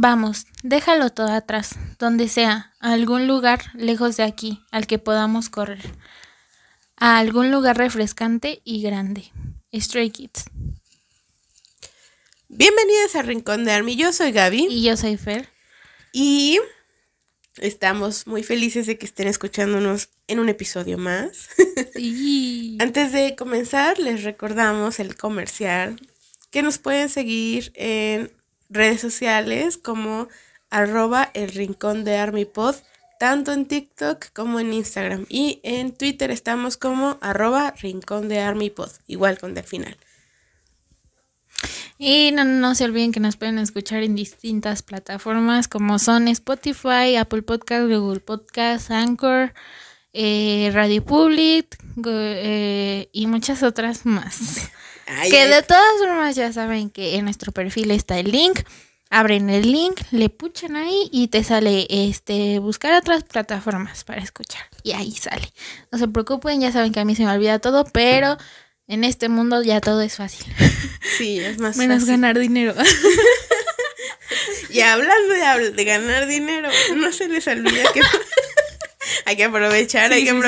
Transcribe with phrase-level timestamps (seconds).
[0.00, 5.48] Vamos, déjalo todo atrás, donde sea, a algún lugar lejos de aquí, al que podamos
[5.48, 5.92] correr.
[6.96, 9.32] A algún lugar refrescante y grande.
[9.74, 10.44] Stray Kids.
[12.46, 13.96] Bienvenidos a Rincón de Army.
[13.96, 14.68] Yo soy Gaby.
[14.70, 15.48] Y yo soy Fer.
[16.12, 16.60] Y
[17.56, 21.48] estamos muy felices de que estén escuchándonos en un episodio más.
[21.94, 22.78] Sí.
[22.80, 26.00] Antes de comenzar, les recordamos el comercial
[26.50, 28.37] que nos pueden seguir en
[28.68, 30.28] redes sociales como
[30.70, 32.76] arroba el rincón de ArmyPod,
[33.18, 35.26] tanto en TikTok como en Instagram.
[35.28, 39.96] Y en Twitter estamos como arroba rincón de ArmyPod, igual con del final.
[41.98, 47.16] Y no, no se olviden que nos pueden escuchar en distintas plataformas como son Spotify,
[47.18, 49.52] Apple Podcast, Google Podcast, Anchor,
[50.12, 51.76] eh, Radio Public
[52.06, 54.70] eh, y muchas otras más.
[55.08, 58.60] Ay, que ay, de todas formas ya saben que en nuestro perfil está el link.
[59.10, 64.62] Abren el link, le puchan ahí y te sale este buscar otras plataformas para escuchar.
[64.82, 65.50] Y ahí sale.
[65.90, 68.36] No se preocupen, ya saben que a mí se me olvida todo, pero
[68.86, 70.52] en este mundo ya todo es fácil.
[71.16, 72.12] Sí, es más Menos fácil.
[72.12, 72.74] ganar dinero.
[74.70, 78.00] Y hablando de, habl- de ganar dinero, no se les olvide que
[79.24, 80.40] hay que aprovechar, Sí, hay que sí, sí.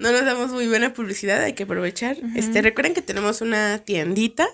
[0.00, 2.16] No nos damos muy buena publicidad, hay que aprovechar.
[2.34, 4.48] Este, recuerden que tenemos una tiendita.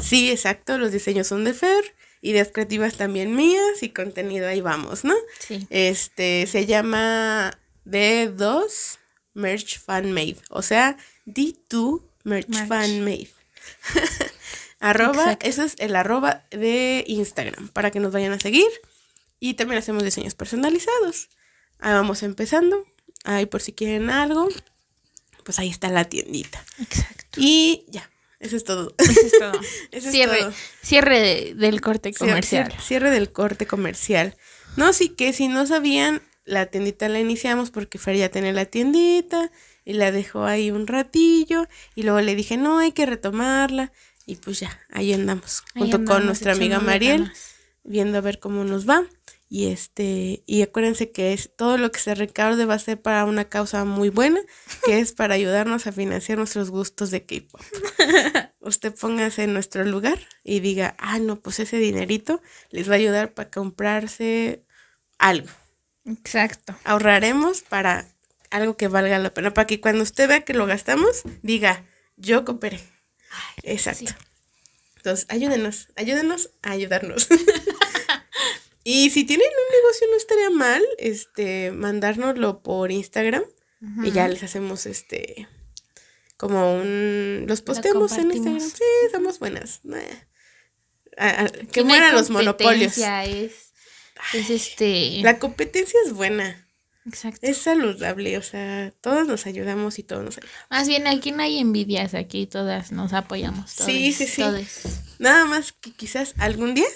[0.00, 5.04] Sí, exacto, los diseños son de Fer, ideas creativas también mías y contenido ahí vamos,
[5.04, 5.14] ¿no?
[5.38, 5.66] Sí.
[5.70, 8.98] Este, se llama D2
[9.34, 10.96] Merch Fan Made, o sea,
[11.26, 12.66] D2 Merch, Merch.
[12.66, 13.28] Fan Made.
[14.80, 15.46] arroba, Exacto.
[15.46, 18.68] eso es el arroba de Instagram, para que nos vayan a seguir.
[19.38, 21.28] Y también hacemos diseños personalizados.
[21.78, 22.84] Ahí vamos empezando.
[23.22, 24.48] Ahí por si quieren algo,
[25.48, 26.62] pues ahí está la tiendita.
[26.78, 27.40] Exacto.
[27.40, 28.94] Y ya, eso es todo.
[28.98, 29.52] Eso es todo.
[29.92, 30.52] Eso es cierre todo.
[30.82, 32.68] cierre de- del corte comercial.
[32.70, 34.36] cier- Cierre del corte comercial.
[34.76, 38.66] No, sí que si no sabían, la tiendita la iniciamos porque Fer ya tenía la
[38.66, 39.50] tiendita
[39.86, 43.90] y la dejó ahí un ratillo y luego le dije, no, hay que retomarla
[44.26, 47.54] y pues ya, ahí andamos Ahí junto andamos con nuestra amiga Mariel ganas.
[47.84, 49.04] viendo a ver cómo nos va.
[49.50, 53.24] Y este, y acuérdense que es todo lo que se recaude va a ser para
[53.24, 54.40] una causa muy buena,
[54.84, 57.60] que es para ayudarnos a financiar nuestros gustos de K-pop.
[58.60, 62.96] Usted póngase en nuestro lugar y diga, ah, no, pues ese dinerito les va a
[62.96, 64.64] ayudar para comprarse
[65.18, 65.48] algo.
[66.04, 66.76] Exacto.
[66.84, 68.06] Ahorraremos para
[68.50, 71.84] algo que valga la pena, para que cuando usted vea que lo gastamos, diga,
[72.16, 72.80] yo cooperé.
[73.62, 74.06] Exacto.
[74.06, 74.14] sí.
[74.96, 77.28] Entonces, ayúdenos, ayúdenos a ayudarnos.
[78.90, 83.42] y si tienen un negocio, no estaría mal, este, mandárnoslo por Instagram
[84.02, 85.46] y ya les hacemos este,
[86.38, 88.60] como un, los posteamos en Instagram.
[88.60, 89.80] Sí, somos buenas.
[89.84, 89.98] Nah.
[91.18, 92.96] Ah, ah, que mueran los monopolios.
[92.96, 93.74] Es,
[94.32, 95.20] es este.
[95.22, 96.66] La competencia es buena,
[97.04, 97.40] Exacto.
[97.42, 100.66] es saludable, o sea, todos nos ayudamos y todos nos ayudamos.
[100.70, 103.70] Más bien aquí no hay envidias, aquí todas nos apoyamos.
[103.70, 104.40] Sí, todes, sí, sí.
[104.40, 104.82] todes.
[105.18, 106.88] Nada más que quizás algún día,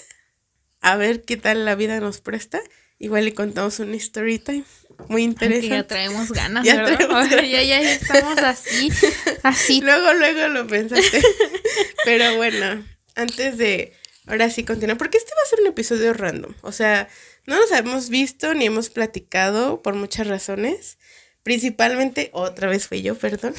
[0.83, 2.61] a ver qué tal la vida nos presta,
[2.99, 4.63] igual le contamos un story time
[5.07, 5.83] muy Ay, que ya interesante.
[5.85, 6.97] traemos ganas, Ya ¿verdad?
[6.97, 8.89] traemos ya, ya estamos así,
[9.43, 9.81] así.
[9.81, 11.21] Luego, luego lo pensaste.
[12.05, 12.85] Pero bueno,
[13.15, 13.93] antes de
[14.27, 16.53] ahora sí continuar, porque este va a ser un episodio random.
[16.61, 17.07] O sea,
[17.47, 20.97] no nos hemos visto ni hemos platicado por muchas razones.
[21.43, 23.53] Principalmente, otra vez fui yo, perdón.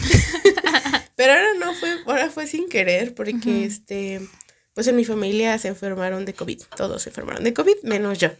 [1.17, 4.21] Pero ahora no fue, ahora fue sin querer, porque este,
[4.75, 6.63] pues en mi familia se enfermaron de COVID.
[6.77, 8.31] Todos se enfermaron de COVID, menos yo.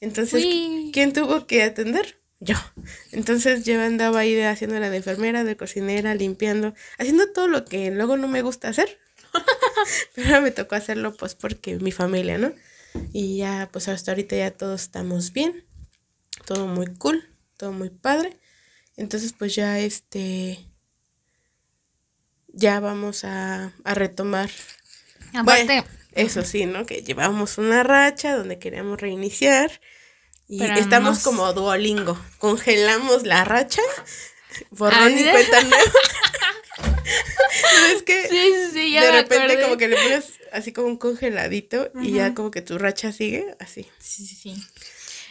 [0.00, 0.90] Entonces, Uy.
[0.92, 2.20] ¿quién tuvo que atender?
[2.38, 2.54] Yo.
[3.12, 7.90] Entonces yo andaba ahí haciendo la de enfermera, de cocinera, limpiando, haciendo todo lo que
[7.90, 8.98] luego no me gusta hacer.
[10.14, 12.52] Pero me tocó hacerlo pues porque mi familia, ¿no?
[13.12, 15.66] Y ya, pues hasta ahorita ya todos estamos bien.
[16.46, 18.38] Todo muy cool, todo muy padre.
[18.96, 20.66] Entonces pues ya este...
[22.52, 24.50] Ya vamos a, a retomar
[25.34, 26.86] Aparte, bueno, eso sí, ¿no?
[26.86, 29.80] Que llevábamos una racha donde queríamos reiniciar
[30.48, 32.18] y Pero estamos nos- como Duolingo.
[32.38, 33.82] Congelamos la racha,
[34.70, 35.92] borrón y cuenta nueva.
[36.78, 39.62] ¿No es que sí, sí, sí, ya de repente acordé.
[39.62, 43.54] como que le pones así como un congeladito y ya como que tu racha sigue
[43.58, 44.54] así, Sí, sí, sí.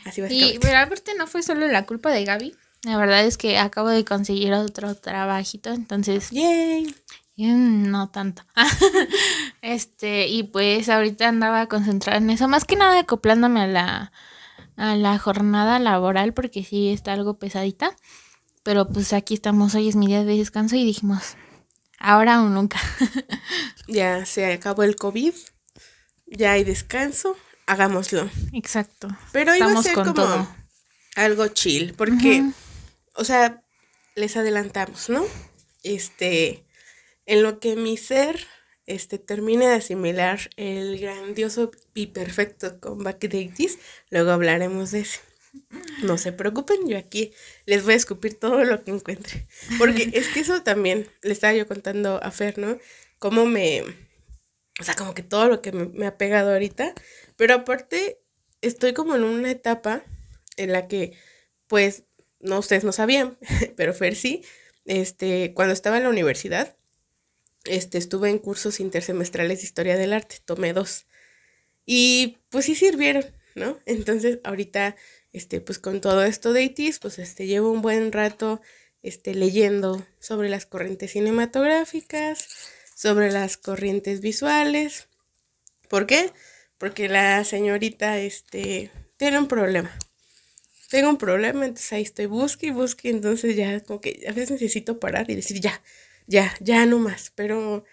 [0.06, 0.60] así Y, básicamente.
[0.62, 2.56] pero aparte no fue solo la culpa de Gaby.
[2.84, 6.96] La verdad es que acabo de conseguir otro trabajito, entonces Yay.
[7.47, 8.44] Mm, no tanto.
[9.62, 14.12] este, y pues ahorita andaba concentrada en eso, más que nada acoplándome a la,
[14.77, 17.95] a la jornada laboral, porque sí está algo pesadita.
[18.63, 21.36] Pero pues aquí estamos, hoy es mi día de descanso y dijimos,
[21.97, 22.80] ahora o nunca.
[23.88, 25.33] Ya se acabó el COVID,
[26.27, 28.30] ya hay descanso, hagámoslo.
[28.53, 29.07] Exacto.
[29.31, 30.47] Pero iba a ser como todo.
[31.15, 32.44] algo chill, porque,
[33.15, 33.63] o sea,
[34.13, 35.24] les adelantamos, ¿no?
[35.81, 36.68] Este,
[37.30, 38.48] en lo que mi ser,
[38.88, 43.78] este, termine de asimilar el grandioso y perfecto comeback de Itis,
[44.10, 45.20] luego hablaremos de ese.
[46.02, 47.31] No se preocupen, yo aquí
[47.68, 49.46] les voy a escupir todo lo que encuentre.
[49.78, 52.80] Porque es que eso también, le estaba yo contando a Fer, ¿no?
[53.20, 53.84] Cómo me,
[54.80, 56.96] o sea, como que todo lo que me, me ha pegado ahorita,
[57.38, 58.24] pero aparte
[58.62, 60.02] estoy como en una etapa
[60.58, 61.14] en la que,
[61.68, 62.06] pues,
[62.40, 63.38] no, ustedes no sabían,
[63.78, 64.44] pero Fer sí,
[64.86, 66.75] este, cuando estaba en la universidad,
[67.66, 71.06] este, estuve en cursos intersemestrales de historia del arte, tomé dos.
[71.86, 73.26] Y pues sí sirvieron,
[73.56, 73.80] ¿no?
[73.86, 74.96] Entonces, ahorita,
[75.34, 78.62] este, pues con todo esto de ITIS, pues este, llevo un buen rato,
[79.02, 82.48] este, leyendo sobre las corrientes cinematográficas,
[82.96, 85.08] sobre las corrientes visuales.
[85.90, 86.32] ¿Por qué?
[86.78, 89.98] Porque la señorita, este, tiene un problema.
[90.90, 94.52] Tengo un problema, entonces ahí estoy, busque y busque, entonces ya como que a veces
[94.52, 95.82] necesito parar y decir ya,
[96.30, 97.84] ya, ya no más, pero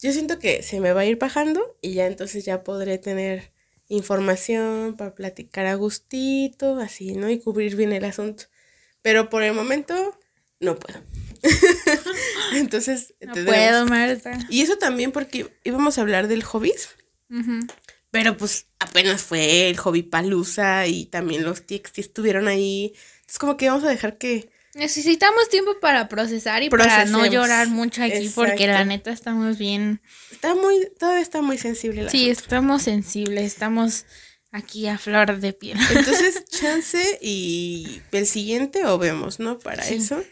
[0.00, 3.52] yo siento que se me va a ir bajando y ya entonces ya podré tener
[3.88, 7.28] información para platicar a gustito, así, ¿no?
[7.28, 8.44] Y cubrir bien el asunto.
[9.02, 10.16] Pero por el momento
[10.60, 11.00] no puedo.
[12.54, 14.38] entonces, No puedo, Marta.
[14.48, 16.90] Y eso también porque íbamos a hablar del hobbies,
[18.12, 22.94] pero pues apenas fue el hobby palusa y también los TXT estuvieron ahí.
[23.16, 24.54] Entonces como que vamos a dejar que...
[24.76, 30.02] Necesitamos tiempo para procesar y para no llorar mucho aquí porque la neta estamos bien.
[30.30, 34.04] Está muy, todavía está muy sensible la Sí, estamos sensibles, estamos
[34.52, 35.78] aquí a flor de piel.
[35.90, 39.58] Entonces, chance y el siguiente o vemos, ¿no?
[39.58, 39.94] Para Sí.
[39.94, 40.22] eso.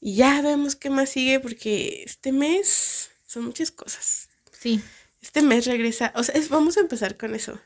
[0.00, 4.28] Y ya vemos qué más sigue porque este mes son muchas cosas.
[4.58, 4.80] Sí,
[5.20, 7.60] Este mes regresa, o sea, es- vamos a empezar con eso,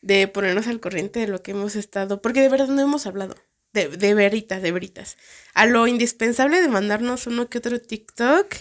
[0.00, 3.36] de ponernos al corriente de lo que hemos estado, porque de verdad no hemos hablado,
[3.78, 5.16] de, de veritas, de veritas.
[5.54, 8.54] A lo indispensable de mandarnos uno que otro TikTok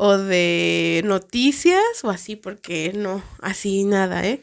[0.00, 4.42] o de noticias o así, porque no, así nada, ¿eh?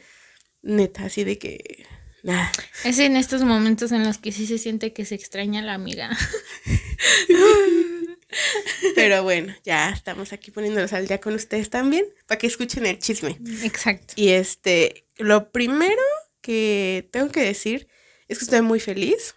[0.62, 1.86] Neta, así de que
[2.22, 2.52] nada.
[2.84, 6.10] es en estos momentos en los que sí se siente que se extraña la amiga.
[8.94, 12.98] Pero bueno, ya estamos aquí poniéndolos al día con ustedes también, para que escuchen el
[12.98, 13.38] chisme.
[13.62, 14.12] Exacto.
[14.16, 16.02] Y este, lo primero
[16.42, 17.88] que tengo que decir
[18.28, 19.36] es que estoy muy feliz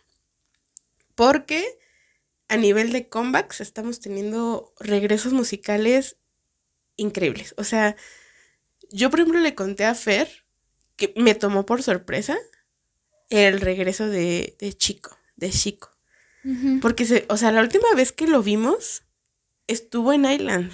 [1.19, 1.77] porque
[2.47, 6.15] a nivel de comebacks estamos teniendo regresos musicales
[6.95, 7.53] increíbles.
[7.57, 7.97] O sea,
[8.89, 10.45] yo por ejemplo le conté a Fer
[10.95, 12.37] que me tomó por sorpresa
[13.29, 15.89] el regreso de, de Chico, de Chico.
[16.81, 19.03] Porque, se, o sea, la última vez que lo vimos
[19.67, 20.71] estuvo en Island.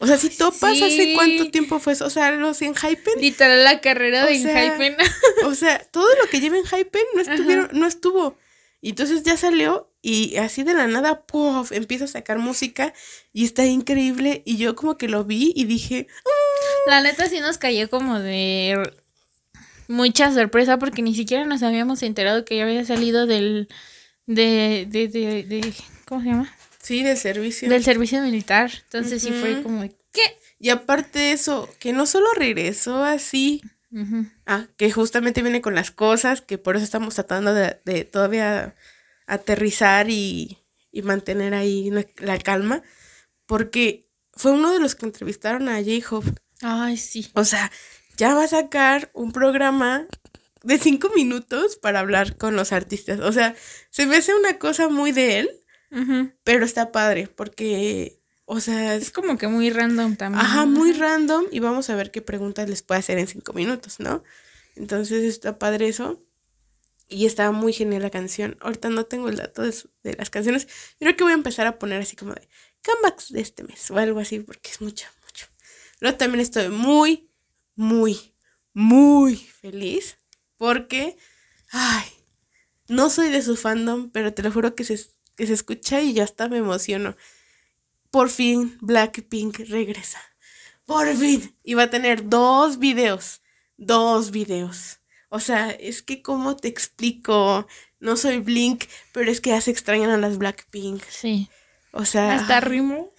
[0.00, 1.14] O sea, si topas, ¿hace Sí.
[1.14, 2.06] cuánto tiempo fue eso?
[2.06, 4.96] O sea, los en Hypen Literal la carrera O de sea, Hypen.
[5.44, 8.38] o sea, todo lo que lleva en Hypen no estuvieron, no estuvo.
[8.86, 11.72] Y entonces ya salió y así de la nada, ¡puf!
[11.72, 12.94] empieza a sacar música
[13.32, 14.42] y está increíble.
[14.46, 16.06] Y yo como que lo vi y dije,
[16.86, 18.80] La neta sí nos cayó como de
[19.88, 23.68] mucha sorpresa porque ni siquiera nos habíamos enterado que ya había salido del
[24.26, 25.74] de, de, de, de-
[26.06, 26.54] ¿cómo se llama?
[26.80, 27.68] sí, del servicio.
[27.68, 28.70] Del servicio militar.
[28.84, 30.22] Entonces sí fue como ¿qué?
[30.60, 33.62] Y aparte de eso, que no solo regresó así,
[34.46, 38.74] Ah, que justamente viene con las cosas, que por eso estamos tratando de, de todavía
[39.26, 40.58] aterrizar y,
[40.92, 42.82] y mantener ahí la- la calma,
[43.46, 46.32] porque fue uno de los que entrevistaron a J-Hope.
[46.62, 47.30] Ay, sí.
[47.34, 47.70] O sea,
[48.16, 50.06] ya va a sacar un programa
[50.62, 53.20] de cinco minutos para hablar con los artistas.
[53.20, 53.54] O sea,
[53.90, 55.50] se me hace una cosa muy de él,
[56.44, 60.44] pero está padre porque, o sea, Es como que muy random también.
[60.44, 64.00] ajá, muy random y vamos a ver qué preguntas les puede hacer en cinco minutos,
[64.00, 64.22] ¿no?
[64.76, 66.22] Entonces está padre eso.
[67.08, 68.56] Y está muy genial la canción.
[68.60, 70.66] Ahorita no tengo el dato de, su- de las canciones.
[70.98, 72.48] Creo que voy a empezar a poner así como de
[72.84, 75.46] comebacks de este mes o algo así porque es mucho, mucho.
[76.00, 77.30] Luego también estoy muy,
[77.76, 78.34] muy,
[78.72, 80.16] muy feliz
[80.56, 81.16] porque,
[81.70, 82.06] ay,
[82.88, 84.98] no soy de su fandom, pero te lo juro que se,
[85.36, 87.16] que se escucha y ya hasta me emociono.
[88.16, 90.18] Por fin Blackpink regresa.
[90.86, 91.54] Por fin.
[91.62, 93.42] Y va a tener dos videos.
[93.76, 95.00] Dos videos.
[95.28, 97.66] O sea, es que cómo te explico.
[98.00, 101.02] No soy Blink, pero es que ya se extrañan a las Blackpink.
[101.10, 101.50] Sí.
[101.92, 102.36] O sea.
[102.36, 103.12] Hasta rimo.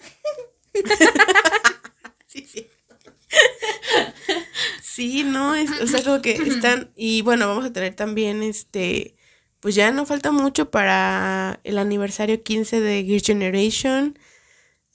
[2.26, 2.66] Sí, sí.
[4.82, 9.16] Sí, no, es, o sea, como que están, y bueno, vamos a tener también este,
[9.60, 14.18] pues ya no falta mucho para el aniversario 15 de Gear Generation.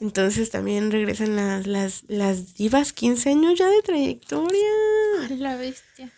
[0.04, 4.70] Entonces también regresan las, las, las divas 15 años ya de trayectoria.
[5.22, 6.12] Ay, la bestia.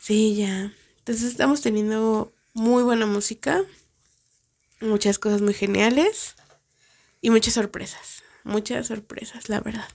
[0.00, 0.72] Sí, ya.
[1.00, 3.64] Entonces estamos teniendo muy buena música,
[4.80, 6.36] muchas cosas muy geniales
[7.20, 8.22] y muchas sorpresas.
[8.44, 9.88] Muchas sorpresas, la verdad.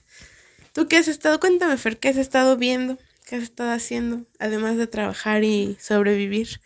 [0.72, 1.40] ¿Tú qué has estado?
[1.40, 2.98] Cuéntame, Fer, ¿qué has estado viendo?
[3.26, 4.24] ¿Qué has estado haciendo?
[4.38, 6.60] Además de trabajar y sobrevivir.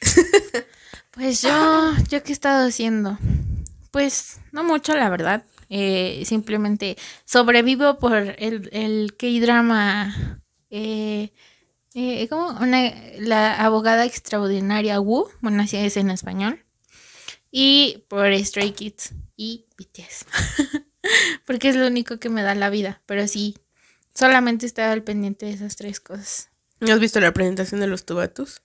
[1.10, 3.18] Pues yo, ¿yo qué he estado haciendo?
[3.90, 5.42] Pues no mucho, la verdad.
[5.70, 10.42] Eh, simplemente sobrevivo por el, el K-drama.
[10.70, 11.32] Eh,
[11.94, 12.48] eh, ¿Cómo?
[12.60, 15.28] Una, la abogada extraordinaria Wu.
[15.40, 16.64] Bueno, así es en español.
[17.50, 20.26] Y por Stray Kids y BTS.
[21.46, 23.02] Porque es lo único que me da la vida.
[23.06, 23.56] Pero sí,
[24.14, 26.50] solamente estaba al pendiente de esas tres cosas.
[26.80, 28.62] ¿No has visto la presentación de los tubatus?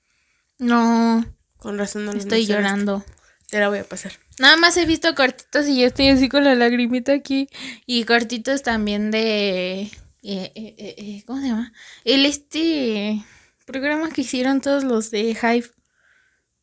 [0.60, 1.26] No.
[1.58, 3.04] Con razón no Estoy llorando.
[3.50, 4.14] Te la voy a pasar.
[4.40, 7.50] Nada más he visto cortitos y ya estoy así con la lagrimita aquí.
[7.86, 9.82] Y cortitos también de.
[9.82, 9.92] eh,
[10.24, 11.74] eh, eh, eh, ¿Cómo se llama?
[12.04, 13.24] El este
[13.66, 15.70] programa que hicieron todos los de Hive.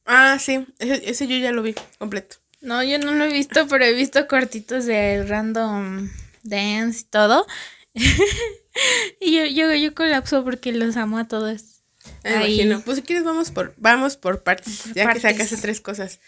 [0.05, 2.37] Ah, sí, ese, ese yo ya lo vi completo.
[2.61, 6.11] No, yo no lo he visto, pero he visto cortitos de random
[6.43, 7.47] dance y todo.
[9.21, 11.83] y yo, yo, yo colapso porque los amo a todos.
[12.25, 12.81] Me imagino.
[12.85, 15.23] Pues si quieres vamos por, vamos por partes, Por ya partes.
[15.23, 16.21] que sacaste tres cosas.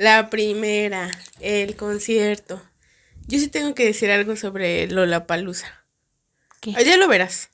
[0.00, 2.62] La primera, el concierto.
[3.26, 5.84] Yo sí tengo que decir algo sobre Lollapalooza.
[6.62, 6.72] ¿Qué?
[6.74, 7.50] Ah, Ya lo verás.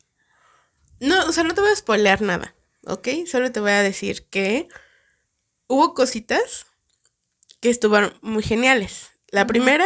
[1.00, 3.08] No, o sea, no te voy a spoilear nada, ¿ok?
[3.26, 4.68] Solo te voy a decir que
[5.66, 6.66] hubo cositas
[7.58, 9.10] que estuvieron muy geniales.
[9.26, 9.84] La primera,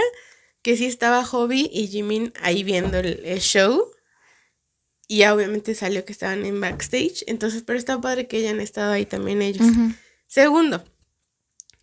[0.61, 3.91] que sí estaba Hobby y Jimin ahí viendo el, el show.
[5.09, 7.25] Y ya obviamente salió que estaban en backstage.
[7.27, 9.67] Entonces, pero está padre que hayan estado ahí también ellos.
[10.27, 10.85] Segundo,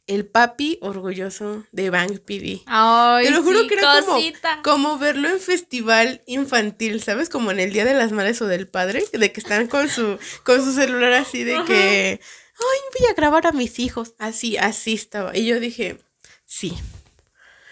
[0.07, 2.61] el papi orgulloso de Bang PD.
[2.65, 4.19] Ay, Te lo juro sí, que era como,
[4.63, 7.29] como verlo en festival infantil, ¿sabes?
[7.29, 10.17] Como en el Día de las Madres o del Padre, de que están con su,
[10.43, 14.15] con su celular así de que, ay, voy a grabar a mis hijos.
[14.17, 15.35] Así, así estaba.
[15.37, 15.99] Y yo dije,
[16.45, 16.73] sí.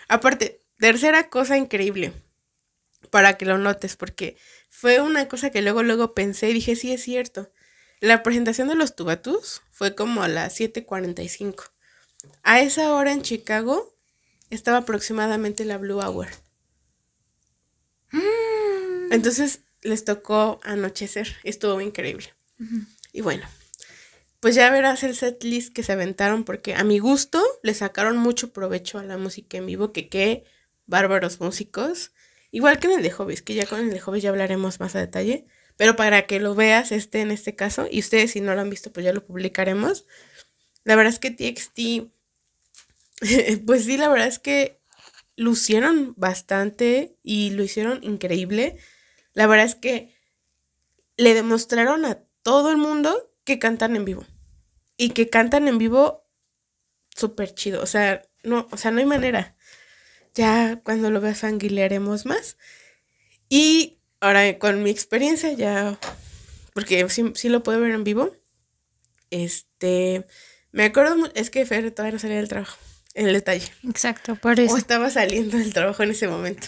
[0.09, 2.11] Aparte, tercera cosa increíble,
[3.09, 4.37] para que lo notes, porque
[4.69, 7.49] fue una cosa que luego, luego pensé y dije, sí, es cierto.
[8.01, 11.71] La presentación de los tubatus fue como a las 7:45.
[12.43, 13.93] A esa hora en Chicago
[14.49, 16.27] estaba aproximadamente la Blue Hour.
[18.11, 19.11] Mm.
[19.11, 21.35] Entonces les tocó anochecer.
[21.43, 22.33] Estuvo increíble.
[23.11, 23.45] Y bueno,
[24.39, 28.17] pues ya verás el set list que se aventaron porque a mi gusto le sacaron
[28.17, 30.43] mucho provecho a la música en vivo, que qué
[30.85, 32.11] bárbaros músicos.
[32.51, 34.95] Igual que en el de Hobbies, que ya con el de Hobbies ya hablaremos más
[34.95, 35.45] a detalle.
[35.77, 38.69] Pero para que lo veas este en este caso, y ustedes si no lo han
[38.69, 40.05] visto, pues ya lo publicaremos.
[40.83, 42.13] La verdad es que TXT,
[43.65, 44.79] pues sí, la verdad es que
[45.35, 48.77] lucieron bastante y lo hicieron increíble.
[49.33, 50.15] La verdad es que
[51.17, 54.25] le demostraron a todo el mundo que cantan en vivo.
[54.97, 56.25] Y que cantan en vivo
[57.15, 57.81] súper chido.
[57.81, 59.55] O sea, no, o sea, no hay manera.
[60.33, 62.57] Ya cuando lo veas anguilearemos más.
[63.49, 65.99] Y ahora con mi experiencia ya,
[66.73, 68.35] porque sí, sí lo puedo ver en vivo.
[69.29, 70.25] Este,
[70.71, 72.77] me acuerdo, es que Fer todavía no salía del trabajo,
[73.15, 73.67] el detalle.
[73.87, 74.77] Exacto, por O eso.
[74.77, 76.67] estaba saliendo del trabajo en ese momento.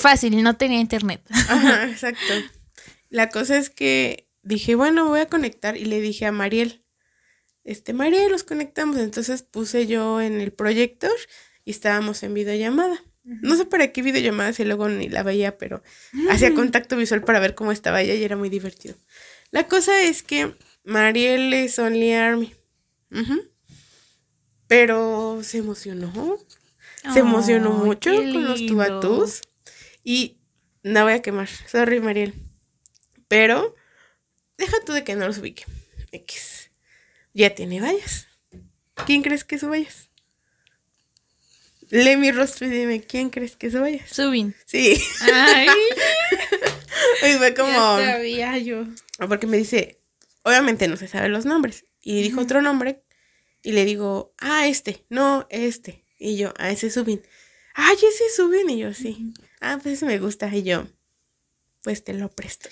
[0.00, 1.20] Fácil, no tenía internet.
[1.48, 2.32] Ajá, exacto.
[3.10, 6.82] La cosa es que dije, bueno, voy a conectar y le dije a Mariel,
[7.64, 8.96] este, Mariel, los conectamos.
[8.96, 11.12] Entonces puse yo en el proyector
[11.64, 13.02] y estábamos en videollamada.
[13.24, 15.80] No sé para qué videollamada si luego ni la veía, pero
[16.28, 18.96] hacía contacto visual para ver cómo estaba ella y era muy divertido.
[19.52, 20.52] La cosa es que
[20.82, 22.52] Mariel es Only Army.
[23.12, 23.42] Ujú.
[24.72, 26.38] Pero se emocionó.
[27.12, 29.42] Se emocionó mucho con los tubatús.
[30.02, 30.38] Y
[30.82, 31.46] no voy a quemar.
[31.66, 32.32] Sorry, Mariel.
[33.28, 33.74] Pero
[34.56, 35.66] deja tú de que no los ubique.
[36.10, 36.70] X.
[37.34, 38.28] Ya tiene vallas.
[39.04, 40.08] ¿Quién crees que es su vallas?
[41.90, 44.08] Lee mi rostro y dime, ¿quién crees que es su vallas?
[44.08, 44.54] Subin.
[44.64, 44.98] Sí.
[45.34, 45.68] Ay,
[47.28, 47.70] Y fue como.
[47.98, 48.86] ya sabía yo.
[49.28, 50.00] Porque me dice,
[50.44, 51.84] obviamente no se saben los nombres.
[52.00, 53.02] Y dijo otro nombre.
[53.62, 56.04] Y le digo, ah, este, no, este.
[56.18, 57.22] Y yo, ah, ese es Subin.
[57.74, 58.68] Ay, ese es Subin.
[58.70, 59.32] Y yo, sí.
[59.60, 60.54] Ah, pues me gusta.
[60.54, 60.86] Y yo,
[61.82, 62.68] pues te lo presto.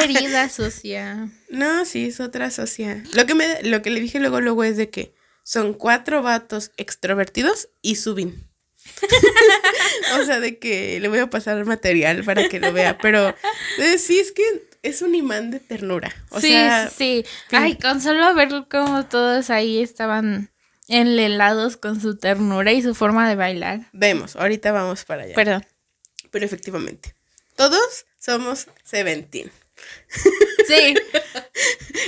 [0.00, 1.30] Querida socia.
[1.48, 3.02] No, sí, es otra socia.
[3.14, 6.72] Lo que, me, lo que le dije luego, luego es de que son cuatro vatos
[6.76, 8.46] extrovertidos y Subin.
[10.20, 12.98] o sea, de que le voy a pasar material para que lo vea.
[12.98, 13.34] Pero
[13.78, 14.42] eh, sí, es que
[14.86, 16.14] es un imán de ternura.
[16.30, 17.24] O sí, sea, sí.
[17.50, 20.50] Ay, con solo ver cómo todos ahí estaban
[20.88, 23.80] enlelados con su ternura y su forma de bailar.
[23.92, 25.34] vemos, ahorita vamos para allá.
[25.34, 25.66] Perdón.
[26.30, 27.14] Pero efectivamente,
[27.56, 29.50] todos somos Seventeen.
[30.66, 30.94] Sí.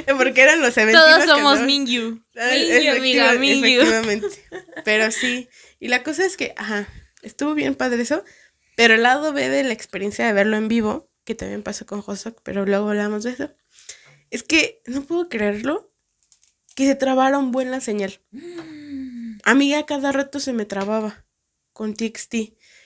[0.17, 1.03] Porque eran los eventos.
[1.03, 2.23] Todos somos Mingyu.
[2.35, 3.81] Mingyu, amiga, Mingyu.
[3.83, 4.45] Efectivamente.
[4.85, 5.49] Pero sí.
[5.81, 6.89] Y la cosa es que, ajá,
[7.23, 8.25] estuvo bien padre eso.
[8.77, 12.03] Pero el lado B de la experiencia de verlo en vivo, que también pasó con
[12.07, 13.51] Hosok, pero luego hablamos de eso,
[14.31, 15.93] es que no puedo creerlo,
[16.75, 18.19] que se trabaron buen la señal.
[19.45, 21.27] A mí ya cada rato se me trababa
[21.75, 22.35] con TXT.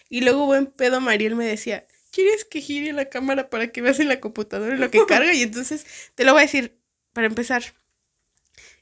[0.09, 4.01] Y luego buen pedo Mariel me decía, ¿quieres que gire la cámara para que veas
[4.01, 5.33] en la computadora lo que carga?
[5.33, 6.77] Y entonces te lo voy a decir
[7.13, 7.63] para empezar.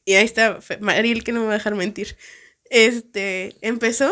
[0.06, 2.16] Y ahí está Mariel que no me va a dejar mentir.
[2.64, 4.10] Este, empezó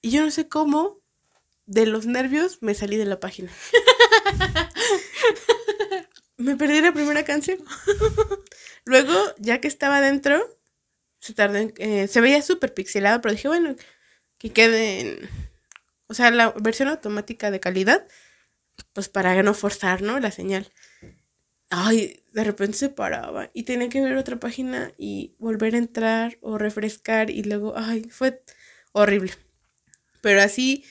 [0.00, 1.00] y yo no sé cómo
[1.66, 3.50] de los nervios me salí de la página.
[6.36, 7.58] me perdí la primera canción.
[8.84, 10.42] Luego, ya que estaba dentro,
[11.18, 13.76] se tardó en, eh, se veía súper pixelado, pero dije, bueno,
[14.38, 15.30] que quede en,
[16.08, 18.06] o sea, la versión automática de calidad,
[18.92, 20.18] pues para no forzar, ¿no?
[20.20, 20.70] La señal.
[21.70, 26.38] Ay, de repente se paraba y tenía que ver otra página y volver a entrar
[26.42, 28.42] o refrescar y luego, ay, fue
[28.92, 29.32] horrible.
[30.20, 30.84] Pero así,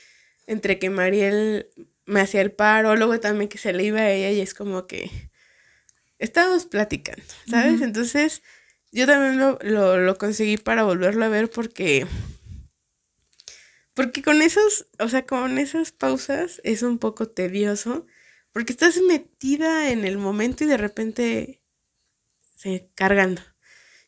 [0.46, 1.68] entre que Mariel
[2.06, 4.86] me hacía el paro, luego también que se le iba a ella y es como
[4.86, 5.10] que
[6.18, 7.80] estábamos platicando, ¿sabes?
[7.80, 8.42] Entonces,
[8.92, 12.06] yo también lo, lo, lo, conseguí para volverlo a ver porque...
[13.94, 18.06] Porque con esos, o sea, con esas pausas es un poco tedioso.
[18.52, 21.62] Porque estás metida en el momento y de repente
[22.56, 23.42] se cargando.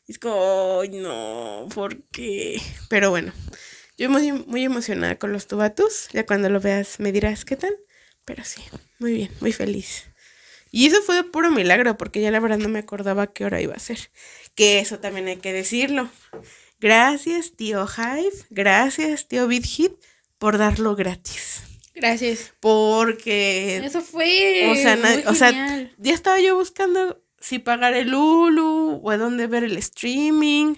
[0.07, 2.61] Y es como, ay, no, ¿por qué?
[2.89, 3.33] Pero bueno,
[3.97, 6.09] yo muy, muy emocionada con los tubatus.
[6.11, 7.75] Ya cuando lo veas me dirás qué tal.
[8.25, 8.61] Pero sí,
[8.99, 10.05] muy bien, muy feliz.
[10.71, 13.61] Y eso fue de puro milagro, porque ya la verdad no me acordaba qué hora
[13.61, 14.09] iba a ser.
[14.55, 16.09] Que eso también hay que decirlo.
[16.79, 18.45] Gracias, tío Hive.
[18.49, 19.93] Gracias, tío BitHit,
[20.37, 21.61] por darlo gratis.
[21.93, 22.53] Gracias.
[22.59, 23.77] Porque.
[23.77, 24.69] Eso fue.
[24.69, 29.47] O sea, o sea, ya estaba yo buscando si pagar el Hulu o a dónde
[29.47, 30.75] ver el streaming.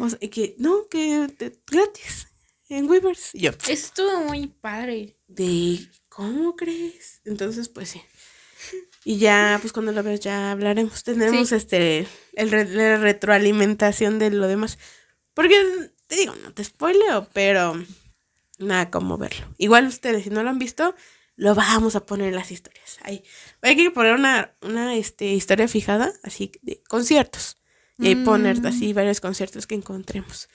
[0.00, 1.26] O sea, que, no, que
[1.66, 2.28] gratis
[2.68, 3.30] en Weavers.
[3.34, 3.50] Yo.
[3.68, 5.16] Estuvo muy padre.
[5.26, 7.20] De, ¿cómo crees?
[7.24, 8.02] Entonces, pues sí.
[9.04, 11.02] Y ya, pues cuando lo veas ya hablaremos.
[11.04, 14.78] Tenemos este, el la retroalimentación de lo demás.
[15.34, 15.56] Porque,
[16.06, 17.74] te digo, no te spoileo, pero
[18.58, 19.46] nada como verlo.
[19.58, 20.94] Igual ustedes, si no lo han visto,
[21.36, 22.98] lo vamos a poner en las historias.
[23.02, 23.22] Ahí.
[23.60, 27.58] Hay que poner una, una este, historia fijada, así, de conciertos.
[27.98, 28.66] Y ahí poner Mm.
[28.66, 30.48] así varios conciertos que encontremos.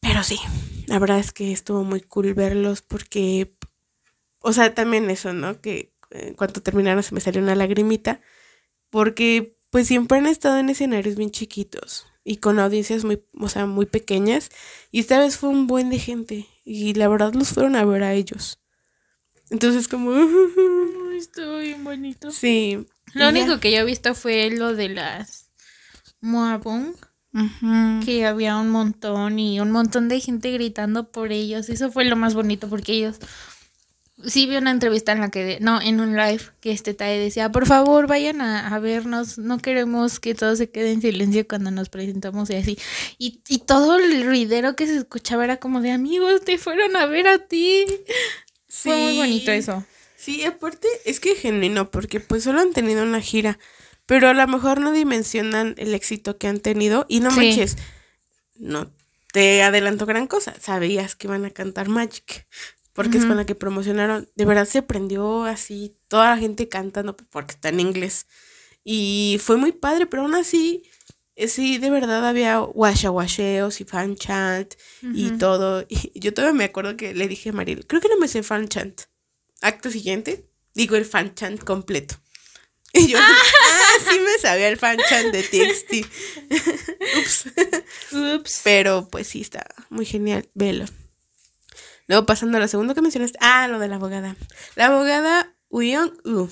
[0.00, 0.38] Pero sí,
[0.86, 3.56] la verdad es que estuvo muy cool verlos porque,
[4.40, 5.60] o sea, también eso, ¿no?
[5.60, 8.20] Que en cuanto terminaron se me salió una lagrimita
[8.90, 13.66] porque pues siempre han estado en escenarios bien chiquitos y con audiencias muy, o sea,
[13.66, 14.50] muy pequeñas
[14.90, 18.02] y esta vez fue un buen de gente y la verdad los fueron a ver
[18.04, 18.60] a ellos.
[19.50, 20.12] Entonces como,
[21.16, 22.30] Estuvo bien bonito.
[22.30, 22.86] sí.
[23.14, 23.28] Lo ya.
[23.30, 25.50] único que yo he visto fue lo de las
[28.04, 31.68] Que había un montón y un montón de gente gritando por ellos.
[31.68, 33.16] Eso fue lo más bonito porque ellos...
[34.24, 37.18] Sí vi una entrevista en la que, de- no, en un live que este Tae
[37.18, 41.46] decía, por favor vayan a, a vernos, no queremos que todo se quede en silencio
[41.46, 42.78] cuando nos presentamos y así.
[43.18, 47.04] Y, y todo el ruidero que se escuchaba era como de amigos, te fueron a
[47.04, 47.84] ver a ti.
[48.68, 49.84] Fue muy bonito eso.
[50.16, 53.58] Sí, aparte es que genuino, porque pues solo han tenido una gira,
[54.06, 57.36] pero a lo mejor no dimensionan el éxito que han tenido y no Sí.
[57.36, 57.76] manches,
[58.56, 58.90] no
[59.32, 62.46] te adelanto gran cosa, sabías que iban a cantar Magic,
[62.94, 67.14] porque es con la que promocionaron, de verdad se prendió así, toda la gente cantando
[67.16, 68.26] porque está en inglés
[68.82, 70.84] y fue muy padre, pero aún así,
[71.34, 75.84] eh, sí, de verdad había guachaguacheos y fan chant y todo.
[76.14, 78.42] Y yo todavía me acuerdo que le dije a Mariel, creo que no me sé
[78.42, 79.02] fan chant.
[79.60, 82.14] Acto siguiente, digo el fan chant completo.
[82.96, 86.06] Y yo, ah, sí me sabía el fan chant de TXT.
[87.18, 87.46] Ups.
[88.12, 88.60] Ups.
[88.64, 90.86] Pero pues sí, está muy genial, velo.
[92.08, 94.36] Luego pasando a lo segundo que mencionaste, ah, lo de la abogada.
[94.76, 96.48] La abogada Uyong U,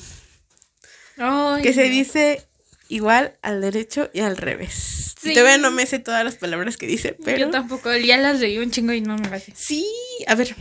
[1.62, 2.46] que se dice
[2.88, 5.14] igual al derecho y al revés.
[5.20, 5.32] Sí.
[5.32, 7.38] Todavía no me sé todas las palabras que dice, pero...
[7.38, 9.52] Yo tampoco, ya las leí un chingo y no me las sé.
[9.54, 9.88] Sí,
[10.26, 10.54] a ver.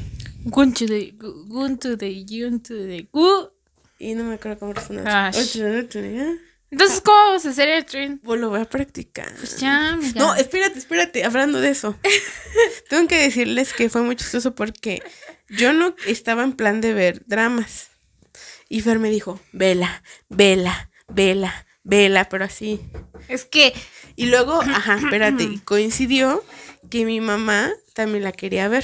[0.50, 0.76] To
[1.98, 3.53] the, gu.
[4.04, 5.04] Y no me acuerdo cómo responde.
[5.06, 8.20] Ah, Pues Entonces, ¿cómo vamos a hacer el tren?
[8.24, 9.34] lo voy a practicar.
[9.36, 10.20] Pues ya, amiga.
[10.20, 11.98] No, espérate, espérate, hablando de eso.
[12.90, 15.02] Tengo que decirles que fue muy chistoso porque
[15.48, 17.92] yo no estaba en plan de ver dramas.
[18.68, 22.82] Y Fer me dijo, vela, vela, vela, vela, pero así.
[23.30, 23.74] Es que,
[24.18, 26.44] Y luego, ajá, espérate, y coincidió
[26.90, 28.84] que mi mamá también la quería ver.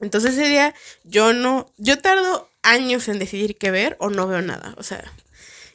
[0.00, 4.42] Entonces ese día yo no, yo tardo años en decidir qué ver o no veo
[4.42, 5.12] nada, o sea.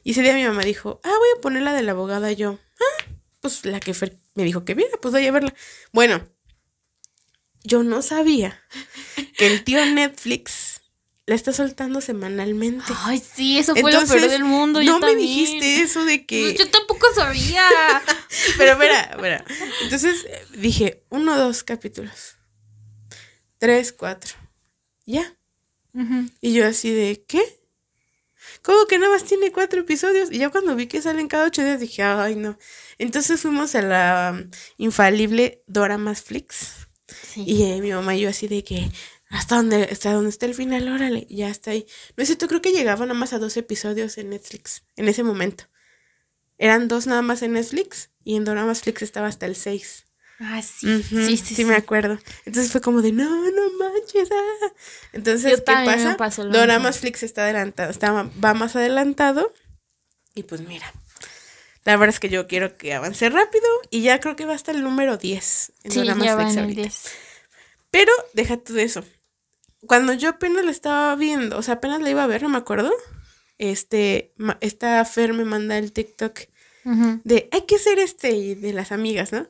[0.04, 2.60] Y ese día mi mamá dijo, ah, voy a poner la de la abogada yo.
[2.80, 3.06] Ah,
[3.42, 3.94] pues la que
[4.36, 5.54] me dijo que viera, pues voy a verla.
[5.92, 6.28] Bueno,
[7.64, 8.62] yo no sabía
[9.38, 10.82] que el tío Netflix
[11.26, 12.94] la está soltando semanalmente.
[13.04, 14.82] Ay, sí, eso fue lo peor del mundo.
[14.82, 16.56] No me dijiste eso de que.
[16.56, 17.68] Yo tampoco sabía.
[18.58, 19.46] Pero espera, espera.
[19.84, 22.38] Entonces dije, uno, dos capítulos.
[23.58, 24.36] Tres, cuatro.
[25.06, 25.37] Ya.
[26.42, 27.42] Y yo así de, ¿qué?
[28.62, 30.32] ¿Cómo que nada más tiene cuatro episodios?
[30.32, 32.58] Y ya cuando vi que salen cada ocho días dije, ay, no.
[32.98, 36.88] Entonces fuimos a la um, infalible Dora Más Flix.
[37.36, 38.92] Y eh, mi mamá y yo así de que,
[39.30, 41.86] hasta donde, hasta donde está el final, órale, ya está ahí.
[42.16, 45.24] No es cierto, creo que llegaba nada más a dos episodios en Netflix en ese
[45.24, 45.66] momento.
[46.58, 50.07] Eran dos nada más en Netflix y en Dora Más Flix estaba hasta el seis.
[50.40, 51.02] Ah, sí.
[51.02, 52.20] sí, sí, sí, me acuerdo.
[52.46, 54.30] Entonces fue como de, no, no manches.
[54.32, 54.74] Ah".
[55.14, 56.16] Entonces, ¿qué pasa?
[56.52, 59.52] Dora Más Flix está adelantado, está, va más adelantado.
[60.36, 60.94] Y pues mira,
[61.86, 64.72] la verdad es que yo quiero que avance rápido y ya creo que va hasta
[64.72, 66.90] el número 10 en sí, Dora Más Flix ahorita.
[67.90, 69.04] Pero deja todo eso.
[69.88, 72.58] Cuando yo apenas la estaba viendo, o sea, apenas la iba a ver, no me
[72.58, 72.92] acuerdo.
[73.58, 76.42] Este, esta Fer me manda el TikTok
[77.24, 79.48] de hay que hacer este y de las amigas, ¿no?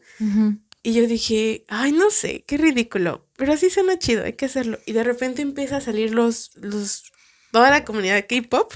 [0.84, 4.80] Y yo dije, ay, no sé, qué ridículo, pero así suena chido, hay que hacerlo.
[4.86, 7.12] Y de repente empieza a salir los, los,
[7.52, 8.74] toda la comunidad de K-pop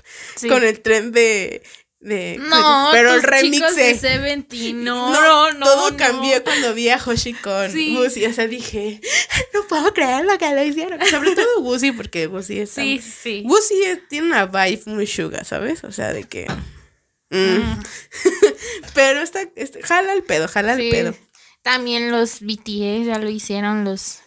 [0.50, 1.64] con el tren de
[2.02, 7.34] de, no, pero el remix de no, no, no, todo cambió cuando vi a Hoshi
[7.34, 7.96] con sí.
[7.96, 9.00] o sea, dije,
[9.54, 13.44] no puedo creer lo que le hicieron, sobre todo Wusi, porque Wusi es Sí, sí.
[13.46, 13.76] Wusi
[14.10, 15.84] tiene una vibe muy sugar, ¿sabes?
[15.84, 16.48] O sea, de que
[17.30, 17.38] mm.
[17.38, 17.84] Mm.
[18.96, 19.42] pero está,
[19.84, 21.16] jala el pedo, jala el pedo.
[21.62, 24.20] También los BTS ya lo hicieron, los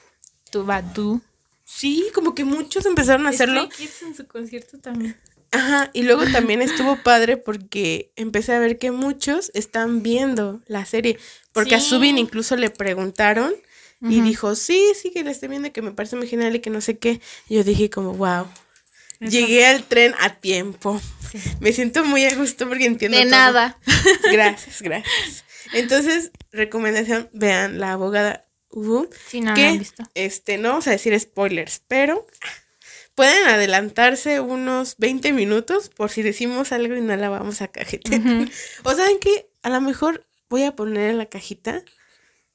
[0.50, 1.20] Tubatu.
[1.64, 3.68] Sí, como que muchos empezaron a hacerlo.
[3.68, 5.16] Kids en su concierto también.
[5.50, 10.84] Ajá, y luego también estuvo padre porque empecé a ver que muchos están viendo la
[10.84, 11.18] serie.
[11.52, 13.54] Porque a Subin incluso le preguntaron
[14.00, 16.68] y dijo, sí, sí que la estoy viendo, que me parece muy genial y que
[16.68, 17.20] no sé qué.
[17.48, 18.46] Y yo dije como, wow.
[19.20, 21.00] Llegué al tren a tiempo.
[21.60, 23.16] Me siento muy a gusto porque entiendo.
[23.16, 23.78] De nada.
[24.30, 25.43] Gracias, gracias.
[25.72, 29.08] Entonces, recomendación, vean La Abogada Ubu.
[29.28, 30.02] Sí, no, que, visto.
[30.14, 32.26] Este, no vamos a decir spoilers, pero
[33.14, 38.20] pueden adelantarse unos 20 minutos por si decimos algo y no la vamos a cajetear.
[38.82, 41.82] o saben que a lo mejor voy a poner en la cajita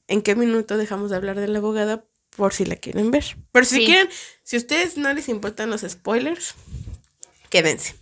[0.08, 2.04] en qué minuto dejamos de hablar de la abogada
[2.36, 3.38] por si la quieren ver.
[3.52, 4.10] Pero si quieren,
[4.44, 6.56] si a ustedes no les importan los spoilers,
[7.50, 7.96] quédense.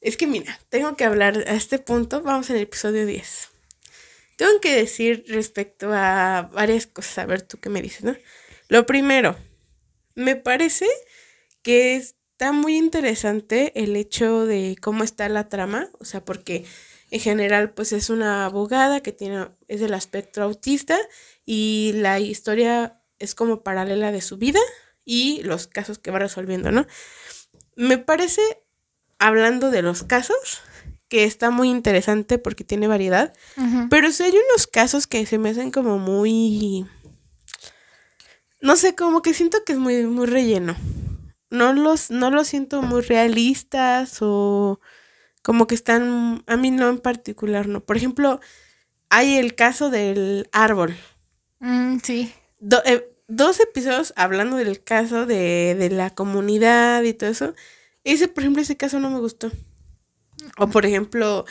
[0.00, 3.50] Es que mira, tengo que hablar a este punto, vamos en el episodio 10
[4.40, 8.16] tengo que decir respecto a varias cosas, a ver tú qué me dices, ¿no?
[8.68, 9.36] Lo primero,
[10.14, 10.86] me parece
[11.60, 16.64] que está muy interesante el hecho de cómo está la trama, o sea, porque
[17.10, 20.98] en general pues es una abogada que tiene, es del aspecto autista
[21.44, 24.60] y la historia es como paralela de su vida
[25.04, 26.86] y los casos que va resolviendo, ¿no?
[27.76, 28.40] Me parece,
[29.18, 30.62] hablando de los casos,
[31.10, 33.34] que está muy interesante porque tiene variedad.
[33.90, 36.86] Pero sí hay unos casos que se me hacen como muy.
[38.62, 40.76] No sé, como que siento que es muy, muy relleno.
[41.50, 44.80] No los, no los siento muy realistas o
[45.42, 46.44] como que están.
[46.46, 47.80] A mí no en particular, no.
[47.80, 48.40] Por ejemplo,
[49.08, 50.96] hay el caso del árbol.
[51.58, 52.32] Mm, sí.
[52.84, 57.54] Eh, dos episodios hablando del caso de, de la comunidad y todo eso.
[58.04, 59.50] Ese, por ejemplo, ese caso no me gustó.
[60.58, 61.44] O por ejemplo,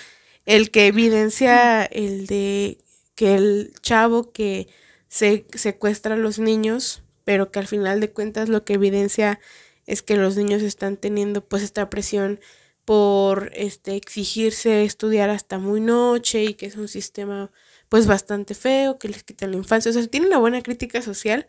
[0.46, 2.80] el que evidencia el de
[3.16, 4.68] que el chavo que
[5.10, 9.40] se secuestra a los niños, pero que al final de cuentas lo que evidencia
[9.86, 12.40] es que los niños están teniendo pues esta presión
[12.86, 17.52] por este exigirse estudiar hasta muy noche y que es un sistema
[17.90, 21.48] pues bastante feo, que les quita la infancia, o sea, tiene una buena crítica social,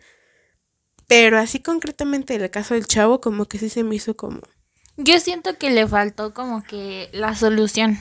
[1.07, 4.40] pero así concretamente en el caso del chavo como que sí se me hizo como
[5.04, 7.98] yo siento que le faltó como que la solución.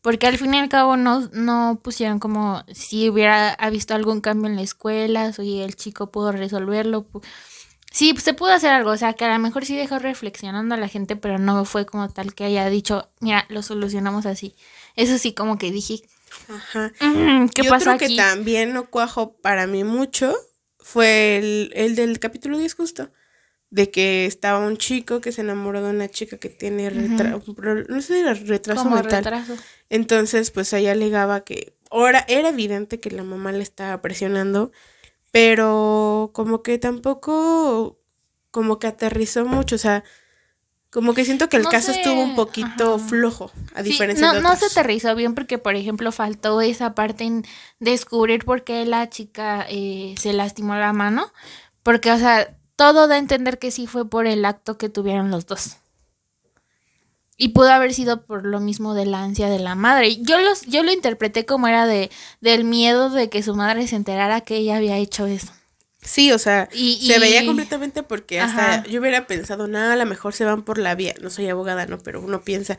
[0.00, 4.50] Porque al fin y al cabo no, no pusieron como si hubiera visto algún cambio
[4.50, 7.06] en la escuela, si el chico pudo resolverlo.
[7.92, 10.78] Sí, se pudo hacer algo, o sea, que a lo mejor sí dejó reflexionando a
[10.78, 14.56] la gente, pero no fue como tal que haya dicho, mira, lo solucionamos así.
[14.96, 16.02] Eso sí, como que dije,
[16.48, 16.92] Ajá.
[17.00, 20.34] Mm, ¿qué Yo creo que también no cuajo para mí mucho
[20.78, 23.10] fue el, el del capítulo 10 justo
[23.72, 27.42] de que estaba un chico que se enamoró de una chica que tiene retraso,
[27.88, 29.44] no sé si retraso mental.
[29.90, 34.72] Entonces, pues ella alegaba que ahora era evidente que la mamá le estaba presionando,
[35.30, 37.98] pero como que tampoco
[38.50, 40.04] como que aterrizó mucho, o sea,
[40.90, 43.08] Como que siento que el No caso sé, estuvo un poquito ajá.
[43.08, 44.70] flojo, a Sí, diferencia no, de no otros.
[44.72, 47.44] se aterrizó bien porque, por ejemplo, faltó esa parte en
[47.80, 51.32] descubrir por qué la chica eh, se lastimó la mano.
[51.82, 55.30] Porque, o sea, todo da a entender que sí fue por el acto que tuvieron
[55.30, 55.76] los dos.
[57.36, 60.16] Y pudo haber sido por lo mismo de la ansia de la madre.
[60.22, 63.94] Yo, los, yo lo interpreté como era de, del miedo de que su madre se
[63.94, 65.52] enterara que ella había hecho eso.
[66.00, 68.84] Sí, o sea, Y- se veía completamente porque hasta Ajá.
[68.88, 71.86] yo hubiera pensado, nada, a lo mejor se van por la vía, no soy abogada,
[71.86, 72.76] no, pero uno piensa,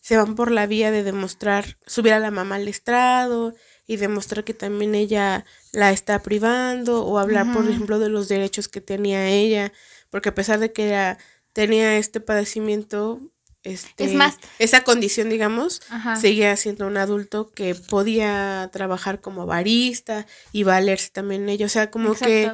[0.00, 3.54] se van por la vía de demostrar, subir a la mamá al estrado
[3.86, 8.68] y demostrar que también ella la está privando o hablar, por ejemplo, de los derechos
[8.68, 9.72] que tenía ella,
[10.10, 11.18] porque a pesar de que era-
[11.52, 13.20] tenía este padecimiento,
[13.62, 16.16] este, Es más- esa condición, digamos, Ajá.
[16.16, 21.70] seguía siendo un adulto que podía trabajar como barista y valerse también en ello, o
[21.70, 22.52] sea, como que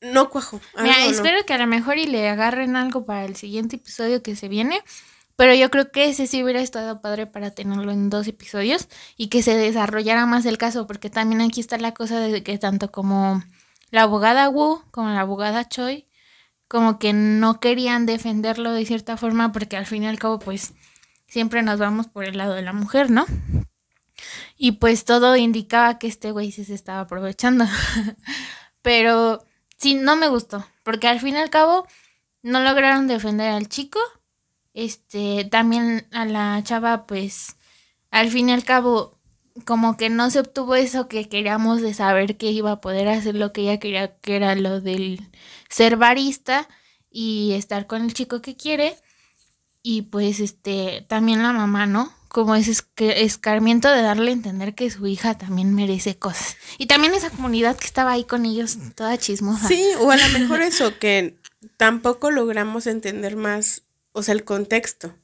[0.00, 0.60] no cuajo.
[0.82, 1.10] Mira, no.
[1.10, 4.48] espero que a lo mejor y le agarren algo para el siguiente episodio que se
[4.48, 4.82] viene.
[5.36, 9.28] Pero yo creo que ese sí hubiera estado padre para tenerlo en dos episodios y
[9.28, 12.90] que se desarrollara más el caso, porque también aquí está la cosa de que tanto
[12.92, 13.42] como
[13.90, 16.08] la abogada Wu como la abogada Choi,
[16.68, 20.72] como que no querían defenderlo de cierta forma, porque al fin y al cabo, pues
[21.26, 23.26] siempre nos vamos por el lado de la mujer, ¿no?
[24.56, 27.66] Y pues todo indicaba que este güey sí se estaba aprovechando.
[28.82, 29.44] Pero
[29.76, 31.86] sí, no me gustó, porque al fin y al cabo
[32.42, 34.00] no lograron defender al chico.
[34.74, 37.56] Este, también a la chava, pues,
[38.10, 39.18] al fin y al cabo,
[39.64, 43.34] como que no se obtuvo eso que queríamos de saber que iba a poder hacer
[43.34, 45.28] lo que ella quería, que era lo del
[45.68, 46.68] ser barista
[47.10, 48.96] y estar con el chico que quiere.
[49.82, 52.12] Y pues, este, también la mamá, ¿no?
[52.28, 56.56] Como ese escarmiento de darle a entender que su hija también merece cosas.
[56.78, 59.68] Y también esa comunidad que estaba ahí con ellos, toda chismosa.
[59.68, 61.36] Sí, o a lo mejor eso, que
[61.76, 65.14] tampoco logramos entender más, o sea, el contexto.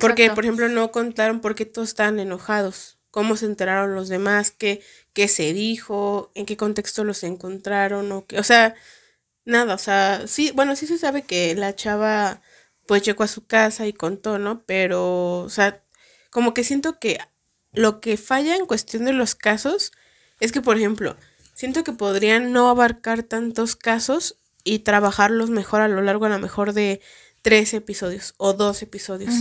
[0.00, 4.50] Porque, por ejemplo, no contaron por qué todos estaban enojados, cómo se enteraron los demás,
[4.50, 4.82] qué,
[5.12, 8.74] qué se dijo, en qué contexto los encontraron, o, qué, o sea,
[9.44, 12.40] nada, o sea, sí, bueno, sí se sabe que la chava
[12.86, 14.64] pues llegó a su casa y contó, ¿no?
[14.64, 15.82] Pero, o sea,
[16.30, 17.18] como que siento que
[17.72, 19.92] lo que falla en cuestión de los casos
[20.40, 21.16] es que, por ejemplo,
[21.54, 26.38] siento que podrían no abarcar tantos casos y trabajarlos mejor a lo largo a lo
[26.38, 27.00] mejor de
[27.44, 29.34] tres episodios o dos episodios.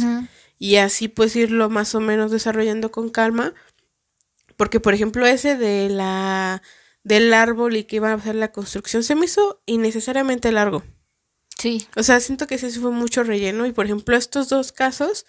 [0.60, 3.54] Y así pues irlo más o menos desarrollando con calma.
[4.58, 6.62] Porque por ejemplo ese de la
[7.04, 10.84] del árbol y que iban a hacer la construcción se me hizo innecesariamente largo.
[11.58, 11.88] Sí.
[11.96, 13.66] o sea siento que ese sí fue mucho relleno.
[13.66, 15.26] Y por ejemplo estos dos casos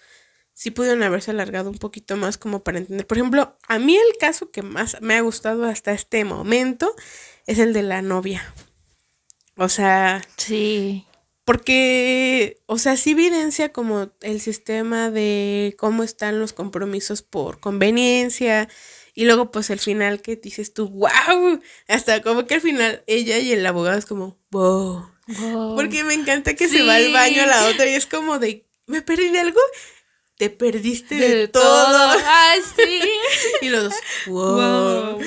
[0.53, 3.07] sí pudieron haberse alargado un poquito más como para entender.
[3.07, 6.93] Por ejemplo a mí el caso que más me ha gustado hasta este momento
[7.47, 8.53] es el de la novia.
[9.55, 11.05] O sea Sí.
[11.45, 18.67] Porque, o sea, sí evidencia como el sistema de cómo están los compromisos por conveniencia.
[19.13, 21.61] Y luego, pues, el final que dices tú, wow.
[21.87, 25.07] Hasta como que al final ella y el abogado es como, wow.
[25.27, 25.75] Wow.
[25.75, 28.65] Porque me encanta que se va al baño a la otra y es como de,
[28.87, 29.59] ¿me perdí de algo?
[30.37, 31.63] Te perdiste de, de todo.
[31.63, 32.21] todo.
[32.25, 33.01] Ay, sí.
[33.61, 33.93] Y los dos,
[34.25, 35.13] wow.
[35.13, 35.21] Wow.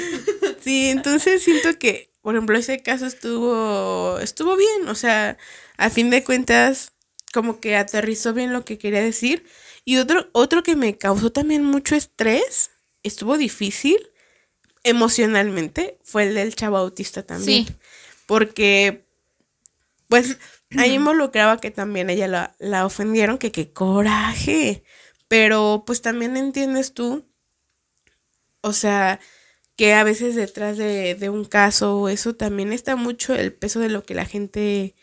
[0.61, 5.38] Sí, entonces siento que, por ejemplo, ese caso estuvo, estuvo bien, o sea,
[5.78, 6.92] a fin de cuentas,
[7.32, 9.46] como que aterrizó bien lo que quería decir.
[9.84, 13.96] Y otro, otro que me causó también mucho estrés, estuvo difícil
[14.84, 17.66] emocionalmente, fue el del chavo autista también.
[17.66, 17.74] Sí.
[18.26, 19.06] Porque,
[20.08, 20.36] pues,
[20.76, 24.84] ahí involucraba que también ella la, la ofendieron, que qué coraje.
[25.28, 27.24] Pero, pues, también entiendes tú,
[28.62, 29.20] o sea,
[29.76, 33.78] que a veces detrás de, de un caso o eso también está mucho el peso
[33.78, 34.96] de lo que la gente,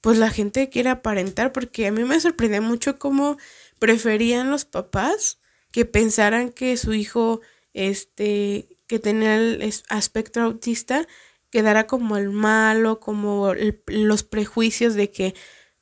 [0.00, 3.36] pues la gente quiere aparentar, porque a mí me sorprendió mucho cómo
[3.78, 5.38] preferían los papás
[5.70, 7.40] que pensaran que su hijo,
[7.74, 11.06] este, que tenía el aspecto autista,
[11.50, 15.34] quedara como el malo, como el- los prejuicios de que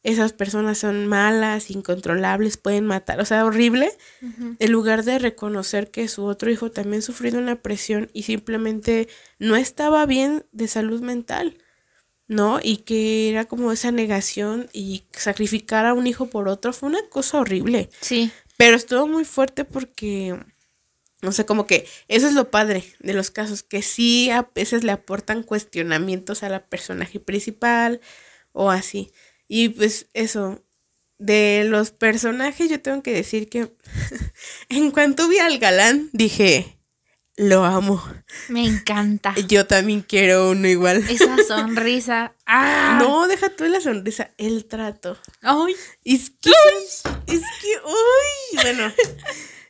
[0.02, 3.90] esas personas son malas, incontrolables, pueden matar, o sea, horrible,
[4.60, 9.08] en lugar de reconocer que su otro hijo también sufrido una presión y simplemente
[9.40, 11.58] no estaba bien de salud mental,
[12.28, 12.60] ¿no?
[12.62, 17.02] Y que era como esa negación y sacrificar a un hijo por otro fue una
[17.08, 17.88] cosa horrible.
[18.00, 18.30] Sí.
[18.56, 20.38] Pero estuvo muy fuerte porque,
[21.22, 24.82] no sé, como que eso es lo padre de los casos, que sí a veces
[24.82, 28.00] le aportan cuestionamientos a la personaje principal
[28.52, 29.12] o así.
[29.48, 30.64] Y pues eso,
[31.18, 33.72] de los personajes yo tengo que decir que
[34.68, 36.75] en cuanto vi al galán dije,
[37.36, 38.02] lo amo.
[38.48, 39.34] Me encanta.
[39.48, 41.04] Yo también quiero uno igual.
[41.08, 42.34] Esa sonrisa.
[42.46, 42.98] ¡Ah!
[43.00, 45.18] No, deja tú la sonrisa, el trato.
[45.42, 45.74] ¡Ay!
[46.04, 48.92] Es que, es que, uy, bueno.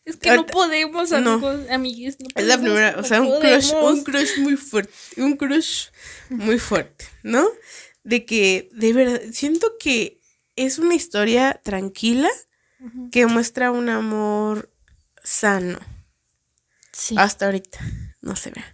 [0.06, 2.16] Es que no podemos, amigos, amigues.
[2.36, 5.88] es la primera, o sea, un crush, un crush muy fuerte, un crush
[6.28, 7.44] muy fuerte, ¿no?
[8.04, 10.20] De que, de verdad, siento que
[10.54, 12.30] es una historia tranquila
[13.10, 14.70] que muestra un amor
[15.24, 15.80] sano.
[16.96, 17.14] Sí.
[17.18, 17.78] Hasta ahorita,
[18.22, 18.64] no se ve.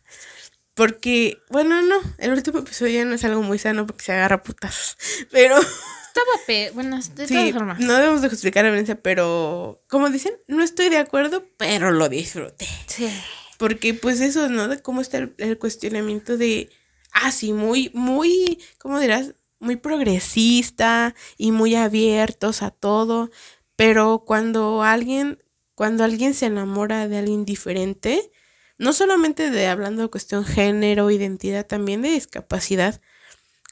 [0.74, 4.42] Porque, bueno, no, el último episodio ya no es algo muy sano porque se agarra
[4.42, 4.96] putas.
[5.30, 7.80] Pero estaba pe bueno, de todas formas.
[7.80, 12.10] No debemos de justificar la violencia, pero como dicen, no estoy de acuerdo, pero lo
[12.10, 12.68] disfruté.
[12.86, 13.08] Sí.
[13.56, 14.68] Porque pues eso, ¿no?
[14.68, 16.68] De cómo está el, cuestionamiento de,
[17.12, 19.32] ah, sí, muy, muy, ¿cómo dirás?
[19.58, 23.30] Muy progresista y muy abiertos a todo,
[23.74, 25.42] pero cuando alguien,
[25.74, 28.30] cuando alguien se enamora de alguien diferente,
[28.78, 33.00] no solamente de hablando de cuestión género, identidad, también de discapacidad,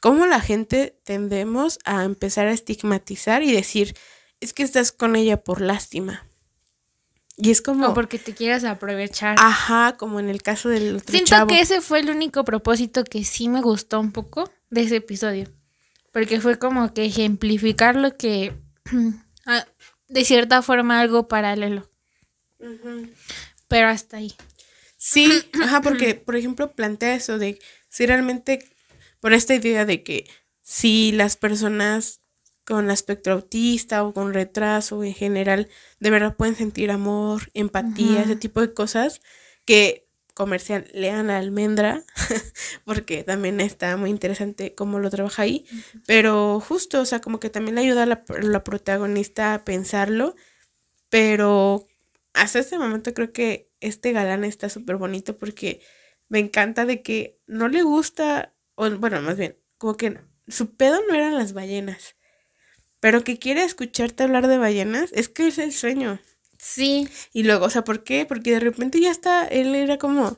[0.01, 3.95] cómo la gente tendemos a empezar a estigmatizar y decir,
[4.39, 6.25] es que estás con ella por lástima.
[7.37, 7.87] Y es como...
[7.87, 9.35] O porque te quieras aprovechar.
[9.39, 13.23] Ajá, como en el caso del otro Siento que ese fue el único propósito que
[13.23, 15.51] sí me gustó un poco de ese episodio.
[16.11, 18.53] Porque fue como que ejemplificar lo que...
[19.47, 19.65] Ah,
[20.07, 21.89] de cierta forma algo paralelo.
[23.67, 24.33] Pero hasta ahí.
[24.97, 28.69] Sí, ajá, porque, por ejemplo, plantea eso de si realmente
[29.19, 30.29] por esta idea de que
[30.61, 32.21] si las personas
[32.65, 35.69] con aspecto autista o con retraso en general
[35.99, 39.21] de verdad pueden sentir amor, empatía, ese tipo de cosas
[39.65, 42.03] que comercial lean a almendra
[42.85, 45.65] porque también está muy interesante cómo lo trabaja ahí
[46.07, 50.35] pero justo o sea como que también le ayuda a la, la protagonista a pensarlo
[51.09, 51.85] pero
[52.33, 55.81] hasta este momento creo que este galán está súper bonito porque
[56.29, 58.53] me encanta de que no le gusta
[58.89, 62.15] bueno, más bien, como que su pedo no eran las ballenas,
[62.99, 66.19] pero que quiere escucharte hablar de ballenas, es que es el sueño.
[66.57, 67.07] Sí.
[67.33, 68.25] Y luego, o sea, ¿por qué?
[68.25, 70.37] Porque de repente ya está, él era como,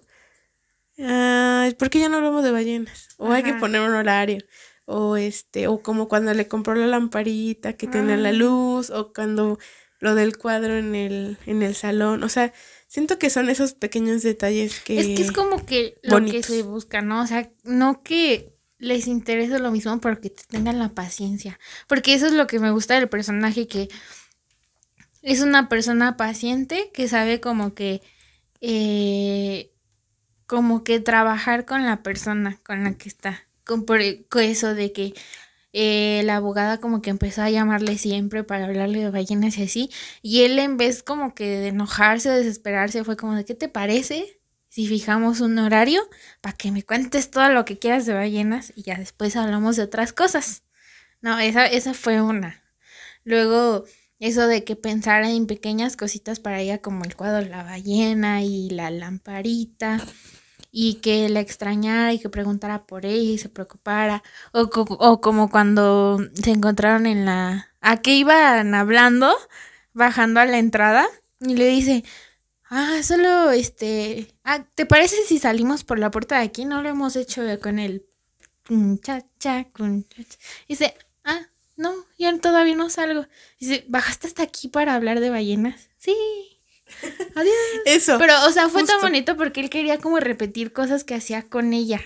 [1.78, 3.10] ¿por qué ya no hablamos de ballenas?
[3.18, 4.44] O hay que poner un horario.
[4.86, 8.34] O este, o como cuando le compró la lamparita que tiene la ah.
[8.34, 9.58] luz, o cuando
[10.04, 12.24] lo del cuadro en el, en el salón.
[12.24, 12.54] O sea,
[12.94, 15.00] Siento que son esos pequeños detalles que...
[15.00, 17.24] Es que es como que lo que se busca, ¿no?
[17.24, 21.60] O sea, no que les interese lo mismo, pero que tengan la paciencia.
[21.88, 23.90] Porque eso es lo que me gusta del personaje, que
[25.24, 28.04] es una persona paciente que sabe como que...
[28.62, 29.72] Eh,
[30.46, 33.48] como que trabajar con la persona con la que está.
[33.66, 35.16] Con, por eso de que
[35.74, 39.90] eh, la abogada como que empezó a llamarle siempre para hablarle de ballenas y así,
[40.22, 43.70] y él en vez como que de enojarse o desesperarse fue como de ¿qué te
[43.70, 44.40] parece?
[44.70, 46.02] Si fijamos un horario
[46.42, 49.84] para que me cuentes todo lo que quieras de ballenas y ya después hablamos de
[49.84, 50.64] otras cosas.
[51.22, 52.64] No, esa, esa fue una.
[53.24, 53.86] Luego,
[54.20, 58.44] eso de que pensara en pequeñas cositas para ella como el cuadro de la ballena
[58.44, 60.00] y la lamparita
[60.76, 64.24] y que la extrañara y que preguntara por ella y se preocupara.
[64.54, 67.70] O, o como cuando se encontraron en la...
[67.80, 69.32] ¿A qué iban hablando?
[69.94, 71.08] Bajando a la entrada
[71.40, 72.04] y le dice,
[72.72, 74.34] ah, solo este...
[74.44, 76.66] Ah, ¿Te parece si salimos por la puerta de aquí?
[76.66, 78.08] No lo hemos hecho con el...
[79.04, 79.68] Cha, cha,
[80.68, 81.42] Dice, ah,
[81.78, 83.28] no, yo todavía no salgo.
[83.60, 85.90] Dice, ¿bajaste hasta aquí para hablar de ballenas?
[86.00, 86.16] Sí.
[87.36, 87.56] Adiós.
[87.86, 88.18] Eso.
[88.18, 91.74] Pero, o sea, fue tan bonito porque él quería como repetir cosas que hacía con
[91.74, 92.02] ella.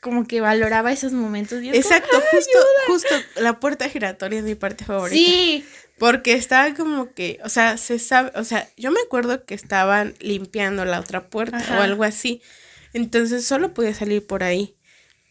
[0.00, 1.60] Como que valoraba esos momentos.
[1.62, 5.14] Exacto, justo, justo la puerta giratoria es mi parte favorita.
[5.14, 5.64] Sí.
[5.98, 10.14] Porque estaba como que, o sea, se sabe, o sea, yo me acuerdo que estaban
[10.20, 12.40] limpiando la otra puerta o algo así.
[12.94, 14.76] Entonces solo podía salir por ahí.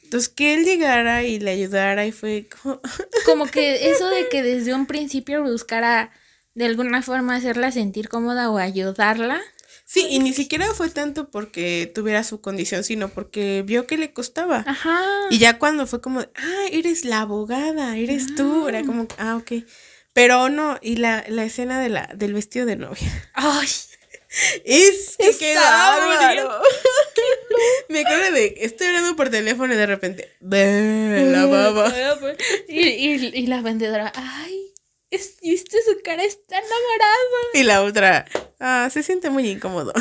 [0.04, 2.80] Entonces que él llegara y le ayudara y fue como...
[3.26, 6.12] como que eso de que desde un principio buscara
[6.56, 9.42] de alguna forma hacerla sentir cómoda o ayudarla.
[9.86, 14.14] Sí, y ni siquiera fue tanto porque tuviera su condición, sino porque vio que le
[14.14, 14.64] costaba.
[14.68, 15.02] Ajá.
[15.32, 19.64] Y ya cuando fue como, ah, eres la abogada, eres tú, era como, ah, ok.
[20.14, 23.32] Pero no, y la, la escena de la, del vestido de novia.
[23.34, 23.68] Ay.
[24.66, 26.62] Es que bárbaro.
[27.90, 31.92] Me acuerdo de, estoy hablando por teléfono y de repente, la baba.
[32.68, 34.69] Y, y, y la vendedora, ay,
[35.12, 37.36] viste su cara está enamorado.
[37.54, 38.26] Y la otra,
[38.60, 39.94] ah, se siente muy incómodo.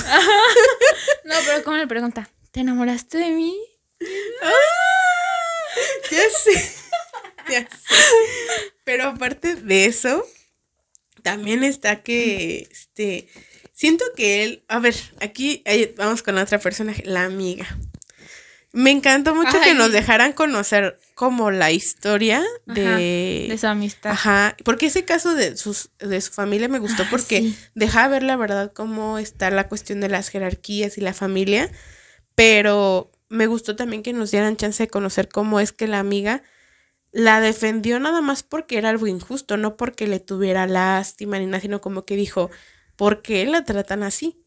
[1.24, 3.58] No, pero como le pregunta, ¿te enamoraste de mí?
[4.42, 4.52] Ah,
[6.10, 6.74] ya sé.
[7.50, 7.94] Ya sé.
[8.84, 10.26] Pero aparte de eso,
[11.22, 13.28] también está que este
[13.78, 15.62] Siento que él, a ver, aquí
[15.96, 17.78] vamos con otra persona, la amiga.
[18.72, 24.12] Me encantó mucho que nos dejaran conocer como la historia de, de su amistad.
[24.12, 28.36] Ajá, porque ese caso de, sus, de su familia me gustó porque deja ver la
[28.36, 31.70] verdad cómo está la cuestión de las jerarquías y la familia,
[32.34, 36.42] pero me gustó también que nos dieran chance de conocer cómo es que la amiga
[37.10, 41.60] la defendió nada más porque era algo injusto, no porque le tuviera lástima ni nada,
[41.60, 42.50] sino como que dijo,
[42.96, 44.42] ¿por qué la tratan así?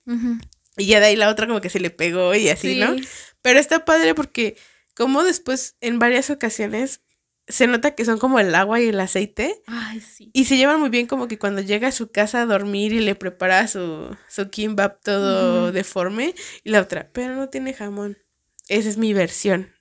[0.77, 2.95] Y ya de ahí la otra como que se le pegó y así, ¿no?
[3.41, 4.57] Pero está padre porque
[4.95, 7.01] como después en varias ocasiones
[7.47, 9.61] se nota que son como el agua y el aceite.
[9.67, 10.29] Ay, sí.
[10.33, 12.99] Y se llevan muy bien como que cuando llega a su casa a dormir y
[12.99, 16.33] le prepara su, su kimbap todo deforme.
[16.63, 18.17] Y la otra, pero no tiene jamón.
[18.67, 19.73] Esa es mi versión.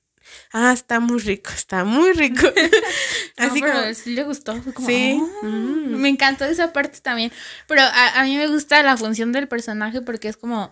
[0.52, 2.46] Ah, está muy rico, está muy rico.
[3.36, 4.60] Así como, sí le gustó.
[4.86, 5.20] sí.
[5.20, 5.96] Ah, mm".
[5.96, 7.32] Me encantó esa parte también.
[7.66, 10.70] Pero a, a, mí me gusta la función del personaje porque es como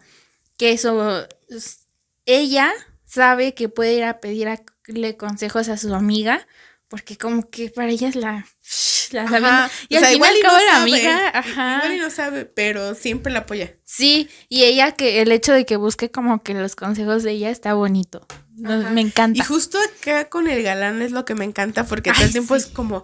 [0.57, 1.27] que eso
[2.29, 2.73] ella
[3.05, 6.47] sabe que puede ir a pedirle consejos a su amiga,
[6.89, 8.47] porque como que para ella es la...
[9.13, 11.77] la Y al final no la amiga, ajá.
[11.79, 13.75] Igual y no sabe, pero siempre la apoya.
[13.85, 17.49] Sí, y ella que el hecho de que busque como que los consejos de ella
[17.49, 18.27] está bonito.
[18.57, 19.39] me encanta.
[19.41, 22.55] Y justo acá con el galán es lo que me encanta, porque todo el tiempo
[22.55, 23.03] es como,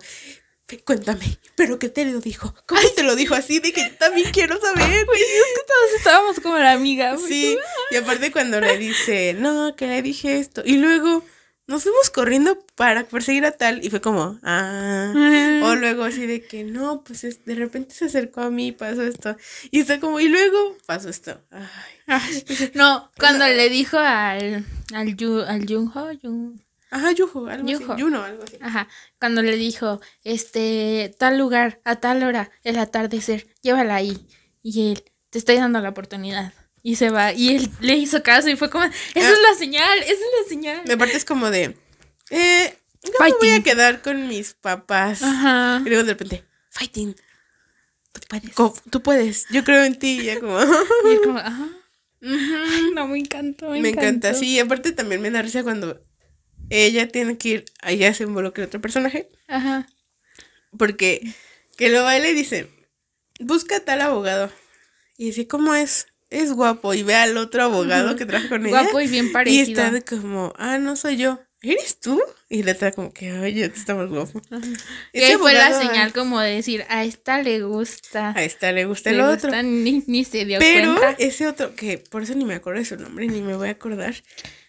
[0.85, 2.55] cuéntame, ¿pero qué te lo dijo?
[2.67, 3.61] ¿Cómo te lo dijo así?
[3.61, 5.07] De que yo también quiero saber.
[5.07, 7.17] Pues es que todos estábamos como la amiga.
[7.19, 7.57] Sí,
[7.91, 10.63] y aparte cuando le dice, no, que le dije esto.
[10.65, 11.23] Y luego
[11.67, 15.61] nos fuimos corriendo para perseguir a tal y fue como, ah.
[15.65, 19.03] O luego así de que, no, pues de repente se acercó a mí y pasó
[19.03, 19.37] esto.
[19.71, 21.41] Y está como, y luego pasó esto.
[21.51, 22.45] Ay.
[22.75, 26.55] No, cuando le dijo al, al, Yu, al Junho,
[26.95, 27.85] Ajá, Yujo, algo así.
[27.99, 28.57] Yuno, algo así.
[28.61, 28.87] Ajá.
[29.19, 34.29] Cuando le dijo, este, tal lugar, a tal hora, el atardecer, llévala ahí.
[34.63, 36.53] Y él, te estoy dando la oportunidad.
[36.85, 37.33] Y se va.
[37.33, 39.51] Y él le hizo caso y fue como, esa es ah.
[39.51, 40.83] la señal, esa es la señal.
[40.87, 41.77] Me parte es como de,
[42.31, 45.21] eh, yo me voy a quedar con mis papás.
[45.25, 45.83] Ajá.
[45.85, 47.17] Y luego de repente, fighting.
[48.13, 48.83] Tú puedes.
[48.89, 49.47] tú puedes.
[49.51, 50.21] Yo creo en ti.
[50.21, 50.61] Y ya como.
[51.13, 51.69] y como, ajá.
[52.95, 53.71] no, me encantó.
[53.71, 54.61] Me, me encanta, sí.
[54.61, 56.01] Aparte también me da risa cuando
[56.71, 59.29] ella tiene que ir, allá se involucra otro personaje.
[59.49, 59.87] Ajá.
[60.77, 61.23] Porque
[61.77, 62.69] que lo va y le dice,
[63.41, 64.51] busca tal abogado.
[65.17, 66.09] Y dice, ¿cómo es?
[66.31, 66.95] Es guapo.
[66.95, 68.83] Y ve al otro abogado que trabaja con ella.
[68.83, 69.67] Guapo y bien parecido.
[69.67, 71.41] Y está de como, ah, no soy yo.
[71.63, 72.21] ¿Eres tú?
[72.51, 74.43] Y le está como que, oye, tú estás más guapo.
[75.15, 78.33] Y ahí fue la señal como de decir, a esta le gusta.
[78.37, 79.51] A esta le gusta el otro.
[79.63, 81.17] ni, se dio Pero cuenta.
[81.19, 83.73] ese otro, que por eso ni me acuerdo de su nombre, ni me voy a
[83.73, 84.15] acordar.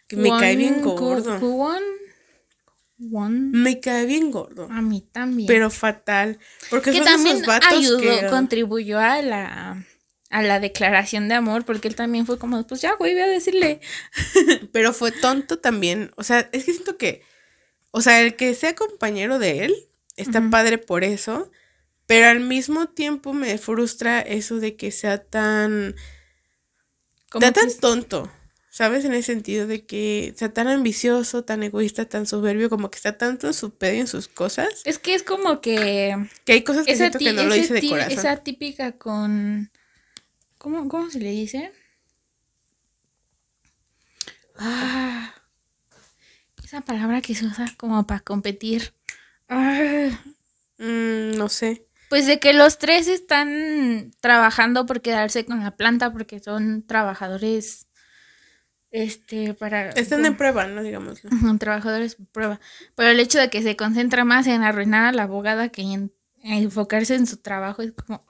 [0.07, 1.39] Que me cae bien gordo.
[2.97, 4.67] Me cae bien gordo.
[4.71, 5.47] A mí también.
[5.47, 6.39] Pero fatal.
[6.69, 9.85] Porque que son también esos vatos ayudó, contribuyó a la,
[10.29, 13.27] a la declaración de amor, porque él también fue como, pues ya, güey, voy a
[13.27, 13.81] decirle.
[14.71, 16.11] Pero fue tonto también.
[16.15, 17.23] O sea, es que siento que,
[17.91, 19.75] o sea, el que sea compañero de él
[20.15, 21.51] está padre por eso,
[22.05, 25.95] pero al mismo tiempo me frustra eso de que sea tan...
[27.37, 28.31] Sea tan tonto.
[28.75, 29.05] ¿Sabes?
[29.05, 33.17] En el sentido de que sea tan ambicioso, tan egoísta, tan soberbio, como que está
[33.17, 34.67] tanto en su pedo en sus cosas.
[34.83, 36.27] Es que es como que.
[36.43, 38.11] Que hay cosas que siento que no lo dice de corazón.
[38.11, 39.71] Esa típica con.
[40.57, 41.71] ¿Cómo, cómo se le dice?
[44.57, 45.33] Ah,
[46.61, 48.93] esa palabra que se usa como para competir.
[49.47, 50.09] Ah.
[50.79, 51.87] Mm, no sé.
[52.09, 57.84] Pues de que los tres están trabajando por quedarse con la planta porque son trabajadores
[58.95, 59.89] este, para...
[59.89, 60.81] Están en prueba, ¿no?
[60.81, 61.21] Digamos.
[61.59, 62.61] Trabajadores prueba.
[62.95, 66.13] Pero el hecho de que se concentra más en arruinar a la abogada que en,
[66.41, 68.25] enfocarse en su trabajo es como...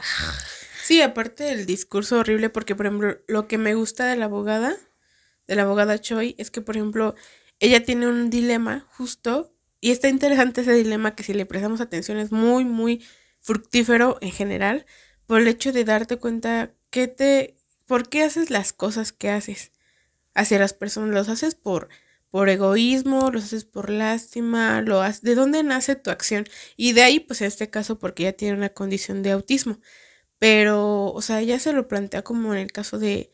[0.82, 4.76] Sí, aparte del discurso horrible, porque por ejemplo, lo que me gusta de la abogada,
[5.47, 7.13] de la abogada Choi, es que por ejemplo,
[7.59, 9.51] ella tiene un dilema justo,
[9.82, 13.03] y está interesante ese dilema que si le prestamos atención es muy, muy
[13.39, 14.86] fructífero en general,
[15.28, 17.55] por el hecho de darte cuenta que te,
[17.86, 19.72] por qué haces las cosas que haces
[20.36, 21.89] hacia las personas, los haces por,
[22.29, 26.45] por egoísmo, los haces por lástima, lo haces, ¿de dónde nace tu acción?
[26.77, 29.79] Y de ahí, pues en este caso, porque ella tiene una condición de autismo.
[30.39, 33.31] Pero, o sea, ella se lo plantea como en el caso de,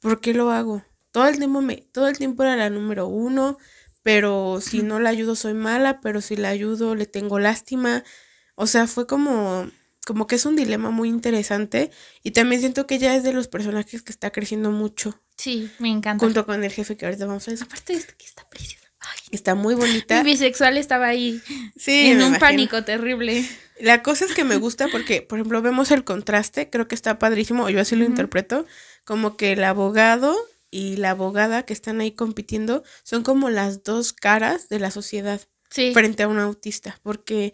[0.00, 0.84] ¿por qué lo hago?
[1.10, 3.58] Todo el tiempo, me, todo el tiempo era la número uno,
[4.02, 8.04] pero si no la ayudo soy mala, pero si la ayudo le tengo lástima.
[8.56, 9.68] O sea, fue como
[10.06, 11.90] como que es un dilema muy interesante
[12.22, 15.23] y también siento que ella es de los personajes que está creciendo mucho.
[15.36, 16.24] Sí, me encanta.
[16.24, 17.62] Junto con el jefe que ahorita vamos a ver.
[17.62, 18.84] Aparte de esto que está preciosa.
[19.00, 20.18] Ay, Está muy bonita.
[20.18, 21.42] El bisexual estaba ahí
[21.76, 22.38] Sí, en un imagino.
[22.38, 23.44] pánico terrible.
[23.80, 27.18] La cosa es que me gusta porque, por ejemplo, vemos el contraste, creo que está
[27.18, 28.64] padrísimo, o yo así lo interpreto,
[29.04, 30.34] como que el abogado
[30.70, 35.40] y la abogada que están ahí compitiendo son como las dos caras de la sociedad
[35.70, 35.92] Sí.
[35.92, 37.52] frente a un autista, porque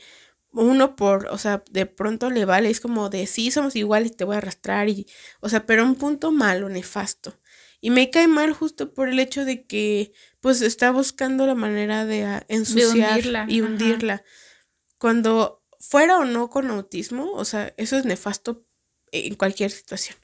[0.53, 4.25] uno por, o sea, de pronto le vale, es como de sí, somos iguales, te
[4.25, 5.07] voy a arrastrar y,
[5.41, 7.40] o sea, pero un punto malo, nefasto.
[7.81, 12.05] Y me cae mal justo por el hecho de que, pues, está buscando la manera
[12.05, 13.69] de ah, ensuciar hundirla, y ajá.
[13.69, 14.25] hundirla.
[14.99, 18.67] Cuando fuera o no con autismo, o sea, eso es nefasto
[19.13, 20.19] en cualquier situación.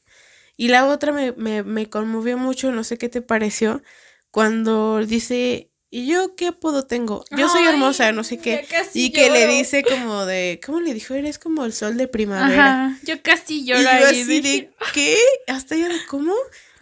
[0.56, 3.82] Y la otra me, me, me conmovió mucho, no sé qué te pareció,
[4.30, 7.24] cuando dice, ¿y yo qué apodo tengo?
[7.30, 8.66] Yo soy Ay, hermosa, no sé qué.
[8.92, 11.14] Y que le dice como de, ¿cómo le dijo?
[11.14, 12.86] Eres como el sol de primavera.
[12.86, 12.98] Ajá.
[13.02, 14.02] Yo casi Y lloro yo ahí.
[14.04, 15.16] así dije, de, ¿qué?
[15.46, 16.34] Hasta ya de, ¿cómo?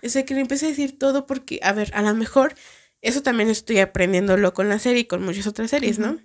[0.05, 2.55] O sea, que le empecé a decir todo porque, a ver, a lo mejor,
[3.02, 6.18] eso también estoy aprendiéndolo con la serie y con muchas otras series, ¿no?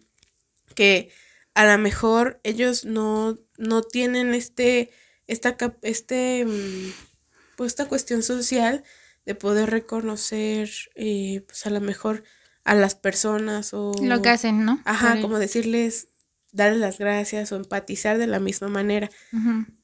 [0.75, 1.11] Que
[1.53, 4.91] a lo mejor ellos no, no tienen este,
[5.27, 6.93] esta, este, mm,
[7.55, 8.83] pues esta cuestión social
[9.25, 12.23] de poder reconocer, eh, pues a lo mejor
[12.63, 13.93] a las personas o...
[14.01, 14.81] Lo que hacen, ¿no?
[14.85, 16.07] Ajá, como decirles,
[16.51, 19.09] darles las gracias o empatizar de la misma manera.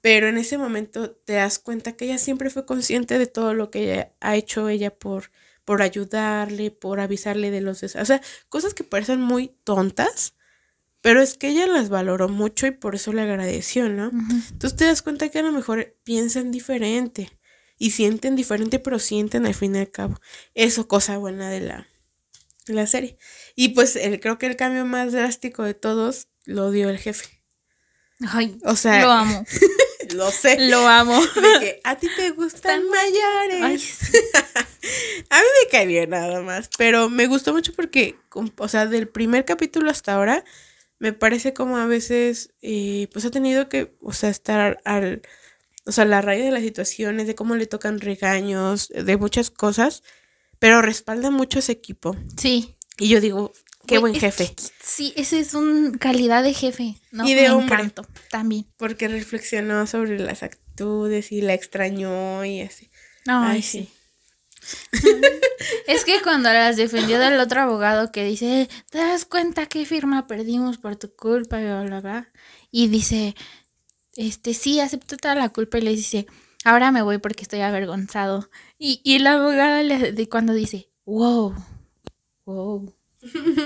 [0.01, 3.72] Pero en ese momento te das cuenta que ella siempre fue consciente de todo lo
[3.72, 5.32] que ella ha hecho ella por,
[5.63, 10.36] por ayudarle, por avisarle de los O sea, cosas que parecen muy tontas,
[11.01, 14.09] pero es que ella las valoró mucho y por eso le agradeció, ¿no?
[14.51, 17.30] Entonces te das cuenta que a lo mejor piensan diferente
[17.78, 20.20] y sienten diferente, pero sienten al fin y al cabo.
[20.55, 21.88] Eso, cosa buena de la,
[22.66, 23.18] de la serie.
[23.55, 27.25] Y pues el, creo que el cambio más drástico de todos lo dio el jefe.
[28.29, 29.45] Ay, O sea, lo amo.
[30.15, 30.69] lo sé.
[30.69, 31.19] Lo amo.
[31.21, 33.61] De que a ti te gustan Están- mayores.
[33.63, 34.17] Ay, sí.
[35.29, 38.15] A mí me cae bien nada más, pero me gustó mucho porque,
[38.57, 40.45] o sea, del primer capítulo hasta ahora,
[40.99, 45.21] me parece como a veces, eh, pues ha tenido que, o sea, estar al,
[45.85, 49.49] o sea, a la raya de las situaciones, de cómo le tocan regaños, de muchas
[49.49, 50.03] cosas,
[50.59, 52.15] pero respalda mucho a ese equipo.
[52.37, 52.77] Sí.
[52.97, 53.51] Y yo digo,
[53.87, 57.27] qué buen jefe, que Sí, ese es un calidad de jefe, ¿no?
[57.27, 57.91] Y de Me hombre.
[58.29, 58.67] también.
[58.77, 62.91] porque reflexionó sobre las actitudes y la extrañó y así.
[63.25, 63.89] Ay, Ay, sí.
[65.88, 70.27] Es que cuando las defendió del otro abogado que dice, ¿te das cuenta qué firma
[70.27, 71.59] perdimos por tu culpa?
[71.59, 72.31] Y bla, bla, bla.
[72.71, 73.36] Y dice,
[74.15, 76.27] este, sí, acepto toda la culpa y le dice,
[76.63, 78.49] ahora me voy porque estoy avergonzado.
[78.77, 81.55] Y, y la abogada le, de cuando dice, wow,
[82.45, 82.93] wow,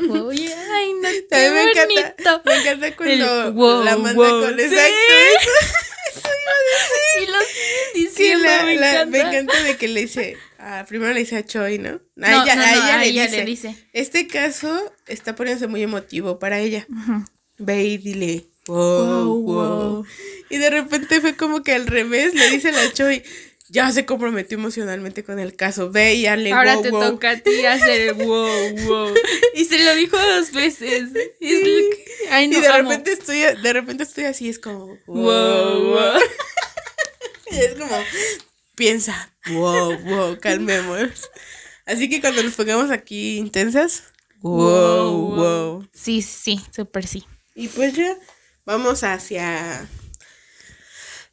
[0.07, 4.63] wow, ay, no, me encanta, me encanta cuando El wow, la manda wow, con sí.
[4.65, 5.49] exacto.
[7.19, 7.39] Lo siguen
[7.93, 9.05] Sí, diciendo, la- me, la- encanta.
[9.11, 11.89] me encanta de que le dice, ah, primero le dice a Choi, ¿no?
[11.89, 13.75] A No, ella, no, a ella a le, ella dice, le dice.
[13.93, 16.85] este caso está poniéndose muy emotivo para ella.
[16.89, 17.25] Ujú.
[17.57, 19.93] Ve y dile, wow, Wow, wow.
[19.95, 20.05] wow.
[20.49, 23.23] Y de repente fue como que al revés, le dice a la Choi,
[23.69, 27.01] ya se comprometió emocionalmente con el caso, ve y dale, Ahora wow, te wow.
[27.01, 29.13] toca a ti hacer wow, wow.
[29.55, 31.09] Y se lo dijo dos veces.
[31.39, 32.89] Es lo que- Ay, no, y de amo.
[32.89, 35.93] repente estoy, de repente estoy así, es como, wow, Wow, wow.
[35.93, 36.21] wow.
[37.51, 37.95] Y es como,
[38.75, 41.29] piensa, wow, wow, calmemos.
[41.85, 44.03] Así que cuando nos pongamos aquí intensas,
[44.41, 45.89] wow, wow.
[45.93, 47.25] Sí, sí, súper sí.
[47.55, 48.15] Y pues ya,
[48.65, 49.87] vamos hacia...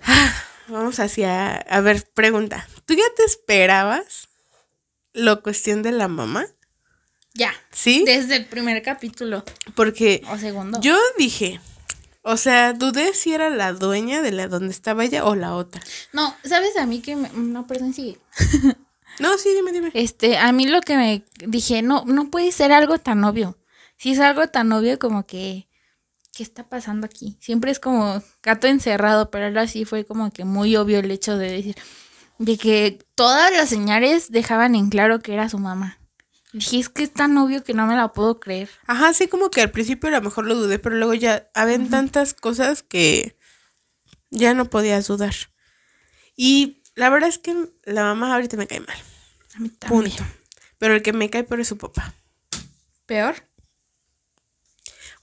[0.00, 1.56] Ah, Vamos hacia...
[1.56, 2.68] A ver, pregunta.
[2.86, 4.28] ¿Tú ya te esperabas
[5.12, 6.46] la cuestión de la mamá?
[7.34, 7.52] Ya.
[7.70, 8.02] ¿Sí?
[8.06, 9.44] Desde el primer capítulo
[9.74, 10.80] Porque o segundo.
[10.80, 11.60] yo dije...
[12.28, 15.80] O sea, dudé si era la dueña de la donde estaba ella o la otra.
[16.12, 17.28] No, ¿sabes a mí que me...
[17.28, 18.18] No, perdón, sigue.
[19.18, 19.90] No, sí, dime, dime.
[19.94, 23.56] Este, a mí lo que me dije, no, no puede ser algo tan obvio.
[23.96, 25.65] Si es algo tan obvio como que,
[26.36, 27.38] ¿qué está pasando aquí?
[27.40, 31.38] Siempre es como gato encerrado, pero ahora sí fue como que muy obvio el hecho
[31.38, 31.76] de decir,
[32.38, 35.98] de que todas las señales dejaban en claro que era su mamá.
[36.52, 38.68] Dije, es que es tan obvio que no me la puedo creer.
[38.86, 41.88] Ajá, sí, como que al principio a lo mejor lo dudé, pero luego ya habían
[41.88, 43.38] tantas cosas que
[44.30, 45.34] ya no podías dudar.
[46.36, 48.96] Y la verdad es que la mamá ahorita me cae mal.
[49.54, 50.10] A mí también.
[50.10, 50.24] Punto.
[50.78, 52.14] Pero el que me cae peor es su papá.
[53.06, 53.36] ¿Peor?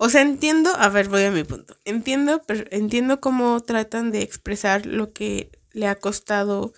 [0.05, 1.77] O sea, entiendo, a ver, voy a mi punto.
[1.85, 6.73] Entiendo, pero entiendo cómo tratan de expresar lo que le ha costado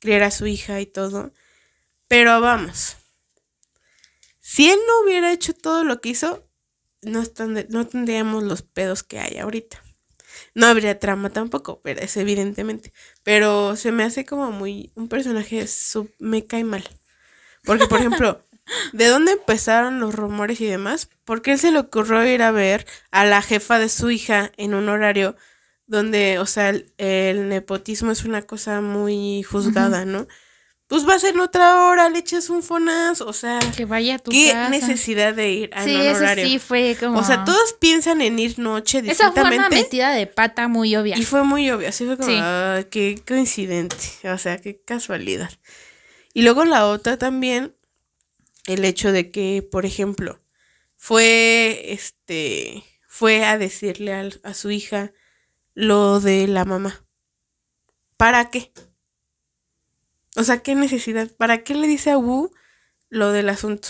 [0.00, 1.32] criar a su hija y todo.
[2.08, 2.96] Pero vamos.
[4.40, 6.46] Si él no hubiera hecho todo lo que hizo,
[7.02, 7.22] no,
[7.70, 9.82] no tendríamos los pedos que hay ahorita.
[10.54, 12.92] No habría trama tampoco, pero es evidentemente.
[13.24, 16.88] Pero se me hace como muy un personaje sub- me cae mal.
[17.64, 18.44] Porque, por ejemplo,
[18.92, 21.08] ¿De dónde empezaron los rumores y demás?
[21.24, 24.74] Porque él se le ocurrió ir a ver a la jefa de su hija en
[24.74, 25.36] un horario
[25.86, 30.26] donde, o sea, el, nepotismo es una cosa muy juzgada, ¿no?
[30.88, 34.18] Pues va a ser otra hora, le echas un fonazo, o sea, que vaya a
[34.20, 36.46] tu qué necesidad de ir a sí, un horario.
[36.46, 37.18] Sí, fue como.
[37.18, 41.18] O sea, todos piensan en ir noche Esa fue una metida de pata muy obvia.
[41.18, 43.96] Y fue muy obvia, así fue como, ah, qué coincidente,
[44.32, 45.50] o sea, qué casualidad.
[46.34, 47.74] Y luego la otra también,
[48.66, 50.40] el hecho de que, por ejemplo,
[50.96, 55.12] fue, este, fue a decirle a, a su hija
[55.74, 57.04] lo de la mamá.
[58.16, 58.72] ¿Para qué?
[60.36, 61.30] O sea, ¿qué necesidad?
[61.36, 62.50] ¿Para qué le dice a Wu
[63.08, 63.88] lo del asunto?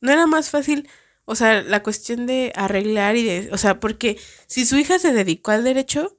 [0.00, 0.88] ¿No era más fácil,
[1.24, 5.12] o sea, la cuestión de arreglar y de, o sea, porque si su hija se
[5.12, 6.18] dedicó al derecho,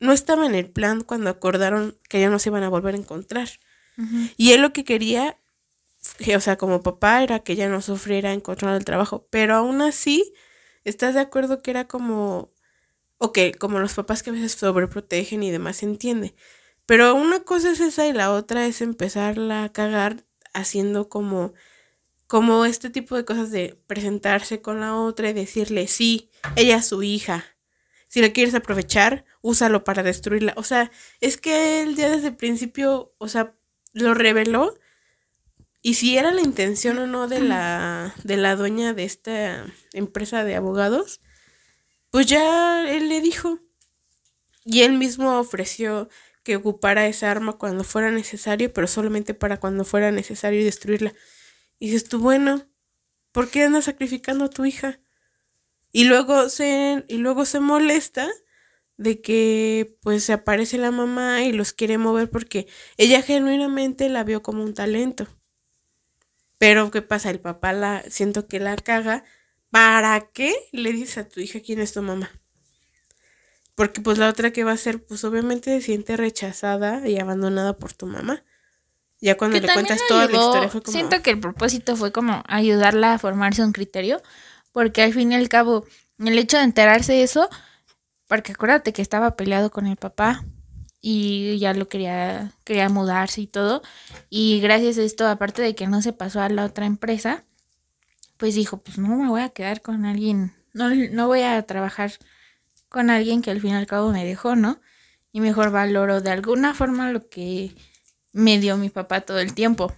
[0.00, 2.98] no estaba en el plan cuando acordaron que ya no se iban a volver a
[2.98, 3.48] encontrar.
[4.36, 5.38] Y él lo que quería,
[6.36, 9.26] o sea, como papá, era que ella no sufriera encontrar el trabajo.
[9.30, 10.34] Pero aún así,
[10.84, 12.52] ¿estás de acuerdo que era como,
[13.18, 16.34] ok, como los papás que a veces sobreprotegen y demás, entiende?
[16.86, 21.52] Pero una cosa es esa y la otra es empezarla a cagar haciendo como,
[22.26, 26.86] como este tipo de cosas de presentarse con la otra y decirle, sí, ella es
[26.86, 27.44] su hija.
[28.08, 30.54] Si la quieres aprovechar, úsalo para destruirla.
[30.56, 30.90] O sea,
[31.20, 33.54] es que él ya desde el principio, o sea,
[33.92, 34.78] lo reveló.
[35.86, 40.42] Y si era la intención o no de la, de la dueña de esta empresa
[40.42, 41.20] de abogados,
[42.10, 43.60] pues ya él le dijo.
[44.64, 46.08] Y él mismo ofreció
[46.42, 51.14] que ocupara esa arma cuando fuera necesario, pero solamente para cuando fuera necesario destruirla.
[51.78, 52.68] Y dices tú, bueno,
[53.30, 54.98] ¿por qué andas sacrificando a tu hija?
[55.92, 58.28] Y luego se, y luego se molesta
[58.96, 62.66] de que pues se aparece la mamá y los quiere mover porque
[62.96, 65.28] ella genuinamente la vio como un talento.
[66.58, 67.30] Pero ¿qué pasa?
[67.30, 69.24] El papá la siento que la caga.
[69.70, 72.30] ¿Para qué le dices a tu hija quién es tu mamá?
[73.74, 77.76] Porque pues la otra que va a ser, pues obviamente se siente rechazada y abandonada
[77.76, 78.42] por tu mamá.
[79.20, 80.92] Ya cuando le cuentas toda la historia fue como...
[80.92, 84.22] Siento que el propósito fue como ayudarla a formarse un criterio,
[84.72, 85.84] porque al fin y al cabo,
[86.18, 87.48] el hecho de enterarse de eso,
[88.28, 90.44] porque acuérdate que estaba peleado con el papá
[91.08, 93.80] y ya lo quería, quería mudarse y todo.
[94.28, 97.44] Y gracias a esto, aparte de que no se pasó a la otra empresa,
[98.38, 102.10] pues dijo, pues no me voy a quedar con alguien, no, no voy a trabajar
[102.88, 104.80] con alguien que al fin y al cabo me dejó, ¿no?
[105.30, 107.76] Y mejor valoro de alguna forma lo que
[108.32, 109.94] me dio mi papá todo el tiempo.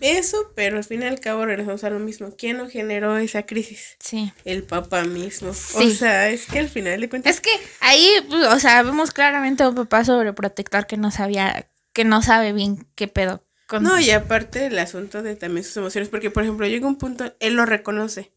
[0.00, 2.34] Eso, pero al fin y al cabo regresamos a lo mismo.
[2.36, 3.96] ¿Quién no generó esa crisis?
[4.00, 4.32] Sí.
[4.44, 5.50] El papá mismo.
[5.50, 7.36] O sea, es que al final de cuentas.
[7.36, 7.50] Es que
[7.80, 12.22] ahí, pues, o sea, vemos claramente a un papá sobreprotector que no sabía, que no
[12.22, 13.44] sabe bien qué pedo.
[13.66, 13.82] Con...
[13.82, 17.34] No, y aparte el asunto de también sus emociones, porque por ejemplo llega un punto,
[17.40, 18.32] él lo reconoce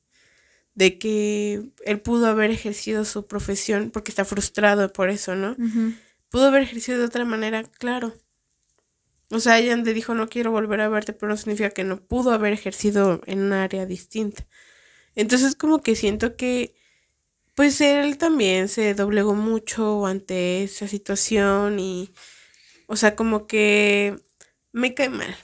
[0.73, 5.57] de que él pudo haber ejercido su profesión porque está frustrado por eso, ¿no?
[6.29, 8.13] Pudo haber ejercido de otra manera, claro.
[9.29, 11.97] O sea, ella le dijo no quiero volver a verte, pero no significa que no
[11.97, 14.45] pudo haber ejercido en un área distinta.
[15.15, 16.75] Entonces como que siento que
[17.55, 22.11] pues él también se doblegó mucho ante esa situación y
[22.87, 24.17] o sea, como que
[24.71, 25.35] me cae mal.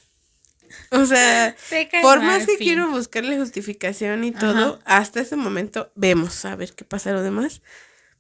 [0.92, 1.56] O sea,
[2.02, 6.86] por más que quiero buscarle justificación y todo, hasta ese momento vemos a ver qué
[6.86, 7.62] pasa lo demás.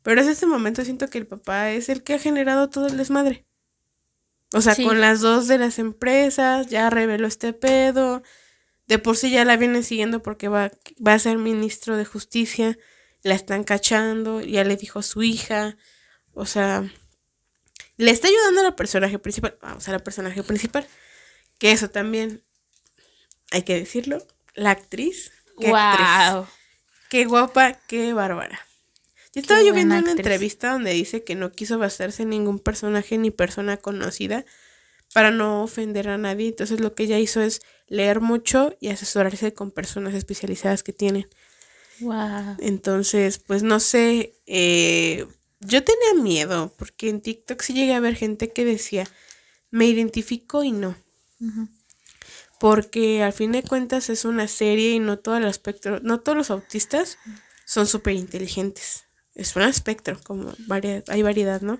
[0.03, 2.97] Pero hasta ese momento siento que el papá es el que ha generado todo el
[2.97, 3.45] desmadre.
[4.53, 8.21] O sea, con las dos de las empresas, ya reveló este pedo.
[8.87, 10.71] De por sí ya la vienen siguiendo porque va,
[11.05, 12.77] va a ser ministro de justicia.
[13.23, 15.75] La están cachando, ya le dijo a su hija.
[16.33, 16.83] O sea,
[17.97, 19.57] le está ayudando a la personaje principal.
[19.61, 20.87] Vamos a la personaje principal.
[21.57, 22.43] Que eso también,
[23.51, 25.31] hay que decirlo, la actriz.
[25.59, 26.47] Qué wow.
[27.09, 28.59] Qué guapa, qué bárbara.
[29.33, 33.17] Yo estaba yo viendo una entrevista donde dice que no quiso basarse en ningún personaje
[33.17, 34.45] ni persona conocida
[35.13, 36.47] para no ofender a nadie.
[36.47, 41.27] Entonces lo que ella hizo es leer mucho y asesorarse con personas especializadas que tienen.
[41.99, 42.57] Wow.
[42.59, 45.25] Entonces, pues no sé, eh,
[45.61, 49.07] yo tenía miedo porque en TikTok sí llegué a ver gente que decía,
[49.71, 50.95] me identifico y no.
[52.59, 56.37] Porque al fin de cuentas es una serie y no todo el espectro, no todos
[56.37, 57.17] los autistas
[57.65, 59.05] son súper inteligentes.
[59.35, 60.53] Es un espectro, como
[61.07, 61.79] hay variedad, ¿no?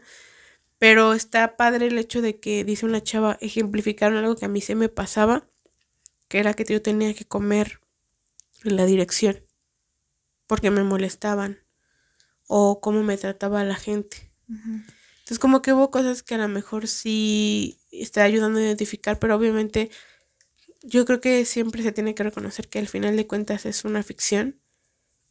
[0.79, 4.59] Pero está padre el hecho de que, dice una chava, ejemplificaron algo que a mí
[4.59, 5.47] se me pasaba,
[6.27, 7.79] que era que yo tenía que comer
[8.63, 9.45] en la dirección,
[10.47, 11.59] porque me molestaban,
[12.47, 14.31] o cómo me trataba la gente.
[14.47, 19.35] Entonces como que hubo cosas que a lo mejor sí está ayudando a identificar, pero
[19.35, 19.89] obviamente
[20.81, 24.03] yo creo que siempre se tiene que reconocer que al final de cuentas es una
[24.03, 24.59] ficción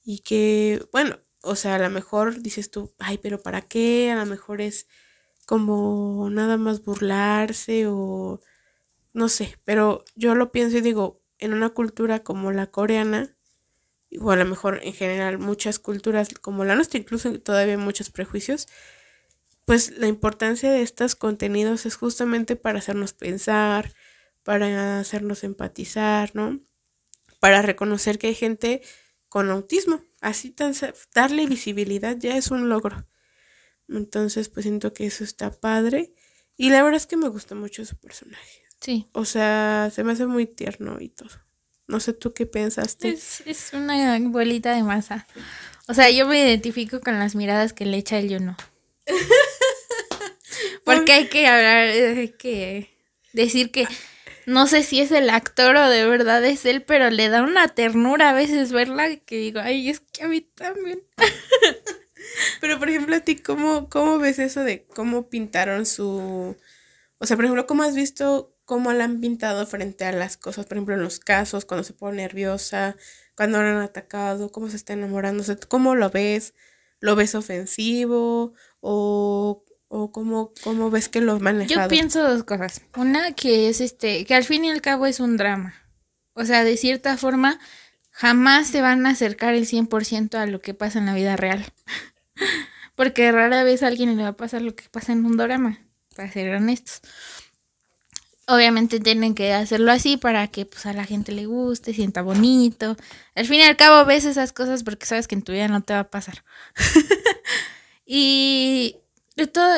[0.03, 4.11] y que, bueno, o sea, a lo mejor dices tú, ay, pero ¿para qué?
[4.13, 4.87] A lo mejor es
[5.47, 8.41] como nada más burlarse o
[9.13, 13.37] no sé, pero yo lo pienso y digo, en una cultura como la coreana,
[14.21, 18.69] o a lo mejor en general muchas culturas como la nuestra, incluso todavía muchos prejuicios,
[19.65, 23.93] pues la importancia de estos contenidos es justamente para hacernos pensar,
[24.43, 26.61] para hacernos empatizar, ¿no?
[27.41, 28.83] Para reconocer que hay gente
[29.33, 30.05] con autismo.
[30.21, 30.75] Así tan,
[31.15, 33.07] darle visibilidad ya es un logro.
[33.89, 36.13] Entonces, pues siento que eso está padre.
[36.59, 38.63] Y la verdad es que me gusta mucho su personaje.
[38.79, 39.09] Sí.
[39.13, 41.31] O sea, se me hace muy tierno y todo.
[41.87, 43.09] No sé tú qué pensaste.
[43.09, 45.27] Es, es una bolita de masa.
[45.89, 48.55] O sea, yo me identifico con las miradas que le echa el Yuno.
[50.85, 52.91] Porque hay que hablar, hay que
[53.33, 53.89] decir que
[54.47, 57.69] no sé si es el actor o de verdad es él, pero le da una
[57.69, 61.03] ternura a veces verla que digo, ay, es que a mí también.
[62.61, 66.57] pero por ejemplo, a ti, ¿cómo, ¿cómo ves eso de cómo pintaron su...
[67.19, 70.67] O sea, por ejemplo, ¿cómo has visto cómo la han pintado frente a las cosas?
[70.67, 72.97] Por ejemplo, en los casos, cuando se pone nerviosa,
[73.37, 76.55] cuando la han atacado, cómo se está enamorando, ¿cómo lo ves?
[77.01, 78.55] ¿Lo ves ofensivo?
[78.81, 79.65] ¿O
[79.95, 81.83] ¿O cómo, cómo ves que lo manejado?
[81.83, 82.81] Yo pienso dos cosas.
[82.97, 85.75] Una que es este, que al fin y al cabo es un drama.
[86.33, 87.61] O sea, de cierta forma,
[88.11, 91.67] jamás se van a acercar el 100% a lo que pasa en la vida real.
[92.95, 95.79] Porque rara vez a alguien le va a pasar lo que pasa en un drama,
[96.17, 97.03] para ser honestos.
[98.47, 102.97] Obviamente tienen que hacerlo así para que pues, a la gente le guste, sienta bonito.
[103.35, 105.83] Al fin y al cabo ves esas cosas porque sabes que en tu vida no
[105.83, 106.45] te va a pasar.
[108.07, 108.97] y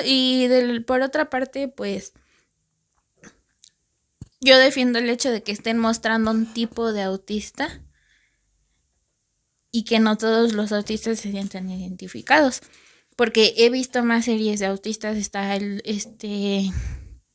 [0.04, 2.12] y del, por otra parte, pues
[4.40, 7.80] yo defiendo el hecho de que estén mostrando un tipo de autista
[9.70, 12.60] y que no todos los autistas se sientan identificados.
[13.16, 15.16] Porque he visto más series de autistas.
[15.16, 16.70] Está el este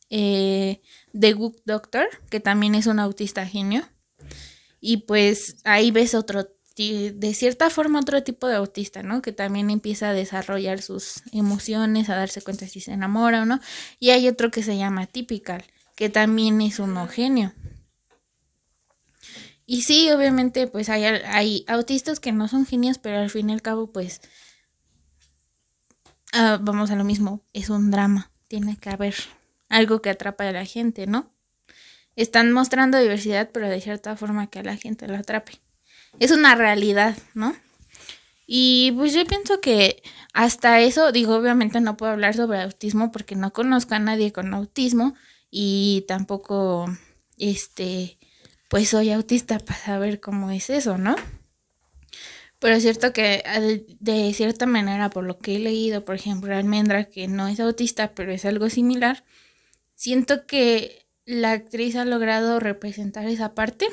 [0.09, 0.81] eh,
[1.17, 3.87] The Good Doctor, que también es un autista genio.
[4.79, 6.47] Y pues ahí ves otro
[6.79, 9.21] de cierta forma otro tipo de autista, ¿no?
[9.21, 13.59] Que también empieza a desarrollar sus emociones, a darse cuenta si se enamora o no.
[13.99, 15.65] Y hay otro que se llama typical,
[15.97, 17.53] que también es un genio.
[19.65, 23.53] Y sí, obviamente, pues hay, hay autistas que no son genios, pero al fin y
[23.53, 24.21] al cabo, pues,
[26.31, 28.31] ah, vamos a lo mismo, es un drama.
[28.47, 29.15] Tiene que haber
[29.67, 31.29] algo que atrapa a la gente, ¿no?
[32.15, 35.59] Están mostrando diversidad, pero de cierta forma que a la gente la atrape
[36.19, 37.55] es una realidad, ¿no?
[38.45, 40.01] Y pues yo pienso que
[40.33, 44.53] hasta eso, digo, obviamente no puedo hablar sobre autismo porque no conozco a nadie con
[44.53, 45.15] autismo
[45.51, 46.87] y tampoco,
[47.37, 48.17] este,
[48.69, 51.15] pues soy autista para saber cómo es eso, ¿no?
[52.59, 53.43] Pero es cierto que
[53.99, 58.13] de cierta manera, por lo que he leído, por ejemplo, Almendra, que no es autista,
[58.13, 59.23] pero es algo similar,
[59.95, 63.87] siento que la actriz ha logrado representar esa parte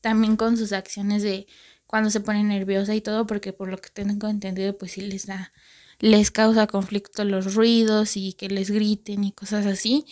[0.00, 1.46] también con sus acciones de
[1.88, 5.26] cuando se pone nerviosa y todo, porque por lo que tengo entendido, pues sí les
[5.26, 5.52] da,
[5.98, 10.04] les causa conflicto los ruidos y que les griten y cosas así.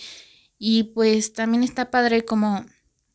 [0.58, 2.64] Y pues también está padre como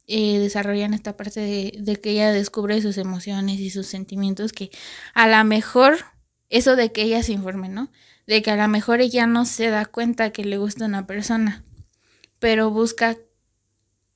[0.05, 4.70] eh, desarrollan esta parte de, que ella descubre sus emociones y sus sentimientos, que
[5.16, 5.97] a lo mejor,
[6.49, 7.91] eso de que ella se informe, ¿no?
[8.28, 11.64] De que a lo mejor ella no se da cuenta que le gusta una persona,
[12.38, 13.18] pero busca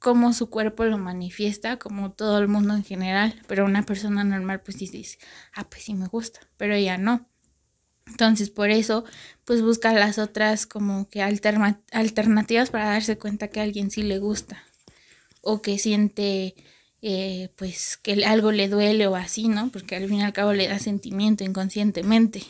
[0.05, 4.61] cómo su cuerpo lo manifiesta, como todo el mundo en general, pero una persona normal
[4.61, 5.17] pues dice,
[5.55, 7.27] ah, pues sí me gusta, pero ella no.
[8.05, 9.03] Entonces por eso
[9.45, 14.19] pues busca las otras como que alternativas para darse cuenta que a alguien sí le
[14.19, 14.63] gusta
[15.41, 16.53] o que siente
[17.01, 19.71] eh, pues que algo le duele o así, ¿no?
[19.71, 22.43] Porque al fin y al cabo le da sentimiento inconscientemente.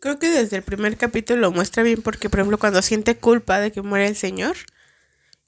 [0.00, 3.58] Creo que desde el primer capítulo lo muestra bien porque, por ejemplo, cuando siente culpa
[3.58, 4.56] de que muere el señor,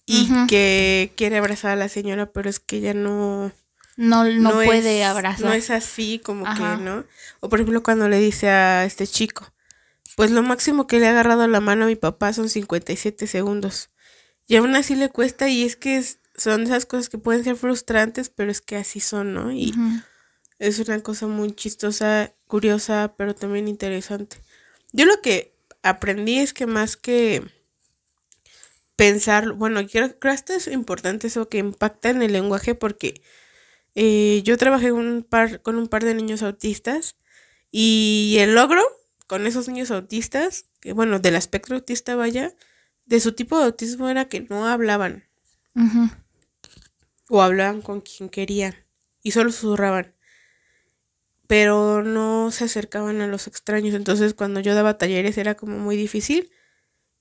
[0.07, 3.53] y que quiere abrazar a la señora, pero es que ella no...
[3.97, 5.47] No, no, puede abrazar.
[5.47, 7.05] No es así como que, ¿no?
[7.41, 9.53] O por ejemplo cuando le dice a este chico,
[10.17, 13.91] pues lo máximo que le ha agarrado la mano a mi papá son 57 segundos.
[14.47, 16.05] Y aún así le cuesta y es que
[16.37, 19.53] son esas cosas que pueden ser frustrantes, pero es que así son, ¿no?
[19.53, 19.75] Y
[20.59, 24.39] es una cosa muy chistosa, curiosa, pero también interesante.
[24.93, 27.43] Yo lo que aprendí es que más que
[28.97, 33.23] pensar, bueno, creo, que esto es importante eso que impacta en el lenguaje porque
[33.95, 37.17] eh, yo trabajé un par, con un par de niños autistas
[37.71, 38.83] y el logro
[39.27, 42.55] con esos niños autistas, que bueno, del espectro autista vaya,
[43.07, 45.25] de su tipo de autismo era que no hablaban.
[47.29, 48.75] o hablaban con quien querían
[49.23, 50.15] y solo susurraban.
[51.47, 53.95] Pero no se acercaban a los extraños.
[53.95, 56.51] Entonces cuando yo daba talleres era como muy difícil.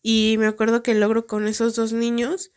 [0.04, 2.52] Y me acuerdo que el logro con esos dos niños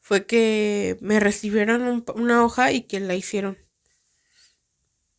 [0.00, 3.58] fue que me recibieron una hoja y que la hicieron.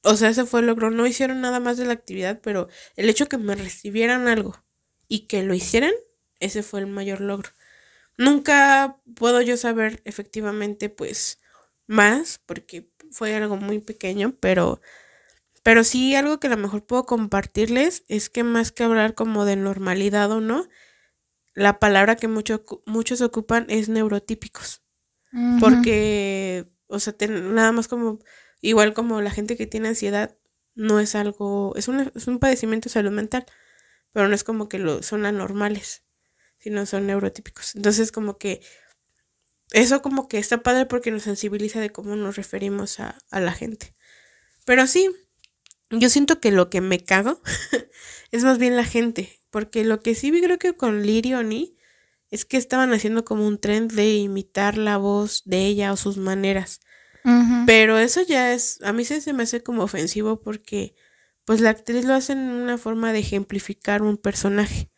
[0.04, 0.92] O sea, ese fue el logro.
[0.92, 4.64] No hicieron nada más de la actividad, pero el hecho que me recibieran algo
[5.08, 5.94] y que lo hicieran,
[6.40, 7.50] ese fue el mayor logro.
[8.18, 11.40] Nunca puedo yo saber efectivamente, pues,
[11.88, 14.82] más, porque fue algo muy pequeño, pero,
[15.64, 19.46] pero sí algo que a lo mejor puedo compartirles es que más que hablar como
[19.46, 20.68] de normalidad o no,
[21.54, 24.82] la palabra que mucho, muchos ocupan es neurotípicos.
[25.60, 28.20] Porque, o sea, nada más como,
[28.62, 30.38] igual como la gente que tiene ansiedad,
[30.76, 33.46] no es algo, es un, es un padecimiento de salud mental,
[34.12, 36.04] pero no es como que lo, son anormales,
[36.60, 37.76] sino son neurotípicos.
[37.76, 38.62] Entonces, como que
[39.72, 43.54] eso como que está padre porque nos sensibiliza de cómo nos referimos a, a la
[43.54, 43.96] gente.
[44.66, 45.10] Pero sí,
[45.90, 47.42] yo siento que lo que me cago
[48.32, 49.40] es más bien la gente.
[49.54, 51.78] Porque lo que sí vi creo que con Lirioni
[52.32, 56.18] es que estaban haciendo como un trend de imitar la voz de ella o sus
[56.18, 56.82] maneras.
[57.68, 60.96] Pero eso ya es, a mí se, me hace como ofensivo porque
[61.46, 64.92] pues la actriz lo hace en una forma de ejemplificar un personaje.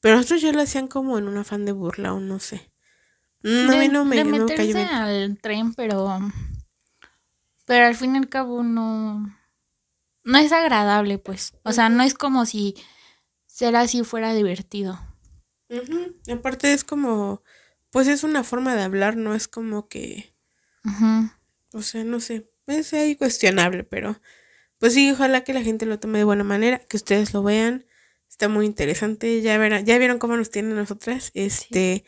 [0.00, 2.70] Pero otros ya lo hacían como en un afán de burla o no sé.
[3.40, 6.20] No, a mí no me, de meterse al tren, pero
[7.64, 9.26] pero al fin y al cabo no
[10.22, 11.54] no es agradable, pues.
[11.62, 12.74] O sea, no es como si
[13.56, 15.00] ser así fuera divertido.
[16.30, 17.42] Aparte es como,
[17.90, 20.34] pues es una forma de hablar, no es como que,
[21.72, 24.20] o sea, no sé, es ahí cuestionable, pero
[24.78, 27.86] pues sí, ojalá que la gente lo tome de buena manera, que ustedes lo vean,
[28.28, 32.04] está muy interesante, ya verán, ya vieron cómo nos tienen nosotras, este,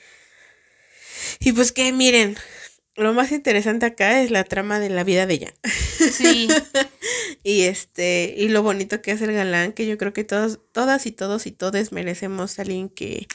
[1.40, 2.36] y pues que miren,
[2.98, 5.54] lo más interesante acá es la trama de la vida de ella.
[6.12, 6.48] Sí.
[7.44, 11.06] y este, y lo bonito que es el galán, que yo creo que todos, todas
[11.06, 13.28] y todos y todes merecemos a alguien que,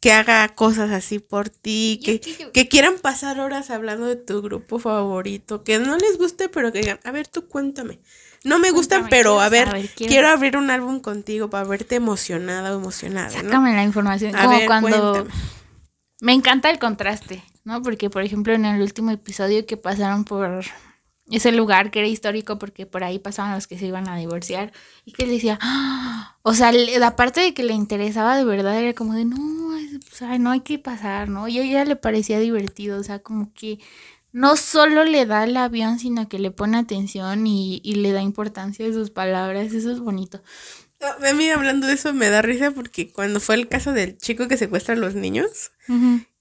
[0.00, 4.78] que haga cosas así por ti, que, que, quieran pasar horas hablando de tu grupo
[4.78, 8.00] favorito, que no les guste, pero que digan, a ver, tú cuéntame.
[8.44, 10.28] No me gustan, pero a ver, quiero...
[10.28, 13.30] abrir un álbum contigo para verte emocionada o emocionada.
[13.30, 14.36] Sácame la información.
[14.36, 15.26] A ver, cuando
[16.20, 17.42] me encanta el contraste.
[17.64, 17.82] ¿No?
[17.82, 20.64] Porque, por ejemplo, en el último episodio que pasaron por
[21.30, 24.72] ese lugar que era histórico porque por ahí pasaban los que se iban a divorciar
[25.04, 26.36] y que él decía, ¡Ah!
[26.42, 30.38] o sea, la parte de que le interesaba de verdad era como de, no, o
[30.38, 31.48] no hay que pasar, ¿no?
[31.48, 33.78] Y a ella le parecía divertido, o sea, como que
[34.32, 38.86] no solo le da el avión, sino que le pone atención y, le da importancia
[38.86, 40.42] a sus palabras, eso es bonito.
[41.00, 44.48] A mí hablando de eso me da risa porque cuando fue el caso del chico
[44.48, 45.70] que secuestra a los niños,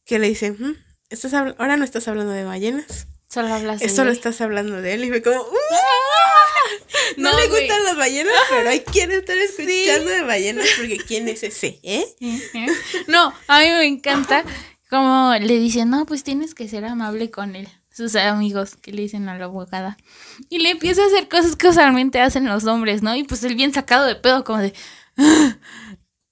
[0.05, 3.07] que le dicen, mm, estás ahora no estás hablando de ballenas.
[3.29, 5.43] Solo hablas de Solo estás hablando de él y me como,
[7.17, 11.43] no, le gustan las ballenas, pero hay quien estar escuchando de ballenas porque ¿quién es
[11.43, 11.79] ese?
[11.83, 12.05] ¿Eh?
[13.07, 14.43] No, a mí me encanta
[14.89, 17.67] como le dicen, no, pues tienes que ser amable con él.
[17.91, 19.97] Sus amigos que le dicen a la abogada.
[20.49, 23.15] Y le empieza a hacer cosas que usualmente hacen los hombres, ¿no?
[23.15, 24.73] Y pues él bien sacado de pedo, como de,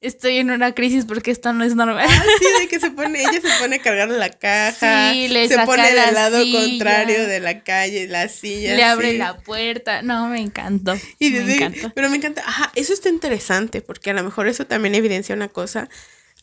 [0.01, 2.05] estoy en una crisis porque esto no es normal.
[2.09, 5.47] Ah, sí, de que se pone, ella se pone a cargar la caja, sí, le
[5.47, 8.75] se pone del lado contrario de la calle, la silla.
[8.75, 10.95] Le abre la puerta, no, me encantó.
[11.19, 11.91] Y me encantó.
[11.93, 15.47] Pero me encanta, ajá, eso está interesante porque a lo mejor eso también evidencia una
[15.47, 15.87] cosa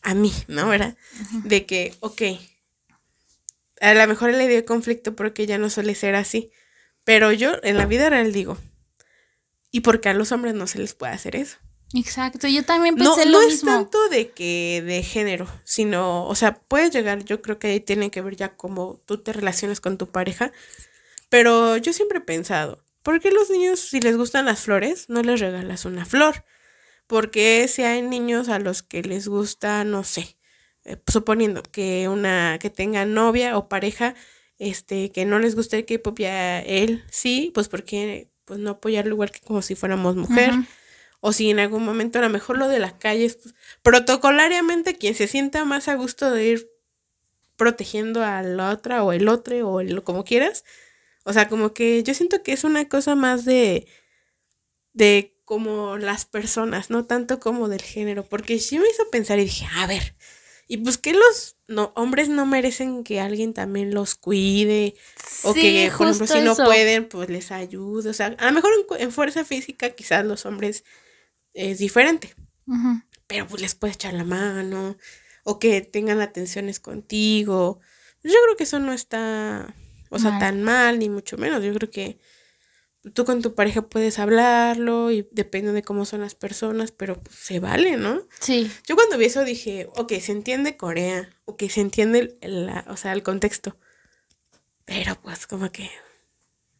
[0.01, 0.69] a mí, ¿no?
[0.69, 0.95] ¿Verdad?
[1.43, 2.21] De que, ok,
[3.81, 6.51] a lo mejor le dio conflicto porque ya no suele ser así,
[7.03, 8.57] pero yo en la vida real digo,
[9.71, 11.57] ¿y por qué a los hombres no se les puede hacer eso?
[11.93, 13.71] Exacto, yo también pensé no, lo mismo.
[13.71, 17.67] No es tanto de que de género, sino, o sea, puedes llegar, yo creo que
[17.67, 20.51] ahí tiene que ver ya cómo tú te relacionas con tu pareja,
[21.29, 25.23] pero yo siempre he pensado, ¿por qué los niños, si les gustan las flores, no
[25.23, 26.45] les regalas una flor?
[27.07, 30.37] Porque si hay niños a los que les gusta, no sé,
[30.85, 34.13] eh, suponiendo que una, que tengan novia o pareja,
[34.59, 39.13] este, que no les guste el K-pop ya él sí, pues porque pues no apoyarlo
[39.13, 40.51] igual que como si fuéramos mujer
[41.21, 45.15] o si en algún momento a lo mejor lo de las calles, pues, protocolariamente quien
[45.15, 46.69] se sienta más a gusto de ir
[47.57, 50.63] protegiendo a la otra o el otro o el, como quieras.
[51.25, 53.85] O sea, como que yo siento que es una cosa más de,
[54.93, 59.43] de como las personas, no tanto como del género, porque sí me hizo pensar y
[59.43, 60.15] dije, a ver,
[60.67, 64.93] y pues que los no, hombres no merecen que alguien también los cuide
[65.43, 68.09] o que, por ejemplo, si no pueden, pues les ayude.
[68.09, 70.83] O sea, a lo mejor en fuerza física quizás los hombres
[71.53, 72.35] es diferente.
[73.27, 74.95] Pero pues les puedes echar la mano
[75.43, 77.79] o que tengan atenciones contigo.
[78.23, 79.73] Yo creo que eso no está
[80.11, 80.39] O sea, Mal.
[80.39, 81.63] tan mal, ni mucho menos.
[81.63, 82.19] Yo creo que
[83.13, 87.35] tú con tu pareja puedes hablarlo y depende de cómo son las personas, pero pues,
[87.37, 88.27] se vale, ¿no?
[88.39, 92.85] Sí, Yo cuando vi eso dije, ok, se entiende Corea, ok, se entiende el, la-
[92.89, 93.77] o sea, el contexto,
[94.85, 95.89] pero pues como que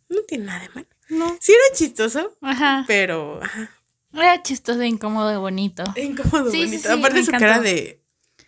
[0.10, 0.88] no tiene nada de malo.
[1.10, 1.38] no.
[1.40, 2.84] Sí era chistoso, Ajá.
[2.88, 3.72] pero ajá,
[4.14, 5.84] Era chistoso, incómodo y bonito.
[5.96, 6.84] incómodo, Sí, bonito.
[6.90, 7.46] sí, Aparte me su encantó.
[7.48, 8.02] cara de,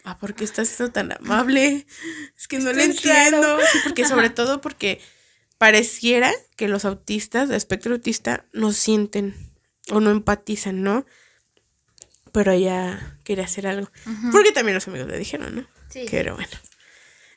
[0.03, 1.85] ah, ¿por qué estás siendo tan amable?
[2.37, 3.57] Es que no le entiendo.
[3.71, 4.99] Sí, porque sobre todo porque
[5.57, 9.35] pareciera que los autistas, de espectro autista, no sienten
[9.91, 11.05] o no empatizan, ¿no?
[12.31, 13.89] Pero ella quería hacer algo.
[14.31, 15.67] Porque también los amigos le dijeron, ¿no?
[15.89, 16.05] Sí.
[16.09, 16.51] Pero bueno.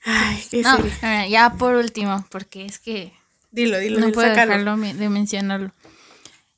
[0.04, 0.78] Ay, qué No,
[1.28, 3.12] ya por último, porque es que
[3.50, 5.72] Dilo, dilo, no puedo dejarlo de mencionarlo.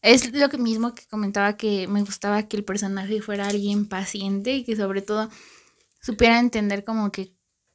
[0.02, 4.54] Es lo que mismo que comentaba que me gustaba que el personaje fuera alguien paciente
[4.54, 5.30] y que sobre todo
[6.00, 7.32] supiera entender como que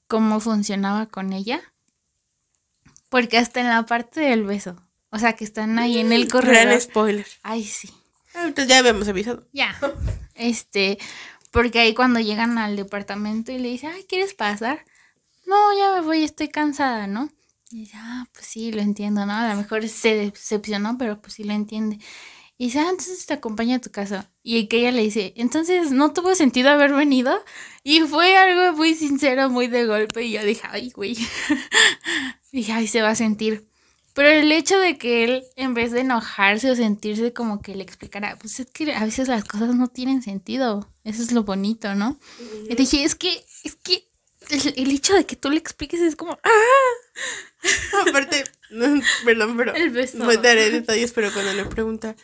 [0.07, 1.61] cómo funcionaba con ella.
[3.09, 6.67] Porque hasta en la parte del beso, o sea, que están ahí en el corredor.
[6.67, 7.27] Gran spoiler.
[7.43, 7.89] Ay, sí.
[8.33, 9.45] Ah, Entonces ya habíamos avisado.
[9.51, 9.77] Ya.
[10.35, 10.97] Este,
[11.51, 14.85] porque ahí cuando llegan al departamento y le dice, ay, ¿quieres pasar?
[15.45, 17.29] No, ya me voy, estoy cansada, ¿no?
[17.71, 19.31] Y dice, ah, pues sí, lo entiendo, ¿no?
[19.31, 21.99] A lo mejor se decepcionó, pero pues sí lo entiende.
[22.57, 24.29] Y dice, ah, entonces te acompaño a tu casa.
[24.43, 27.33] Y que ella le dice, entonces no tuvo sentido haber venido.
[27.81, 30.23] Y fue algo muy sincero, muy de golpe.
[30.23, 31.15] Y yo dije, ay, güey.
[32.51, 33.67] dije, ay, se va a sentir.
[34.13, 37.83] Pero el hecho de que él, en vez de enojarse o sentirse como que le
[37.83, 40.91] explicara, pues es que a veces las cosas no tienen sentido.
[41.05, 42.19] Eso es lo bonito, ¿no?
[42.69, 44.09] Y dije, es que, es que
[44.49, 47.10] el, el hecho de que tú le expliques es como, ¡ah!
[48.07, 50.17] Aparte, no, perdón, pero El beso.
[50.17, 52.15] no daré detalles, pero cuando le pregunta,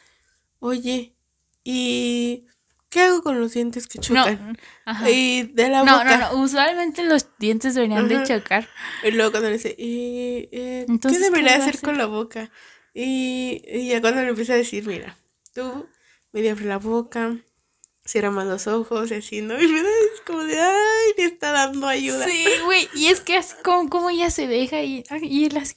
[0.59, 1.15] oye,
[1.63, 2.45] ¿y
[2.89, 4.57] qué hago con los dientes que No, chocan?
[4.85, 5.09] ajá.
[5.09, 6.17] Y de la No, boca.
[6.17, 8.67] no, no, usualmente los dientes deberían de chocar.
[9.03, 11.81] Y luego cuando le dice, ¿y eh, qué Entonces, ¿qué debería a hacer hacer?
[11.81, 12.49] con la boca?
[12.93, 15.15] Y, y ya cuando le empieza a decir, mira,
[15.53, 15.87] tú
[16.31, 17.37] medio abre la boca,
[18.07, 19.61] cierra más los ojos y así, ¿no?
[19.61, 22.25] Y me da es como de, ay, le está dando ayuda.
[22.25, 25.75] Sí, güey, y es que así como, como ella se deja y, y él así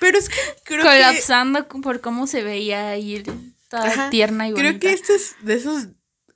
[0.00, 0.88] Pero es que creo que...
[0.88, 3.22] colapsando por cómo se veía y
[3.68, 4.68] toda Ajá, tierna y bonita.
[4.68, 5.88] Creo que este es de esos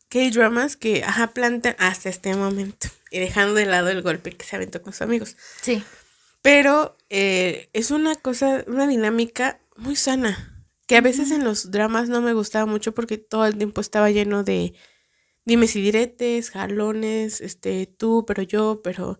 [0.09, 2.89] K-dramas que, ajá, plantan hasta este momento.
[3.11, 5.37] Y dejando de lado el golpe que se aventó con sus amigos.
[5.63, 5.83] Sí,
[6.43, 10.51] Pero eh, es una cosa, una dinámica muy sana.
[10.87, 14.11] Que a veces en los dramas no me gustaba mucho porque todo el tiempo estaba
[14.11, 14.75] lleno de
[15.45, 19.19] dimes y diretes, jalones, este, tú, pero yo, pero...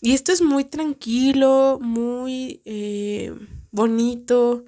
[0.00, 3.34] Y esto es muy tranquilo, muy eh,
[3.70, 4.64] bonito,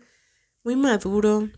[0.65, 1.49] muy maduro.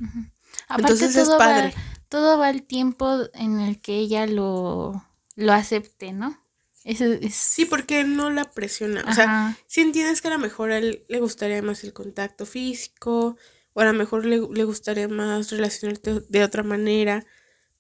[0.69, 1.69] Aparte Entonces es todo padre.
[1.69, 5.03] Va, todo va el tiempo en el que ella lo,
[5.37, 6.39] lo acepte, ¿no?
[6.85, 7.35] Eso es...
[7.35, 9.05] Sí, porque no la presiona.
[9.09, 12.45] O sea, si entiendes que a lo mejor a él le gustaría más el contacto
[12.45, 13.37] físico,
[13.73, 17.25] o a lo mejor le, le gustaría más relacionarte de otra manera,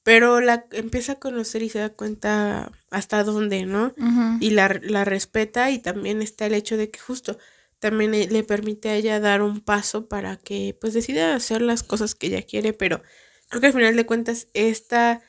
[0.02, 3.94] pero la empieza a conocer y se da cuenta hasta dónde, ¿no?
[4.40, 7.38] Y la, la respeta y también está el hecho de que justo
[7.78, 12.14] también le permite a ella dar un paso para que pues decida hacer las cosas
[12.14, 13.02] que ella quiere, pero
[13.48, 15.20] creo que al final de cuentas esta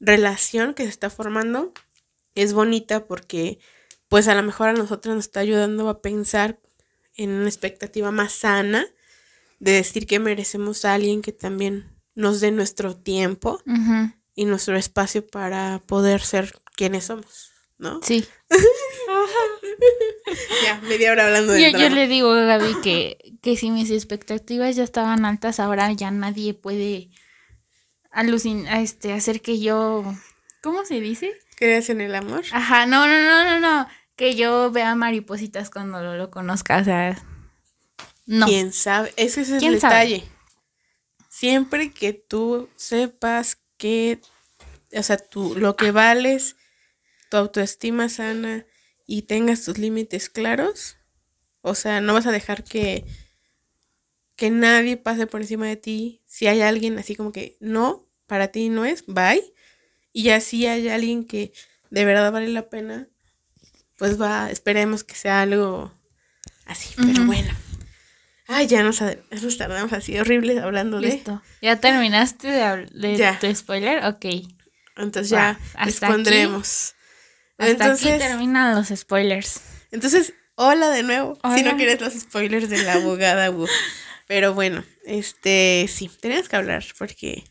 [0.00, 1.72] relación que se está formando
[2.34, 3.58] es bonita porque
[4.08, 6.58] pues a lo mejor a nosotros nos está ayudando a pensar
[7.14, 8.86] en una expectativa más sana
[9.58, 14.12] de decir que merecemos a alguien que también nos dé nuestro tiempo Ujú.
[14.38, 18.00] Y nuestro espacio para poder ser quienes somos, ¿no?
[18.04, 18.24] Sí.
[20.64, 21.96] Ya, media hora hablando Yo, del yo drama.
[21.96, 26.52] le digo a Gaby que, que si mis expectativas ya estaban altas, ahora ya nadie
[26.54, 27.08] puede
[28.10, 30.04] alucinar, este, hacer que yo,
[30.62, 31.32] ¿cómo se dice?
[31.56, 32.44] ¿Crees en el amor?
[32.52, 36.84] Ajá, no, no, no, no, no, que yo vea maripositas cuando lo, lo conozca, o
[36.84, 37.18] sea,
[38.26, 38.46] no.
[38.46, 39.12] ¿Quién sabe?
[39.16, 39.94] Ese es el ¿Quién sabe?
[39.94, 40.24] detalle.
[41.28, 44.20] Siempre que tú sepas que,
[44.92, 46.56] o sea, tú, lo que vales,
[47.30, 48.66] tu autoestima sana
[49.06, 50.96] y tengas tus límites claros,
[51.62, 53.04] o sea, no vas a dejar que,
[54.36, 56.22] que nadie pase por encima de ti.
[56.26, 59.42] Si hay alguien así como que no, para ti no es, bye.
[60.12, 61.52] Y así hay alguien que
[61.90, 63.08] de verdad vale la pena,
[63.96, 65.92] pues va, esperemos que sea algo
[66.66, 67.67] así, pero bueno.
[68.48, 71.08] Ay, ya nos, nos tardamos así horribles hablando de.
[71.10, 71.42] Listo.
[71.62, 73.38] ¿Ya terminaste de, de Ya.
[73.38, 74.04] tu spoiler?
[74.06, 74.24] Ok.
[74.96, 76.94] Entonces ya hasta aquí- pondremos.
[77.58, 79.60] Hasta entonces, aquí terminan los spoilers.
[79.90, 81.38] entonces, hola de nuevo.
[81.56, 83.66] Si no quieres los spoilers de la abogada Wu.
[84.26, 87.44] Pero bueno, este sí, tenías que hablar porque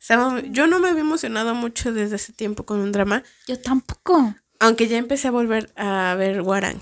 [0.00, 4.34] estaba- yo no me había emocionado mucho desde hace tiempo con un drama, Yo tampoco.
[4.60, 6.80] aunque ya empecé a volver a ver Warang.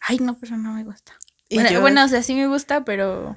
[0.00, 1.12] Ay, no, pero no me gusta.
[1.56, 3.36] Bueno, yo- bueno, o sea, sí me gusta, pero...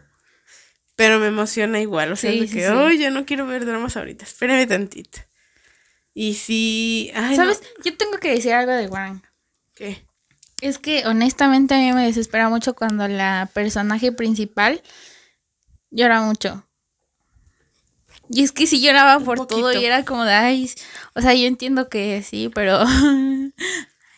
[0.96, 2.74] Pero me emociona igual, o sea, Sí, de que, sí.
[2.74, 5.20] "Ay, ya no quiero ver dramas ahorita, espérame tantito.
[6.14, 7.62] Y sí, ay, no, ¿Sabes?
[7.84, 9.22] Yo tengo que decir algo de Wang.
[9.74, 10.06] ¿qué?
[10.62, 14.84] Es que honestamente a mí me desespera mucho cuando la personaje principal
[15.90, 16.68] llora mucho.
[18.30, 20.70] Y es que sí lloraba Un por todo y era como de, ay,
[21.16, 22.80] o sea, yo entiendo que sí, pero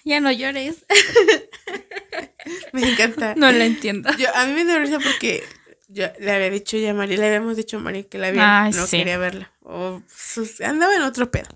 [0.03, 0.85] ya no llores.
[2.73, 3.35] Me encanta.
[3.35, 4.09] No lo entiendo.
[4.17, 5.43] Yo, a mí me da risa porque
[5.87, 8.63] yo le había dicho ya a María, le habíamos dicho a María que la viera,
[8.63, 8.97] Ay, no sí.
[8.97, 9.51] quería verla.
[9.61, 11.47] O sus- andaba en otro pedo.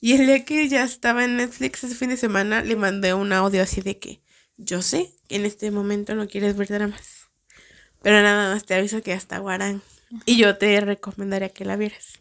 [0.00, 3.32] Y el día que ya estaba en Netflix ese fin de semana, le mandé un
[3.32, 4.20] audio así de que
[4.56, 7.28] yo sé que en este momento no quieres ver dramas.
[8.02, 9.80] Pero nada más te aviso que hasta Guarán.
[10.26, 12.20] Y yo te recomendaría que la vieras.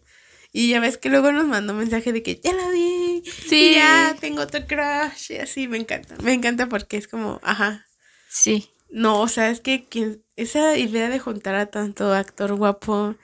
[0.56, 3.24] Y ya ves que luego nos mandó un mensaje de que ya la vi.
[3.26, 3.72] Sí.
[3.72, 5.32] Y ya tengo otro crush.
[5.32, 6.16] Y así me encanta.
[6.22, 7.88] Me encanta porque es como, ajá.
[8.30, 8.70] Sí.
[8.90, 13.16] No, o sea, es que quien, esa idea de juntar a tanto actor guapo,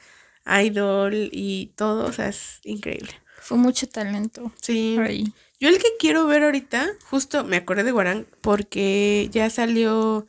[0.45, 3.11] idol y todo, o sea, es increíble.
[3.39, 4.51] Fue mucho talento.
[4.59, 4.97] Sí.
[4.99, 5.31] ahí.
[5.59, 10.25] Yo el que quiero ver ahorita, justo me acordé de Guarán porque ya salió.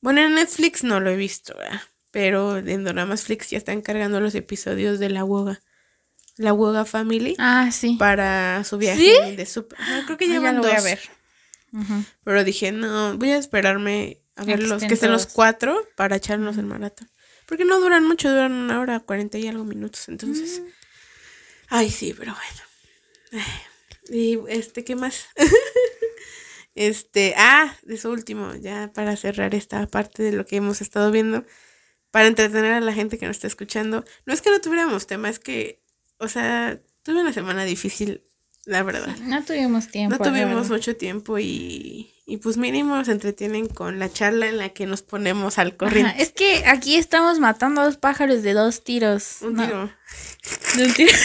[0.00, 1.80] Bueno, en Netflix no lo he visto, ¿verdad?
[2.12, 5.60] Pero en Doramas Flix ya están cargando los episodios de la Woga.
[6.38, 7.34] La Woga Family.
[7.38, 7.96] Ah, sí.
[7.98, 9.36] Para su viaje ¿Sí?
[9.36, 9.78] de super.
[9.80, 10.66] Ajá, creo que Ah, ya lo dos.
[10.70, 11.00] voy a ver.
[11.72, 12.04] Ujú.
[12.24, 16.56] Pero dije, no, voy a esperarme a ver los que estén los cuatro para echarnos
[16.56, 17.10] el maratón.
[17.46, 20.08] Porque no duran mucho, duran una hora, cuarenta y algo minutos.
[20.08, 20.60] Entonces.
[20.60, 20.66] Mm.
[21.70, 23.44] Ay, sí, pero bueno.
[23.44, 23.62] Ay,
[24.16, 25.26] Y este, ¿qué más?
[26.74, 31.10] este, ah, de su último, ya para cerrar esta parte de lo que hemos estado
[31.10, 31.44] viendo,
[32.10, 34.04] para entretener a la gente que nos está escuchando.
[34.24, 35.82] No es que no tuviéramos tema, es que,
[36.18, 38.22] o sea, tuve una semana difícil,
[38.64, 39.16] la verdad.
[39.22, 40.16] No tuvimos tiempo.
[40.18, 44.68] No tuvimos mucho tiempo y, y pues mínimo nos entretienen con la charla en la
[44.70, 46.22] que nos ponemos al Ajá, corriente.
[46.22, 49.38] Es que aquí estamos matando a dos pájaros de dos tiros.
[49.42, 49.92] Un No, tiro.
[50.76, 51.12] de un tiro.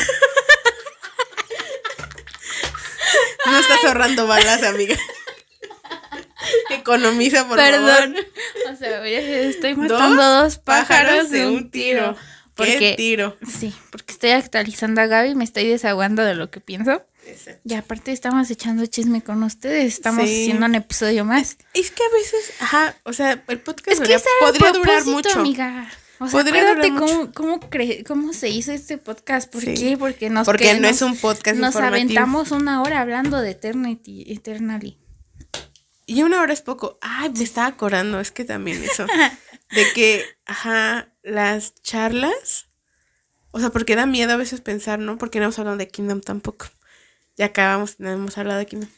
[3.46, 4.96] No estás ahorrando balas, amiga.
[6.72, 8.16] Economiza, por Perdón.
[8.16, 8.74] favor.
[8.74, 12.16] O sea, oye, estoy matando dos, pájaros de un tiro.
[12.16, 12.20] ¿Qué
[12.56, 13.36] Porque, tiro?
[13.48, 17.04] sí, porque estoy actualizando a Gaby, me estoy desahogando de lo que pienso.
[17.26, 17.62] Exacto.
[17.64, 20.42] Y aparte estamos echando chisme con ustedes, estamos Sí.
[20.44, 21.58] haciendo un episodio más.
[21.74, 25.40] Es que a veces, ajá, o sea, el podcast Es que podría, durar mucho.
[25.40, 25.90] amiga.
[26.20, 29.52] O sea, Podría acuérdate durar cómo, cómo, cre- cómo se hizo este podcast.
[29.52, 29.74] ¿Por Sí.
[29.74, 29.98] qué?
[29.98, 31.96] Porque nos Porque que no es un podcast Nos informativo.
[31.96, 34.98] aventamos una hora hablando de Eternity, Eternally.
[36.06, 36.98] Y una hora es poco.
[37.02, 39.06] Ay, me estaba acordando, es que también eso.
[39.72, 42.68] de que, ajá, las charlas.
[43.52, 45.18] O sea, porque da miedo a veces pensar, ¿no?
[45.18, 46.68] Porque no hemos hablado de Kingdom tampoco.
[47.36, 48.90] Ya acabamos, no hemos hablado de Kingdom.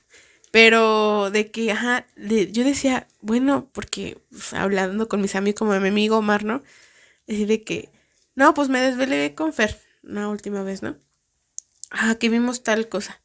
[0.51, 5.89] Pero de que, ajá, yo decía, bueno, porque pues, hablando con mis amigos, como mi
[5.89, 6.63] amigo Omar, ¿no?
[7.27, 7.89] Decir de que,
[8.35, 10.97] no, pues me desvelé con Fer una última vez, ¿no?
[11.91, 13.21] Ah, que vimos tal cosa.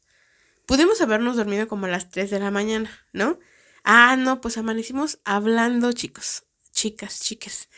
[0.65, 3.39] Pudimos habernos dormido como a las 3 de la mañana, ¿no?
[3.83, 7.69] Ah, no, pues amanecimos hablando, chicos, chicas, chicas.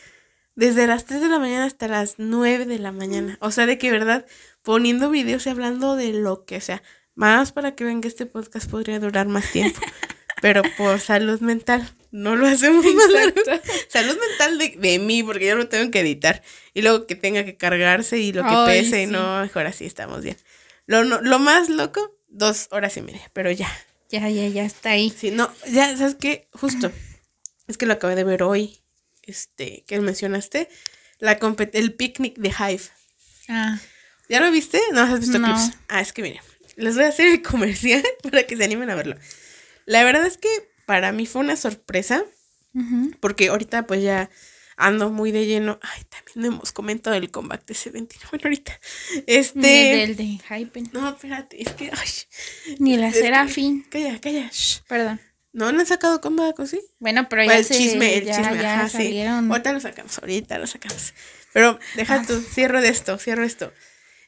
[0.56, 3.36] Desde las 3 de la mañana hasta las 9 de la mañana.
[3.40, 4.24] O sea, de que, ¿verdad?
[4.62, 6.82] Poniendo videos y hablando de lo que sea.
[7.16, 9.80] Más para que vean que este podcast podría durar más tiempo.
[10.42, 13.40] Pero por salud mental, no lo hacemos más largo.
[13.88, 16.42] Salud mental de, de mí, porque yo lo tengo que editar.
[16.74, 19.02] Y luego que tenga que cargarse y lo que Ay, pese.
[19.02, 19.12] Y sí.
[19.12, 20.36] no, mejor así estamos bien.
[20.86, 23.22] Lo, no- lo más loco, dos horas y media.
[23.32, 23.68] Pero ya.
[24.10, 25.10] Ya, ya, ya está ahí.
[25.16, 26.46] Sí, no, ya, ¿sabes qué?
[26.52, 26.92] Justo.
[27.66, 28.80] Es que lo acabé de ver hoy.
[29.26, 30.68] Este, que mencionaste.
[31.18, 31.38] La
[31.72, 32.82] el picnic de Hive.
[33.48, 33.78] Ah,
[34.28, 34.80] ¿Ya lo viste?
[34.92, 35.48] No, has visto No.
[35.54, 35.76] clips.
[35.88, 36.40] Ah, es que miren.
[36.76, 39.16] Les voy a hacer el comercial para que se animen a verlo.
[39.86, 40.48] La verdad es que
[40.86, 42.24] para mí fue una sorpresa.
[43.20, 44.28] Porque ahorita pues ya
[44.76, 45.78] ando muy de lleno.
[45.80, 48.26] Ay, también no hemos comentado el comeback de 21.
[48.30, 48.80] Bueno, ahorita.
[49.28, 49.58] Este.
[49.60, 50.90] Ni del de Hypen.
[50.92, 51.90] No, espérate, es que.
[51.92, 53.84] Ay, Ni la que- Serafín.
[53.88, 54.50] Calla, calla.
[54.52, 54.80] shh.
[54.88, 55.20] Perdón.
[55.54, 56.80] ¿No han sacado comeback o sí?
[56.98, 58.96] Bueno, pero ya el se, chisme, el ya, chisme, ya ajá, sí.
[58.98, 59.50] salieron.
[59.50, 61.14] Ahorita lo sacamos, ahorita lo sacamos.
[61.54, 62.24] Pero deja Ah.
[62.26, 63.72] tú, cierro de esto, cierro esto.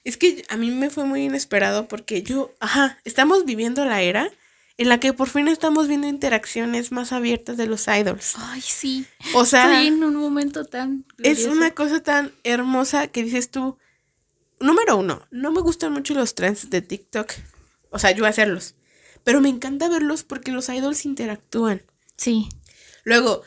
[0.04, 4.30] Es que a mí me fue muy inesperado porque yo, ajá, estamos viviendo la era
[4.78, 8.34] en la que por fin estamos viendo interacciones más abiertas de los idols.
[8.38, 9.04] Ay, sí.
[9.34, 11.04] O sea, en un momento tan.
[11.18, 11.50] es glorioso.
[11.50, 13.78] una cosa tan hermosa que dices tú,
[14.60, 17.32] número uno, no me gustan mucho los trends de TikTok.
[17.90, 18.74] O sea, yo hacerlos.
[19.26, 21.82] Pero me encanta verlos porque los idols interactúan.
[22.16, 22.48] Sí.
[23.02, 23.42] Luego,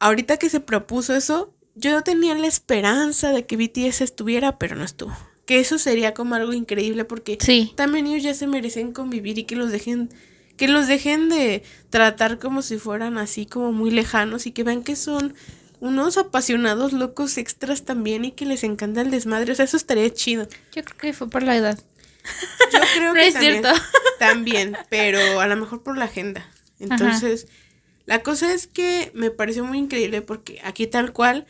[0.00, 4.84] ahorita que se propuso eso, yo tenía la esperanza de que BTS estuviera, pero no
[4.84, 5.16] estuvo.
[5.46, 7.72] Que eso sería como algo increíble porque Sí.
[7.74, 10.10] también ellos ya se merecen convivir y que los dejen
[10.58, 14.82] que los dejen de tratar como si fueran así como muy lejanos y que vean
[14.82, 15.32] que son
[15.80, 19.52] unos apasionados locos extras también y que les encanta el desmadre.
[19.52, 20.48] O sea, eso estaría chido.
[20.74, 21.78] Yo creo que fue por la edad.
[22.72, 23.80] Yo creo No que es también, cierto.
[24.18, 26.48] también, pero a lo mejor por la agenda.
[26.78, 27.48] Entonces,
[28.06, 31.46] la cosa es que me pareció muy increíble porque aquí tal cual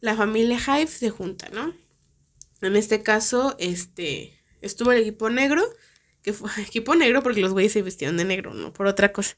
[0.00, 1.74] la familia Hive se junta, ¿no?
[2.60, 5.62] En este caso, este, estuvo el equipo negro,
[6.22, 9.36] que fue equipo negro porque los güeyes se vistieron de negro, no por otra cosa.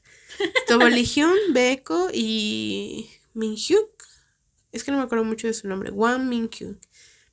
[0.55, 3.89] Estuvo Legión, Beko y Minhyuk.
[4.71, 6.77] Es que no me acuerdo mucho de su nombre, Wang Minhyuk.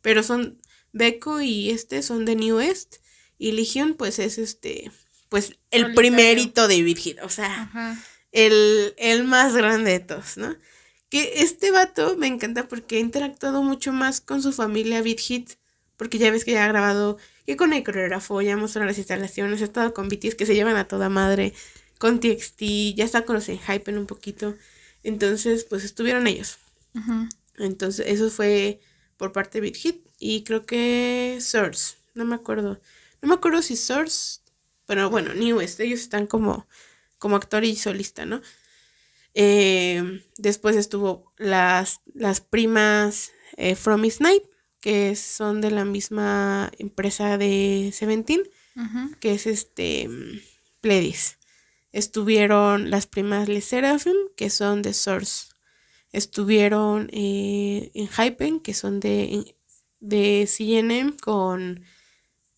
[0.02, 0.60] Pero son
[0.92, 2.96] Beko y este son de New West
[3.40, 4.92] y Legión pues es este
[5.30, 5.94] pues el Solitario.
[5.94, 7.96] primerito de Virgin, o sea, Ajá.
[8.32, 10.56] el, el más grande de todos, ¿no?
[11.08, 15.52] Que este vato me encanta porque ha interactuado mucho más con su familia Hit,
[15.96, 19.62] porque ya ves que ya ha grabado, que con el coreógrafo, ya mostró las instalaciones,
[19.62, 21.54] ha estado con BTS que se llevan a toda madre,
[21.98, 24.56] con TXT, ya está con los Hypen un poquito,
[25.02, 26.58] entonces pues estuvieron ellos.
[27.56, 28.80] Entonces eso fue
[29.16, 32.80] por parte de Beat Hit y creo que Source, no me acuerdo,
[33.22, 34.40] no me acuerdo si Source,
[34.86, 36.66] pero bueno, New West, ellos están como,
[37.18, 38.40] como actor y solista, ¿no?
[39.34, 44.42] Eh, después estuvo las, las primas eh, From Night,
[44.80, 48.42] que son de la misma empresa de Seventeen,
[49.20, 50.40] que es este mm,
[50.80, 51.38] Pledis.
[51.92, 55.48] Estuvieron las primas Le Seraphim, que son de Source.
[56.12, 59.54] Estuvieron eh, en Hypen, que son de,
[60.00, 61.84] de CNM, con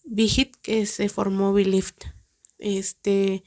[0.04, 2.04] Big que se formó Belift.
[2.58, 3.44] Este,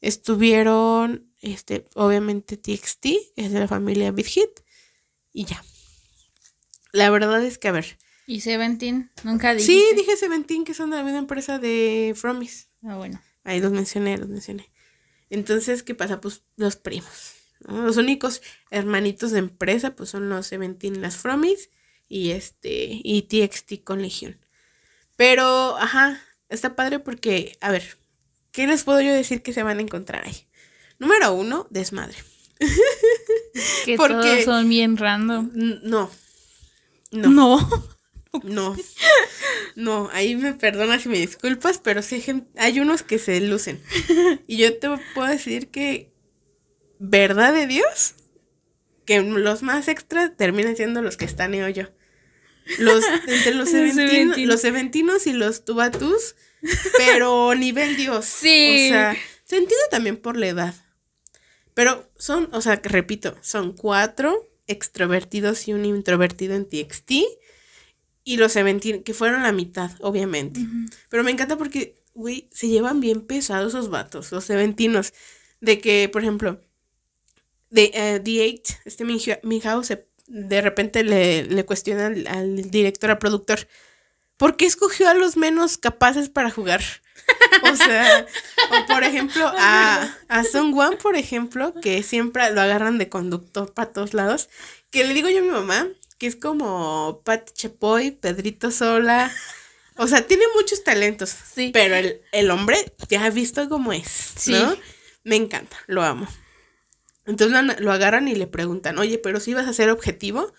[0.00, 4.60] estuvieron, este, obviamente TXT, que es de la familia Big Hit,
[5.32, 5.62] y ya.
[6.92, 9.72] La verdad es que, a ver, Y Seventeen, nunca dijiste.
[9.72, 12.68] sí, dije Seventeen, que son de la misma empresa de Fromis.
[12.82, 13.20] Ah, bueno.
[13.44, 14.70] Ahí los mencioné, los mencioné.
[15.30, 16.20] Entonces, ¿qué pasa?
[16.20, 17.34] Pues los primos.
[17.66, 17.82] ¿no?
[17.82, 21.70] Los únicos hermanitos de empresa, pues son los Seventeen, las Fromis
[22.08, 24.38] y este, y TXT con Legión.
[25.18, 27.98] Pero, ajá, está padre porque, a ver,
[28.52, 30.46] ¿qué les puedo yo decir que se van a encontrar ahí?
[31.00, 32.16] Número uno, desmadre.
[33.84, 35.50] Que Porque- todos son bien random.
[35.54, 36.08] No.
[37.10, 37.28] No.
[37.30, 37.88] No.
[38.44, 38.76] No,
[39.74, 43.40] no, ahí me perdonas y me disculpas, pero sí hay, gen- hay unos que se
[43.40, 43.82] lucen.
[44.46, 46.12] Y yo te puedo decir que,
[47.00, 48.14] verdad de Dios,
[49.06, 51.88] que los más extras terminan siendo los que están yo.
[52.78, 54.38] Los, entre los, seventino- seventinos.
[54.48, 56.36] los seventinos y los tubatus,
[56.96, 58.24] pero nivel Dios.
[58.40, 58.86] Sí.
[58.86, 60.74] O sea, se entiende también por la edad.
[61.74, 67.12] Pero son, o sea, repito, son cuatro extrovertidos y un introvertido en TXT.
[68.24, 70.60] Y los Seventeen, que fueron la mitad, obviamente.
[71.08, 75.14] Pero me encanta porque, güey, se llevan bien pesados esos vatos, los Seventinos.
[75.60, 76.60] De que, por ejemplo,
[77.70, 83.10] de eh, The8, este Minhua- Minhao, se, de repente le, le cuestiona al, al director,
[83.10, 83.66] al productor,
[84.36, 86.82] ¿por qué escogió a los menos capaces para jugar?
[87.70, 88.26] O sea,
[88.70, 93.74] o por ejemplo, a, a Sung Wan, por ejemplo, que siempre lo agarran de conductor
[93.74, 94.48] para todos lados,
[94.90, 95.88] que le digo yo a mi mamá,
[96.18, 99.32] que es como Pat Chapoy, Pedrito Sola.
[99.96, 101.30] O sea, tiene muchos talentos.
[101.54, 101.70] Sí.
[101.72, 104.06] Pero el, el hombre ya ha visto cómo es.
[104.36, 104.52] Sí.
[104.52, 104.76] ¿no?
[105.24, 106.28] Me encanta, lo amo.
[107.28, 110.52] Entonces lo, agarran y le preguntan, oye, pero si vas a ser objetivo.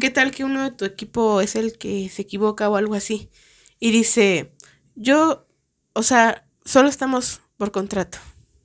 [0.00, 3.30] ¿qué tal que uno de tu equipo es el que se equivoca o algo así?
[3.78, 4.52] Y dice,
[4.96, 5.46] yo,
[5.92, 8.18] o sea, solo estamos por contrato.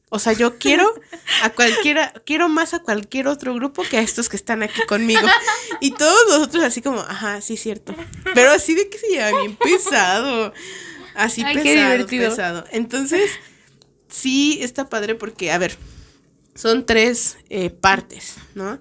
[0.09, 0.91] O sea, yo quiero
[1.43, 5.27] a cualquiera, quiero más a cualquier otro grupo que a estos que están aquí conmigo.
[5.79, 7.93] Y todos los otros así como, ajá, sí, cierto.
[8.33, 10.53] Pero así de que se lleva bien pesado.
[11.13, 12.29] Así Ay, qué pesado, divertido.
[12.29, 12.65] pesado.
[12.71, 13.29] Entonces,
[14.07, 15.77] sí está padre porque, a ver,
[16.55, 18.79] son tres eh, partes, ¿no?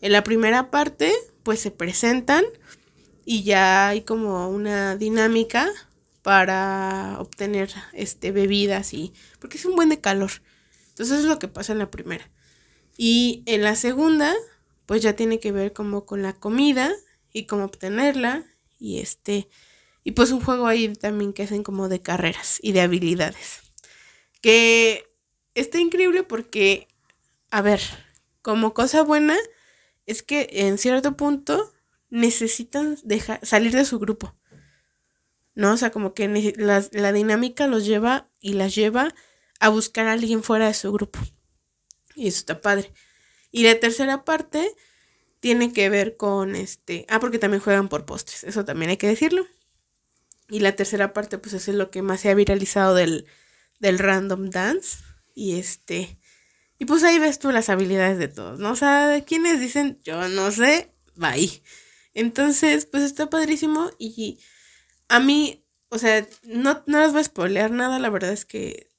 [0.00, 2.44] En la primera parte, pues se presentan
[3.24, 5.70] y ya hay como una dinámica
[6.22, 10.30] para obtener este bebidas y porque es un buen de calor.
[10.90, 12.30] Entonces es lo que pasa en la primera.
[12.96, 14.34] Y en la segunda,
[14.86, 16.92] pues ya tiene que ver como con la comida
[17.32, 18.44] y cómo obtenerla
[18.78, 19.48] y este
[20.04, 23.60] y pues un juego ahí también que hacen como de carreras y de habilidades.
[24.42, 25.10] Que
[25.54, 26.88] está increíble porque
[27.56, 27.80] a ver,
[28.42, 29.36] como cosa buena
[30.06, 31.72] es que en cierto punto
[32.10, 34.34] necesitan dejar salir de su grupo.
[35.54, 35.72] ¿No?
[35.72, 36.26] O sea, como que
[36.56, 39.14] las- la dinámica los lleva y las lleva
[39.60, 41.20] a buscar a alguien fuera de su grupo.
[42.16, 42.92] Y eso está padre.
[43.52, 44.74] Y la tercera parte
[45.40, 47.06] tiene que ver con este.
[47.08, 48.42] Ah, porque también juegan por postres.
[48.44, 49.46] Eso también hay que decirlo.
[50.48, 53.26] Y la tercera parte, pues es lo que más se ha viralizado del,
[53.78, 54.98] del Random Dance.
[55.34, 56.18] Y este,
[56.78, 58.72] y pues ahí ves tú las habilidades de todos, ¿no?
[58.72, 61.62] O sea, quienes dicen, yo no sé, bye.
[62.14, 64.38] Entonces, pues está padrísimo y
[65.08, 68.90] a mí, o sea, no, no les voy a spoilear nada, la verdad es que,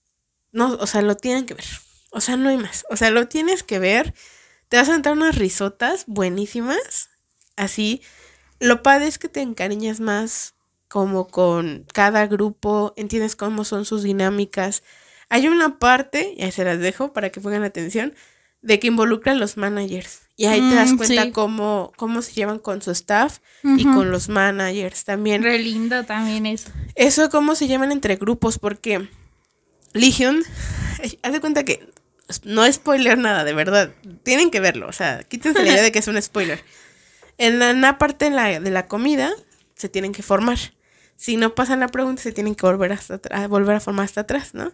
[0.52, 1.66] no, o sea, lo tienen que ver.
[2.12, 2.86] O sea, no hay más.
[2.90, 4.14] O sea, lo tienes que ver.
[4.70, 7.10] Te vas a entrar unas risotas buenísimas.
[7.58, 8.02] Así.
[8.62, 10.56] Lo padre es que te encariñas más
[10.88, 14.82] como con cada grupo, entiendes cómo son sus dinámicas.
[15.30, 18.14] Hay una parte, y ahí se las dejo para que pongan atención,
[18.62, 20.22] de que involucra a los managers.
[20.38, 21.32] Y ahí te das Mm, cuenta sí.
[21.32, 25.44] cómo, cómo se llevan con su staff y con los managers también.
[25.44, 26.70] Re lindo también eso.
[26.96, 29.08] Eso, cómo se llaman entre grupos, porque
[29.94, 30.44] Legion,
[31.22, 31.88] haz de cuenta que
[32.44, 33.92] no es spoiler nada, de verdad.
[34.24, 36.60] Tienen que verlo, o sea, quítense la idea de que es un spoiler.
[37.38, 39.32] En la, en la parte de la, de la comida,
[39.76, 40.58] se tienen que formar.
[41.18, 44.22] Si no pasan la pregunta, se tienen que volver, hasta atrás, volver a formar hasta
[44.22, 44.74] atrás, ¿no?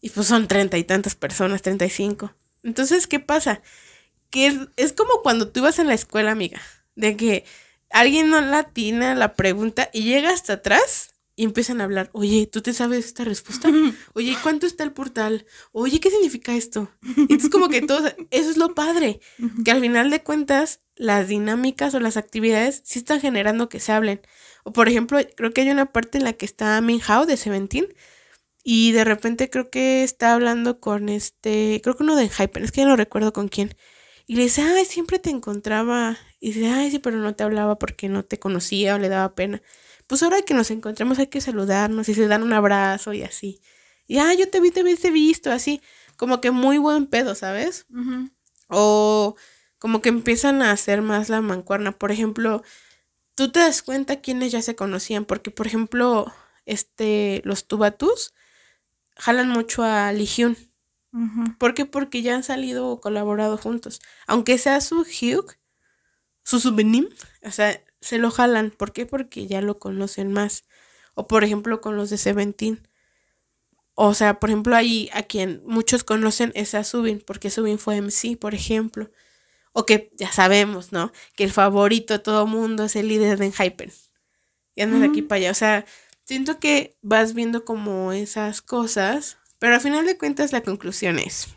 [0.00, 2.34] Y pues son treinta y tantas personas, treinta y cinco.
[2.62, 3.62] Entonces, ¿qué pasa?
[4.30, 6.60] Que es, es como cuando tú ibas en la escuela, amiga,
[6.94, 7.44] de que
[7.90, 12.62] alguien no latina la pregunta y llega hasta atrás y empiezan a hablar, oye, ¿tú
[12.62, 13.68] te sabes esta respuesta?
[14.14, 15.44] Oye, ¿y ¿cuánto está el portal?
[15.72, 16.90] Oye, ¿qué significa esto?
[17.02, 19.20] Y entonces como que todo, eso es lo padre,
[19.62, 23.92] que al final de cuentas las dinámicas o las actividades sí están generando que se
[23.92, 24.22] hablen.
[24.64, 27.86] O por ejemplo, creo que hay una parte en la que está Minhao de Seventeen
[28.68, 32.72] y de repente creo que está hablando con este, creo que uno de Hyper, es
[32.72, 33.76] que ya no recuerdo con quién.
[34.26, 36.18] Y le dice, ay, siempre te encontraba.
[36.40, 39.36] Y dice, ay, sí, pero no te hablaba porque no te conocía o le daba
[39.36, 39.62] pena.
[40.08, 43.60] Pues ahora que nos encontramos hay que saludarnos y se dan un abrazo y así.
[44.08, 45.80] Y, ah, yo te vi, te hubiese visto, así.
[46.16, 47.86] Como que muy buen pedo, ¿sabes?
[48.68, 49.36] O
[49.78, 51.92] como que empiezan a hacer más la mancuerna.
[51.92, 52.64] Por ejemplo,
[53.36, 55.24] tú te das cuenta quiénes ya se conocían.
[55.24, 56.34] Porque, por ejemplo,
[56.64, 58.32] este, los Tubatus
[59.16, 60.56] jalan mucho a Legion.
[61.12, 61.56] Ujú.
[61.58, 61.86] ¿Por qué?
[61.86, 64.00] Porque ya han salido o colaborado juntos.
[64.26, 65.56] Aunque sea su Hugh,
[66.42, 68.70] su souvenir, o sea, se lo jalan.
[68.70, 69.06] ¿Por qué?
[69.06, 70.64] Porque ya lo conocen más.
[71.14, 72.86] O por ejemplo con los de Seventeen.
[73.94, 77.96] O sea, por ejemplo, ahí a quien muchos conocen es a Subin, porque Subin fue
[77.96, 79.10] MC, por ejemplo.
[79.72, 81.12] O que ya sabemos, ¿no?
[81.34, 83.92] Que el favorito de todo mundo es el líder de Hypen.
[84.74, 85.28] Y andas de aquí Ujú.
[85.28, 85.50] para allá.
[85.50, 85.86] O sea,
[86.26, 91.48] siento que vas viendo como esas cosas, pero al final de cuentas la conclusión es,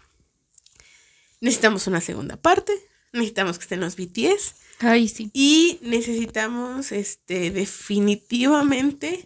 [1.42, 2.74] necesitamos una segunda parte,
[3.12, 5.32] necesitamos que estén los BTS Ay, sí.
[5.34, 9.26] y necesitamos, este, definitivamente,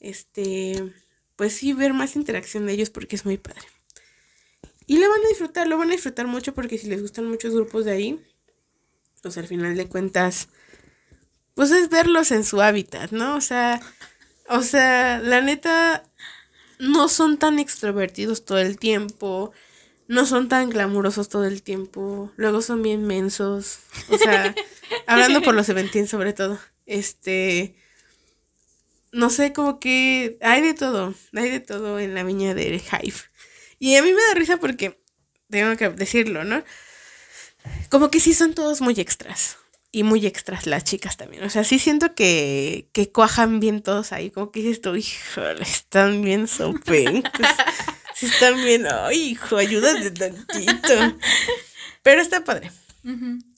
[0.00, 0.94] este,
[1.36, 3.66] pues sí, ver más interacción de ellos porque es muy padre.
[4.86, 7.54] Y lo van a disfrutar, lo van a disfrutar mucho porque si les gustan muchos
[7.54, 8.20] grupos de ahí,
[9.22, 10.48] pues al final de cuentas,
[11.54, 13.36] pues es verlos en su hábitat, ¿no?
[13.36, 13.80] O sea,
[14.48, 16.04] o sea, la neta,
[16.78, 19.52] no son tan extrovertidos todo el tiempo,
[20.06, 24.54] no son tan glamurosos todo el tiempo, luego son bien mensos, o sea,
[25.06, 27.76] hablando por los Seventeen sobre todo, este,
[29.12, 33.16] no sé, como que hay de todo, hay de todo en la viña de Hive.
[33.78, 35.00] Y a mí me da risa porque,
[35.50, 36.64] tengo que decirlo, ¿no?
[37.90, 39.56] Como que sí son todos muy extras.
[39.94, 41.44] Y muy extras las chicas también.
[41.44, 44.28] O sea, sí siento que, que cuajan bien todos ahí.
[44.32, 47.30] Como que dices tú, híjole, están bien sopencos.
[48.16, 51.18] Sí están bien, ay, hijo, ayúdate tantito.
[52.02, 52.70] Pero está padre.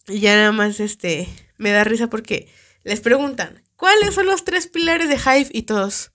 [0.08, 2.48] Y ya nada más, este, me da risa porque
[2.82, 5.50] les preguntan, ¿cuáles son los tres pilares de Hive?
[5.52, 6.12] Y todos,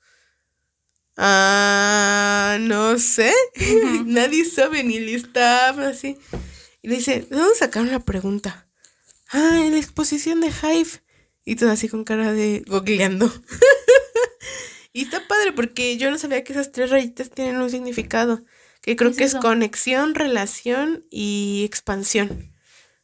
[1.17, 3.31] ah, no sé,
[4.05, 6.17] nadie sabe ni staff, así.
[6.81, 8.70] Y le dice, ¿de dónde sacaron la pregunta?
[9.31, 11.01] Ah, en la exposición de Hive.
[11.45, 13.31] Y todo así con cara de googleando.
[14.93, 18.43] y está padre porque yo no sabía que esas tres rayitas tienen un significado.
[18.81, 22.51] Que creo ¿Qué es que es conexión, relación y expansión.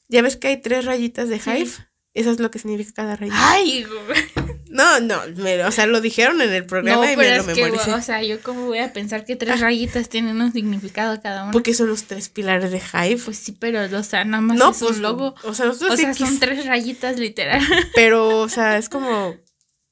[0.07, 1.49] Ya ves que hay tres rayitas de Sí.
[1.49, 1.71] Hive.
[2.13, 3.37] Eso es lo que significa cada rayita.
[3.51, 4.46] Ay, güey.
[4.69, 7.47] No, no, me- o sea, lo dijeron en el programa No, y pero me es
[7.47, 7.93] lo que, memoricé.
[7.93, 11.51] o sea, yo como voy a pensar que tres rayitas tienen un significado cada una.
[11.51, 13.21] porque son los tres pilares de Hive.
[13.23, 15.35] Pues sí, pero, o sea, nada más no, es pues un logo.
[15.43, 17.61] O sea, nosotros O sea, son tres rayitas literal.
[17.95, 19.35] Pero, o sea, es como.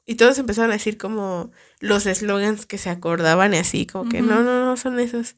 [0.07, 4.21] Y todos empezaron a decir como los eslogans que se acordaban y así, como que
[4.21, 5.35] no, no, no son esos.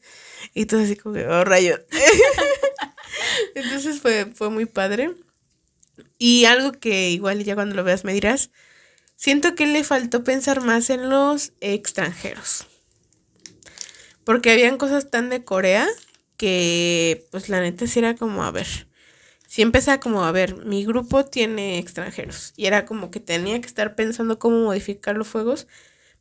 [0.54, 1.80] Y todo así como que, oh, rayo.
[3.56, 5.14] Entonces fue, fue muy padre.
[6.18, 8.50] Y algo que igual ya cuando lo veas me dirás,
[9.18, 12.66] siento que le faltó pensar más en los extranjeros.
[14.24, 15.86] Porque habían cosas tan de Corea
[16.38, 18.88] que, pues la neta sí era como, a ver,
[19.48, 22.54] sí empezaba como, a ver, mi grupo tiene extranjeros.
[22.56, 25.68] Y era como que tenía que estar pensando cómo modificar los fuegos,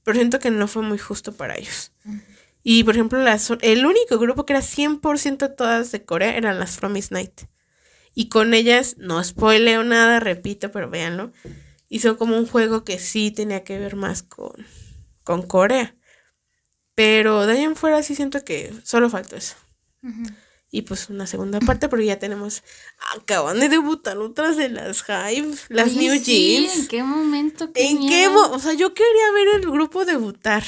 [0.02, 1.92] pero siento que no fue muy justo para ellos.
[2.62, 6.78] Y por ejemplo, las, el único grupo que era 100% todas de Corea eran las
[6.78, 7.42] Promise Night.
[8.14, 11.32] Y con ellas, no spoileo nada, repito, pero véanlo.
[11.88, 14.66] Hizo como un juego que sí tenía que ver más con,
[15.22, 15.96] con Corea.
[16.94, 19.56] Pero de ahí en fuera sí siento que solo faltó eso.
[20.70, 22.62] Y pues una segunda parte, porque ya tenemos.
[23.14, 26.76] Acaban de debutar otras de las Hive, las New Jeans.
[26.76, 27.70] ¿En qué momento?
[27.74, 30.64] ¿En qué O sea, yo quería ver el grupo debutar.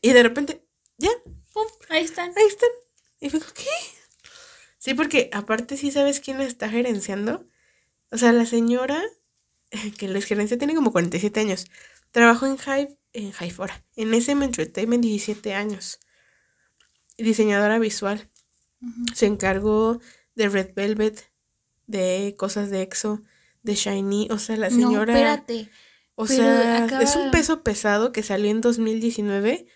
[0.00, 0.66] Y de repente,
[0.98, 1.10] ya.
[1.52, 2.32] Pum, ahí están.
[2.36, 2.70] Ahí están.
[3.20, 3.64] Y fue ¿qué?
[4.78, 7.48] Sí, porque aparte sí sabes quién la está gerenciando.
[8.10, 9.02] O sea, la señora
[9.98, 11.66] que les gerencia tiene como 47 años.
[12.10, 15.98] Trabajó en Hive, en Hivefora, en SM Entertainment 17 años.
[17.18, 18.28] Diseñadora visual.
[19.14, 20.00] Se encargó
[20.34, 21.30] de Red Velvet,
[21.86, 23.22] de cosas de EXO,
[23.62, 24.28] de Shiny.
[24.30, 25.12] O sea, la señora.
[25.12, 25.70] No, espérate.
[26.16, 29.66] O sea, es un peso pesado que salió en 2019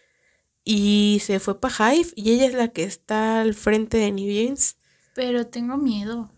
[0.64, 4.30] y se fue para Hive y ella es la que está al frente de New
[4.30, 4.76] Jeans.
[5.14, 6.30] Pero tengo miedo.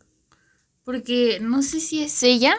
[0.84, 2.56] Porque no sé si es ella,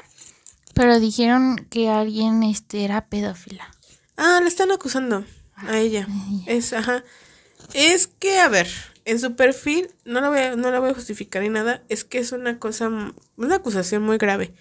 [0.74, 3.70] pero dijeron que alguien este era pedófila.
[4.18, 5.26] Ah, le están acusando
[5.56, 6.08] a ella.
[6.46, 7.04] Es, ajá.
[7.74, 8.68] Es que, a ver,
[9.06, 12.04] en su perfil, no la voy a, no la voy a justificar ni nada, es
[12.04, 12.90] que es una cosa,
[13.38, 14.54] una acusación muy grave.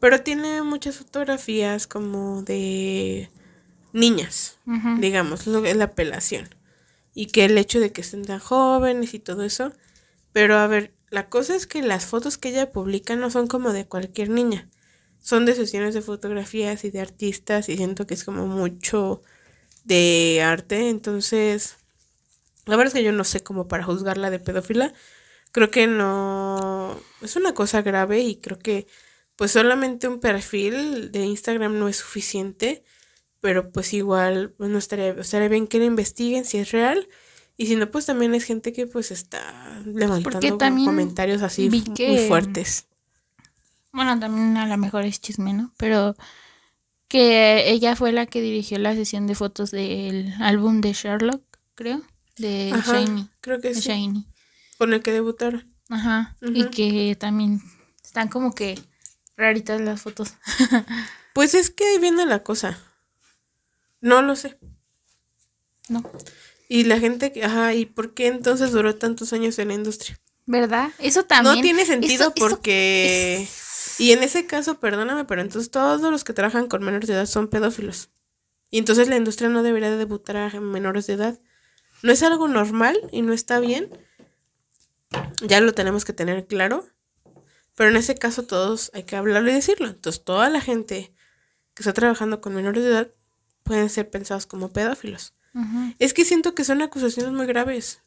[0.00, 3.30] Pero tiene muchas fotografías como de
[3.92, 4.58] niñas,
[4.98, 6.48] digamos, lo es la apelación.
[7.14, 9.72] Y que el hecho de que estén tan jóvenes y todo eso.
[10.32, 13.72] Pero a ver, la cosa es que las fotos que ella publica no son como
[13.72, 14.68] de cualquier niña.
[15.24, 19.22] Son de sesiones de fotografías y de artistas y siento que es como mucho
[19.84, 20.90] de arte.
[20.90, 21.76] Entonces,
[22.66, 24.92] la verdad es que yo no sé cómo para juzgarla de pedófila.
[25.50, 28.86] Creo que no es una cosa grave y creo que
[29.36, 32.84] pues solamente un perfil de Instagram no es suficiente,
[33.40, 37.08] pero pues igual pues, no estaría, estaría bien que la investiguen si es real
[37.56, 42.88] y si no pues también es gente que pues está levantando comentarios así muy fuertes.
[43.94, 45.72] Bueno, también a lo mejor es chisme, ¿no?
[45.78, 46.16] Pero
[47.08, 51.42] que ella fue la que dirigió la sesión de fotos del álbum de Sherlock,
[51.74, 52.02] creo
[52.36, 53.28] de Shiny.
[53.40, 54.26] Creo que sí.
[54.78, 55.72] Con el que debutaron.
[55.88, 56.36] Ajá.
[56.40, 57.60] Y que también
[58.02, 58.78] están como que
[59.36, 60.34] raritas las fotos.
[61.34, 62.78] pues es que ahí viene la cosa.
[64.00, 64.58] No lo sé.
[65.88, 66.02] No.
[66.68, 70.18] Y la gente, ajá, ¿y por qué entonces duró tantos años en la industria?
[70.46, 70.90] ¿Verdad?
[70.98, 71.56] Eso también.
[71.56, 73.46] No tiene sentido porque...
[73.98, 77.26] Y en ese caso, perdóname, pero entonces todos los que trabajan con menores de edad
[77.26, 78.10] son pedófilos.
[78.70, 81.38] Y entonces la industria no debería debutar a menores de edad
[82.04, 83.88] no es algo normal y no está bien.
[85.40, 86.86] Ya lo tenemos que tener claro.
[87.74, 89.88] Pero en ese caso todos hay que hablarlo y decirlo.
[89.88, 91.14] Entonces toda la gente
[91.72, 93.08] que está trabajando con menores de edad
[93.62, 95.32] pueden ser pensados como pedófilos.
[95.98, 98.00] Es que siento que son acusaciones muy graves.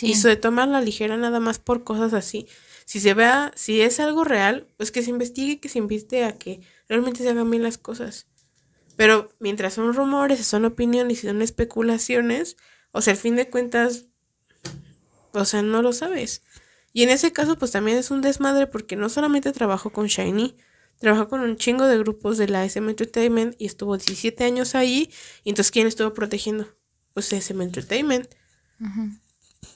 [0.00, 2.46] Y se toman la ligera nada más por cosas así.
[2.84, 6.36] Si se vea, si es algo real, pues que se investigue, que se invite a
[6.36, 8.26] que realmente se hagan bien las cosas.
[8.96, 12.56] Pero mientras son rumores, son opiniones y son especulaciones,
[12.92, 14.06] o sea, al fin de cuentas,
[15.32, 16.42] o sea, no lo sabes.
[16.92, 20.56] Y en ese caso, pues también es un desmadre porque no solamente trabajó con Shiny,
[20.98, 25.10] trabajó con un chingo de grupos de la SM Entertainment y estuvo 17 años ahí.
[25.42, 26.68] Y entonces, ¿quién estuvo protegiendo?
[27.14, 28.28] Pues SM Entertainment.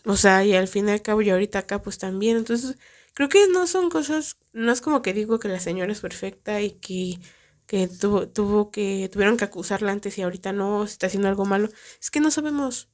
[0.04, 2.36] O sea, y al fin y al cabo, y ahorita acá, pues también.
[2.36, 2.76] Entonces,
[3.16, 6.60] creo que no son cosas, no es como que digo que la señora es perfecta
[6.60, 7.18] y que,
[7.66, 11.70] que tuvo, tuvo que, tuvieron que acusarla antes y ahorita no, está haciendo algo malo.
[11.98, 12.90] Es que no sabemos.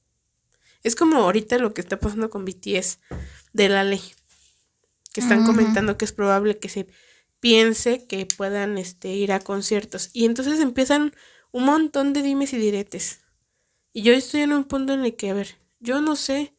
[0.85, 3.01] Es como ahorita lo que está pasando con BTS
[3.53, 4.01] de la ley.
[5.12, 6.86] Que están comentando que es probable que se
[7.40, 10.09] piense que puedan este, ir a conciertos.
[10.12, 11.16] Y entonces empiezan
[11.51, 13.23] un montón de dimes y diretes.
[13.93, 16.55] Y yo estoy en un punto en el que, a ver, yo no sé.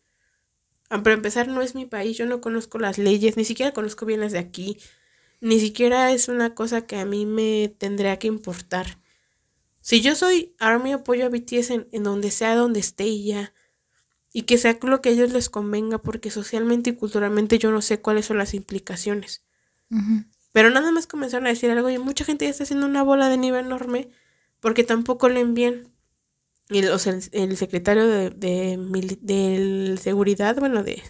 [0.93, 4.05] Ah, para empezar, no es mi país, yo no conozco las leyes, ni siquiera conozco
[4.05, 4.77] bien las de aquí.
[5.41, 8.99] Ni siquiera es una cosa que a mí me tendría que importar.
[9.81, 13.53] Si yo soy Army, apoyo a BTS en, en donde sea, donde esté y ya
[14.33, 17.81] y que sea lo que a ellos les convenga, porque socialmente y culturalmente yo no
[17.81, 19.43] sé cuáles son las implicaciones.
[20.51, 23.29] Pero nada más comenzaron a decir algo y mucha gente ya está haciendo una bola
[23.29, 24.09] de nieve enorme
[24.59, 25.92] porque tampoco le envían.
[26.73, 31.03] Y o sea, el, secretario de, de, seguridad, bueno, de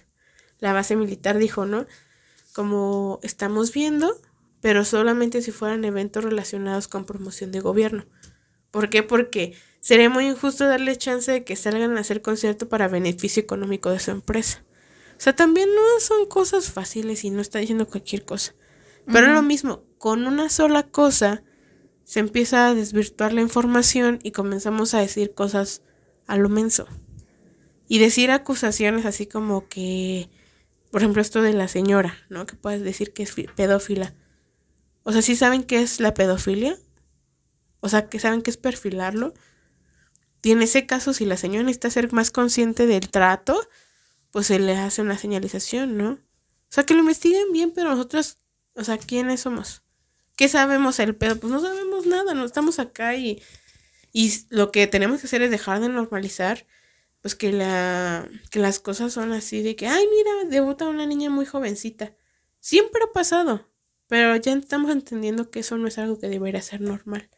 [0.59, 1.87] la base militar dijo, ¿no?
[2.53, 4.19] Como estamos viendo,
[4.59, 8.05] pero solamente si fueran eventos relacionados con promoción de gobierno.
[8.71, 9.03] ¿Por qué?
[9.03, 13.89] Porque sería muy injusto darle chance de que salgan a hacer concierto para beneficio económico
[13.89, 14.65] de su empresa.
[15.17, 18.53] O sea, también no son cosas fáciles y no está diciendo cualquier cosa.
[19.05, 21.43] Pero lo mismo, con una sola cosa
[22.03, 25.81] se empieza a desvirtuar la información y comenzamos a decir cosas
[26.27, 26.87] a lo menso.
[27.87, 30.29] Y decir acusaciones así como que,
[30.91, 32.45] por ejemplo, esto de la señora, ¿no?
[32.45, 34.13] Que puedes decir que es pedófila.
[35.03, 36.77] O sea, ¿sí saben qué es la pedofilia?
[37.81, 39.33] O sea, que saben qué es perfilarlo.
[40.41, 43.59] Y en ese caso, si la señora necesita ser más consciente del trato,
[44.31, 46.11] pues se le hace una señalización, ¿no?
[46.11, 46.19] O
[46.69, 48.37] sea, que lo investiguen bien, pero nosotros,
[48.75, 49.83] o sea, ¿quiénes somos?
[50.35, 51.39] ¿Qué sabemos el pedo?
[51.39, 53.41] Pues no sabemos nada, no estamos acá y,
[54.11, 56.65] y lo que tenemos que hacer es dejar de normalizar,
[57.21, 61.29] pues que, la, que las cosas son así de que, ay, mira, debuta una niña
[61.29, 62.15] muy jovencita.
[62.59, 63.69] Siempre ha pasado,
[64.07, 67.29] pero ya estamos entendiendo que eso no es algo que debería ser normal.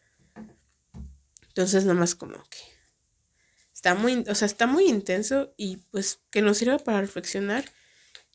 [1.48, 2.58] Entonces, nada más como que
[3.74, 7.66] está muy, o sea, está muy intenso y pues que nos sirva para reflexionar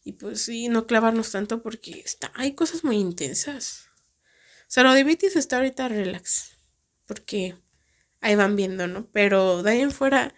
[0.04, 3.89] y pues sí, no clavarnos tanto porque está, hay cosas muy intensas.
[4.70, 6.52] O sea, lo de Vitis está ahorita relax,
[7.04, 7.56] porque
[8.20, 9.04] ahí van viendo, ¿no?
[9.10, 10.32] Pero de ahí en fuera,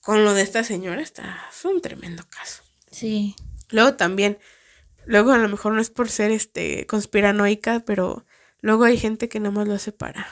[0.00, 2.62] con lo de esta señora, está, es un tremendo caso.
[2.90, 3.36] Sí.
[3.68, 4.38] Luego también,
[5.04, 8.24] luego a lo mejor no es por ser este conspiranoica, pero
[8.62, 10.26] luego hay gente que nada más lo hace para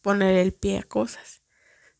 [0.00, 1.42] poner el pie a cosas.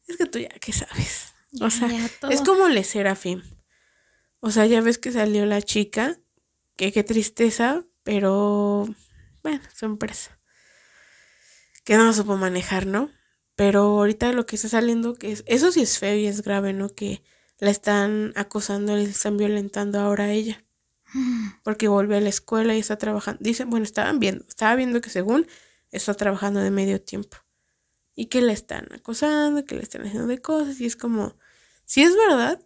[0.07, 1.33] Es que tú ya qué sabes.
[1.61, 1.91] O sea,
[2.31, 3.43] es como Le Serafim.
[4.39, 6.21] O sea, ya ves que salió la chica,
[6.77, 8.87] que qué tristeza, pero
[9.43, 10.39] bueno, su empresa.
[11.85, 13.11] Que no supo manejar, ¿no?
[13.57, 16.73] Pero ahorita lo que está saliendo, que es, eso sí es feo y es grave,
[16.73, 16.89] ¿no?
[16.89, 17.23] Que
[17.59, 20.65] la están acosando, le están violentando ahora a ella.
[21.63, 23.39] Porque vuelve a la escuela y está trabajando.
[23.43, 25.47] Dicen, bueno, estaban viendo, estaba viendo que según
[25.91, 27.37] está trabajando de medio tiempo.
[28.15, 30.81] Y que la están acosando, que le están haciendo de cosas.
[30.81, 31.37] Y es como,
[31.85, 32.61] si es verdad,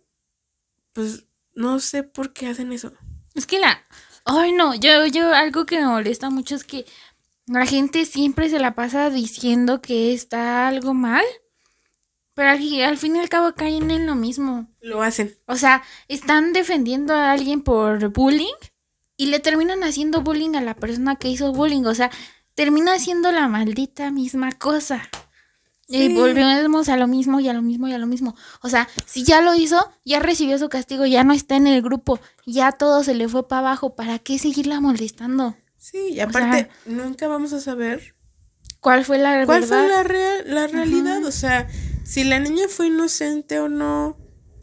[0.93, 2.93] pues no sé por qué hacen eso.
[3.35, 3.85] Es que la.
[4.25, 6.85] Ay, no, yo, yo, algo que me molesta mucho es que
[7.47, 11.24] la gente siempre se la pasa diciendo que está algo mal.
[12.35, 14.66] Pero al, al, fin y al cabo caen en lo mismo.
[14.81, 15.35] Lo hacen.
[15.47, 18.55] O sea, están defendiendo a alguien por bullying
[19.16, 21.85] y le terminan haciendo bullying a la persona que hizo bullying.
[21.85, 22.10] O sea,
[22.55, 25.09] termina haciendo la maldita misma cosa.
[25.89, 28.35] Y volvemos a lo mismo y a lo mismo y a lo mismo.
[28.60, 31.81] O sea, si ya lo hizo, ya recibió su castigo, ya no está en el
[31.81, 33.94] grupo, ya todo se le fue para abajo.
[33.94, 35.55] ¿Para qué seguirla molestando?
[35.89, 38.17] Sí, y aparte, nunca vamos a saber
[38.81, 40.03] cuál fue la ¿Cuál fue la,
[40.45, 41.25] la realidad?
[41.25, 41.69] O sea,
[42.03, 44.17] si la niña fue inocente o no,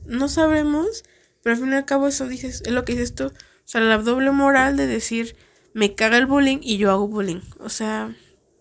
[0.06, 1.06] no sabemos.
[1.42, 3.28] Pero al fin y al cabo, eso dices, es lo que dices tú.
[3.28, 3.32] O
[3.64, 5.38] sea, la doble moral de decir,
[5.74, 7.40] me caga el bullying y yo hago bullying.
[7.60, 8.14] O sea,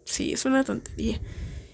[0.04, 1.20] sí, es una tontería.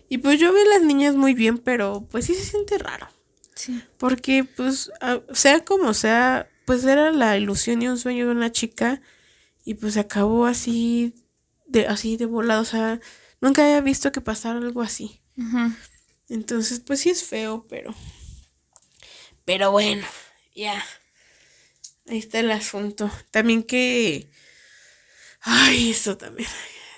[0.09, 3.09] Y pues yo veo a las niñas muy bien, pero pues sí se siente raro.
[3.55, 3.83] Sí.
[3.99, 4.91] Porque pues,
[5.35, 9.03] sea como sea, pues era la ilusión y un sueño de una chica
[9.69, 11.15] y pues acabó así
[11.67, 13.01] de así de volado, o sea,
[13.43, 15.21] nunca había visto que pasara algo así.
[16.31, 17.95] Entonces, pues sí es feo, pero
[19.45, 20.07] pero bueno,
[20.55, 20.83] ya.
[22.07, 23.11] Ahí está el asunto.
[23.31, 24.31] También que
[25.43, 26.49] ay, eso también.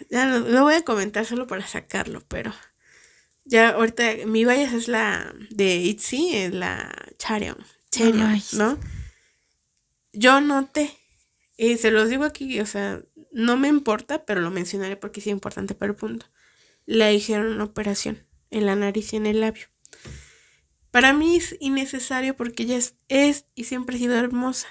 [0.09, 2.55] Ya lo, lo voy a comentar solo para sacarlo, pero
[3.45, 7.59] ya ahorita mi bias es la de Itzy, es la Charion,
[7.91, 8.79] Charion, ¿no?
[10.13, 10.99] Yo noté,
[11.77, 15.74] se los digo aquí, o sea, no me importa, pero lo mencionaré porque es importante
[15.74, 16.27] para el punto.
[16.87, 19.66] Le hicieron una operación en la nariz y en el labio.
[20.91, 24.69] Para mí es innecesario porque ella es, es y siempre ha sido hermosa.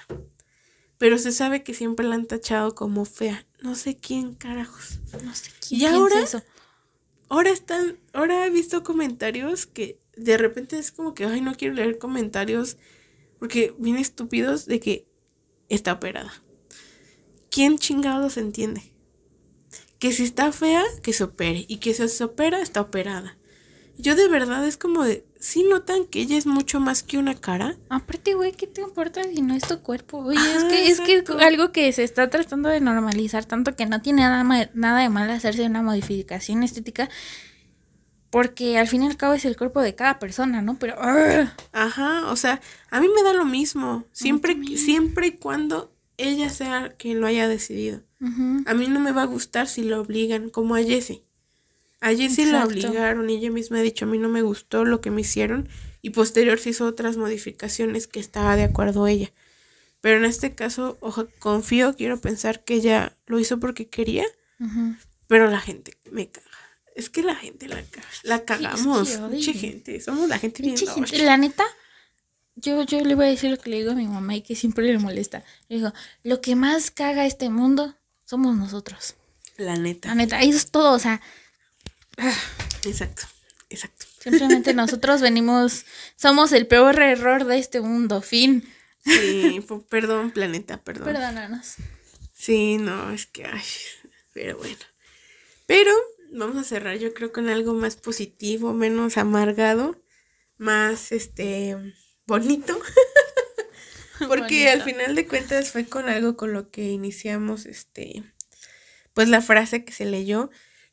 [0.98, 3.46] Pero se sabe que siempre la han tachado como fea.
[3.62, 5.00] No sé quién, carajos.
[5.24, 5.80] No sé quién.
[5.80, 6.42] Y ahora, eso
[7.30, 11.74] ahora están, ahora he visto comentarios que de repente es como que, ay, no quiero
[11.74, 12.76] leer comentarios
[13.38, 15.08] porque bien estúpidos de que
[15.70, 16.32] está operada.
[17.50, 18.94] ¿Quién chingados entiende?
[19.98, 21.66] Que si está fea, que se opere.
[21.68, 23.36] Y que si se opera, está operada.
[23.98, 27.34] Yo de verdad es como de, ¿sí notan que ella es mucho más que una
[27.34, 27.76] cara?
[27.90, 30.18] Aparte, güey, ¿qué te importa si no es tu cuerpo?
[30.18, 34.00] Oye, es que es que algo que se está tratando de normalizar, tanto que no
[34.00, 37.10] tiene nada, nada de mal hacerse una modificación estética,
[38.30, 40.78] porque al fin y al cabo es el cuerpo de cada persona, ¿no?
[40.78, 40.96] Pero...
[41.72, 45.92] Ajá, o sea, a mí me da lo mismo, siempre, siempre y cuando
[46.28, 48.02] ella sea quien lo haya decidido.
[48.66, 51.22] A mí no me va a gustar si lo obligan, como a Jessie.
[52.00, 55.00] A Jessie la obligaron y ella misma ha dicho, a mí no me gustó lo
[55.00, 55.68] que me hicieron
[56.02, 59.32] y posterior se hizo otras modificaciones que estaba de acuerdo ella.
[60.00, 64.24] Pero en este caso, ojo, confío, quiero pensar que ella lo hizo porque quería,
[65.26, 66.46] pero la gente me caga.
[66.94, 67.82] Es que la gente la,
[68.24, 70.76] la cagamos, mucha gente, somos la gente bien
[71.24, 71.64] La neta,
[72.56, 74.54] yo, yo le voy a decir lo que le digo a mi mamá y que
[74.54, 75.44] siempre le molesta.
[75.68, 79.14] Le digo, lo que más caga este mundo somos nosotros.
[79.56, 80.08] La neta.
[80.08, 81.20] La neta, eso es todo, o sea,
[82.84, 83.22] Exacto,
[83.68, 84.06] exacto.
[84.20, 85.86] Simplemente nosotros venimos,
[86.16, 88.68] somos el peor error de este mundo, fin.
[89.04, 91.06] Sí, perdón, planeta, perdón.
[91.06, 91.76] Perdónanos.
[92.34, 93.62] Sí, no, es que, ay,
[94.34, 94.76] pero bueno.
[95.66, 95.92] Pero
[96.32, 100.02] vamos a cerrar, yo creo, con algo más positivo, menos amargado,
[100.58, 101.76] más, este,
[102.30, 102.80] bonito.
[104.28, 108.22] Porque al final de cuentas fue con algo con lo que iniciamos, este,
[109.14, 110.50] pues la frase que se leyó.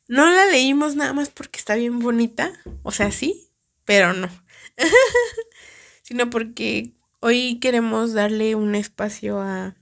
[0.08, 2.50] No la leímos nada más porque está bien bonita,
[2.82, 3.50] o sea, sí,
[3.84, 4.30] pero no.
[6.02, 9.76] Sino porque hoy queremos darle un espacio a,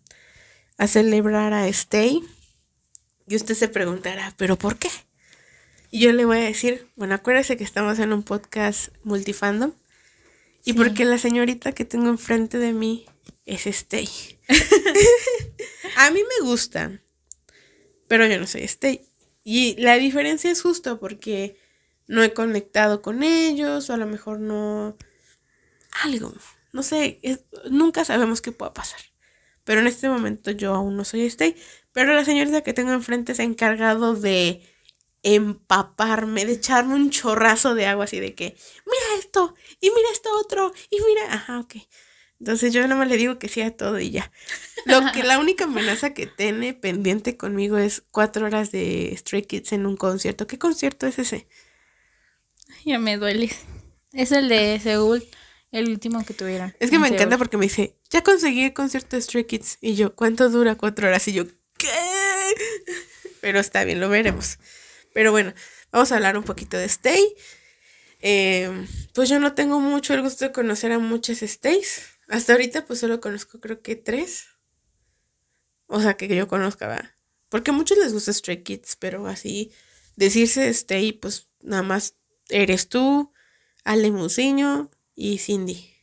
[0.78, 2.24] a celebrar a Stay.
[3.28, 4.90] Y usted se preguntará, ¿pero por qué?
[5.92, 9.72] Y yo le voy a decir, bueno, acuérdese que estamos en un podcast multifandom.
[10.66, 13.06] Y porque la señorita que tengo enfrente de mí
[13.44, 14.08] es Stay.
[15.96, 17.00] a mí me gusta,
[18.08, 19.00] pero yo no soy Stay.
[19.44, 21.56] Y la diferencia es justo porque
[22.08, 24.96] no he conectado con ellos o a lo mejor no...
[26.02, 26.34] Algo,
[26.72, 27.20] no sé,
[27.70, 29.00] nunca sabemos qué pueda pasar.
[29.62, 31.54] Pero en este momento yo aún no soy Stay.
[31.92, 34.62] Pero la señorita que tengo enfrente se ha encargado de
[35.26, 40.30] empaparme, de echarme un chorrazo de agua así de que, mira esto, y mira esto
[40.38, 41.74] otro, y mira, ajá, ok.
[42.38, 44.30] Entonces yo nada más le digo que sí a todo y ya.
[44.84, 49.72] Lo que la única amenaza que tiene pendiente conmigo es cuatro horas de Stray Kids
[49.72, 50.46] en un concierto.
[50.46, 51.48] ¿Qué concierto es ese?
[52.84, 53.50] Ya me duele.
[54.12, 55.24] Es el de Seúl,
[55.72, 56.72] el último que tuvieron.
[56.78, 59.78] Es que me encanta porque me dice, ya conseguí el concierto de Stray Kids.
[59.80, 61.26] Y yo, ¿cuánto dura cuatro horas?
[61.26, 61.46] Y yo,
[61.78, 61.88] ¿qué?
[63.40, 64.58] Pero está bien, lo veremos.
[65.16, 65.54] Pero bueno,
[65.90, 67.34] vamos a hablar un poquito de Stay.
[68.20, 72.02] Eh, pues yo no tengo mucho el gusto de conocer a muchas Stays.
[72.28, 74.44] Hasta ahorita pues solo conozco creo que tres.
[75.86, 77.16] O sea, que yo conozca,
[77.48, 79.72] Porque a muchos les gusta Stray Kids, pero así
[80.16, 82.16] decirse Stay, pues nada más
[82.50, 83.32] eres tú,
[83.84, 85.94] Ale Musiño y Cindy.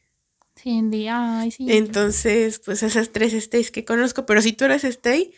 [0.59, 1.67] Cindy, ay, sí.
[1.69, 5.35] Entonces, pues esas tres Stays que conozco, pero si tú eres Stay,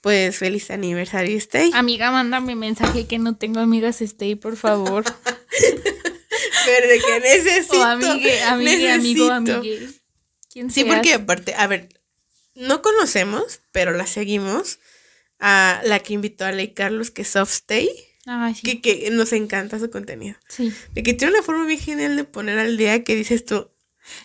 [0.00, 1.70] pues feliz aniversario Stay.
[1.74, 5.04] Amiga, mándame mensaje que no tengo amigas Stay, por favor.
[6.64, 7.80] pero de que necesito.
[7.80, 9.98] O amigue, amigue, amigo, amigue
[10.68, 11.88] sí, porque aparte, a ver,
[12.54, 14.78] no conocemos, pero la seguimos.
[15.40, 17.88] A la que invitó a Ley Carlos, que es Soft Stay.
[18.64, 20.36] que, que, nos encanta su contenido.
[20.48, 20.72] Sí.
[20.92, 23.70] De que tiene una forma bien genial de poner al día que dices tú,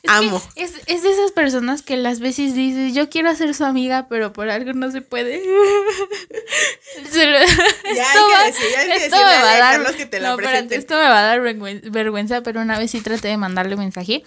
[0.07, 0.41] amo.
[0.55, 4.33] Es, es, de esas personas que las veces dices, yo quiero ser su amiga, pero
[4.33, 5.43] por algo no se puede.
[5.43, 10.19] ya esto hay que decir, ya hay que esto me va a dar, que te
[10.19, 13.75] la no, esto me va a dar vergüenza, pero una vez sí traté de mandarle
[13.75, 14.23] mensaje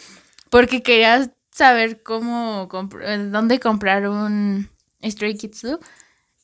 [0.50, 4.70] porque querías saber cómo, dónde comprar un
[5.02, 5.66] Stray Kids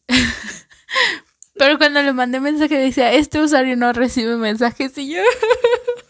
[1.54, 5.22] Pero cuando le mandé mensaje decía, este usuario no recibe mensajes y yo...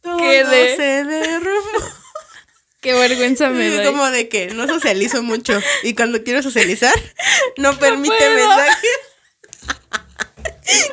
[0.00, 2.02] Todo se derrumbó.
[2.80, 3.84] Qué vergüenza me da.
[3.84, 6.94] Como de que no socializo mucho y cuando quiero socializar
[7.56, 8.98] no, permite mensajes.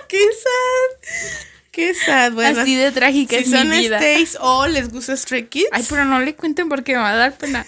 [0.08, 1.40] Qué sad.
[1.72, 2.62] Qué sad, bueno.
[2.62, 3.98] Así de trágica si es son mi vida.
[3.98, 5.70] Stays o les gusta Stray Kids.
[5.72, 7.66] Ay, pero no le cuenten porque me va a dar pena.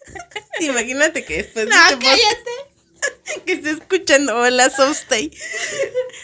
[0.60, 2.71] Imagínate que después no, de este cállate.
[3.46, 5.32] que esté escuchando Hola Soft Stay.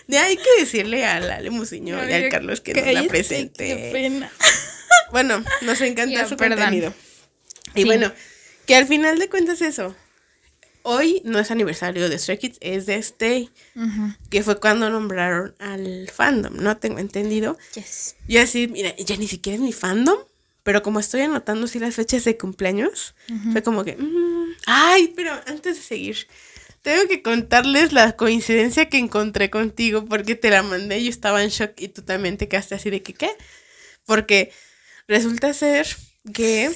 [0.07, 3.67] De hay que decirle a la Lemusiño y al Carlos que nos la presente.
[3.67, 4.33] Qué pena.
[5.11, 6.93] Bueno, nos encanta su contenido.
[7.75, 8.13] Y bueno,
[8.67, 9.97] que al final de cuentas eso
[10.89, 13.51] hoy no es aniversario de Stray Kids, es de Stay,
[14.31, 16.79] que fue cuando nombraron al fandom, ¿no?
[16.79, 17.59] Tengo entendido.
[17.75, 18.17] Yes.
[18.27, 20.19] Yo así, mira, ya ni siquiera es mi fandom,
[20.63, 23.15] pero como estoy anotando así las fechas de cumpleaños,
[23.53, 26.27] fue como que, mm, ay, pero antes de seguir,
[26.83, 31.51] tengo que contarles la coincidencia que encontré contigo porque te la mandé, yo estaba en
[31.51, 33.31] shock y tú también te quedaste así de que, ¿qué?
[34.05, 34.53] Porque
[35.07, 35.87] resulta ser
[36.33, 36.71] que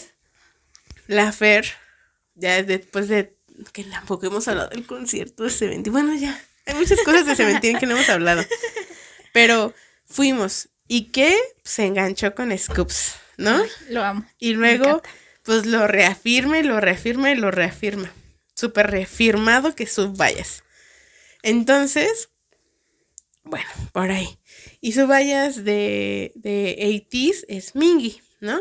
[1.07, 1.67] la Fer,
[2.35, 3.37] ya después de
[3.73, 5.93] que tampoco hemos hablado del concierto de Seventeen.
[5.93, 8.45] Bueno, ya, hay muchas cosas de Seventeen que no hemos hablado.
[9.33, 9.75] Pero
[10.07, 10.69] fuimos.
[10.89, 11.37] ¿Y qué?
[11.65, 13.63] Se enganchó con Scoops, ¿no?
[13.89, 14.27] lo amo.
[14.39, 15.03] Y luego,
[15.43, 18.13] pues lo reafirma y lo reafirma y lo reafirma.
[18.63, 20.63] Súper reafirmado que vayas
[21.43, 22.29] Entonces,
[23.43, 24.39] bueno, por ahí.
[24.81, 25.09] Y su
[25.65, 28.61] de, de 80 es Mingy, ¿no?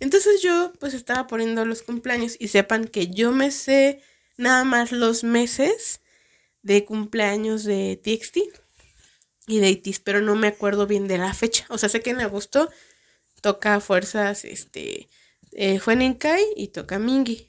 [0.00, 4.02] Entonces yo pues estaba poniendo los cumpleaños y sepan que yo me sé
[4.36, 6.00] nada más los meses
[6.62, 8.38] de cumpleaños de TXT
[9.46, 11.64] y de ITIS, pero no me acuerdo bien de la fecha.
[11.68, 12.70] O sea, sé que en agosto
[13.40, 15.08] toca fuerzas, este,
[15.52, 15.78] eh,
[16.56, 17.47] y toca Mingi.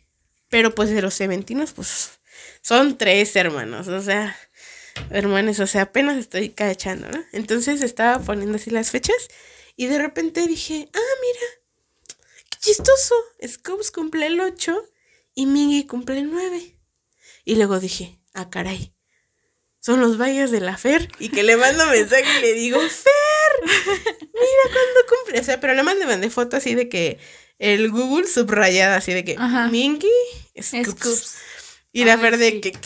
[0.50, 2.20] Pero pues de los Seventinos, pues
[2.62, 3.88] son tres hermanos.
[3.88, 4.36] O sea,
[5.10, 7.24] hermanos, o sea, apenas estoy cachando, ¿no?
[7.32, 9.30] Entonces estaba poniendo así las fechas
[9.76, 12.18] y de repente dije, ah, mira,
[12.50, 13.16] qué chistoso.
[13.48, 14.78] Scopes cumple el 8
[15.36, 16.76] y Miggy cumple el 9.
[17.46, 18.94] Y luego dije, ah, caray,
[19.80, 21.10] son los valles de la Fer.
[21.20, 23.12] Y que le mando mensaje y le digo, Fer,
[23.64, 25.40] mira cuándo cumple.
[25.40, 27.18] O sea, pero le mandé, mandé foto así de que
[27.60, 29.38] el Google subrayada, así de que
[29.70, 30.08] Mingy
[30.60, 31.38] Scoops.
[31.92, 32.80] Y la Fer de que, ¿qué?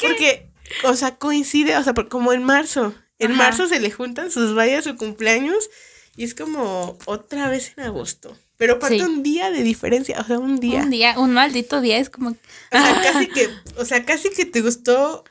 [0.00, 0.50] Porque,
[0.84, 2.94] o sea, coincide, o sea, como en marzo.
[3.18, 5.70] En marzo se le juntan sus vallas, su cumpleaños.
[6.16, 8.36] Y es como otra vez en agosto.
[8.56, 10.82] Pero aparte un día de diferencia, o sea, un día.
[10.82, 12.30] Un día, un maldito día, es como.
[12.30, 12.36] O
[12.70, 15.24] sea, casi que, o sea, casi que te gustó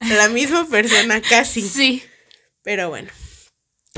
[0.00, 1.62] la misma persona, casi.
[1.62, 2.02] Sí.
[2.62, 3.10] Pero bueno,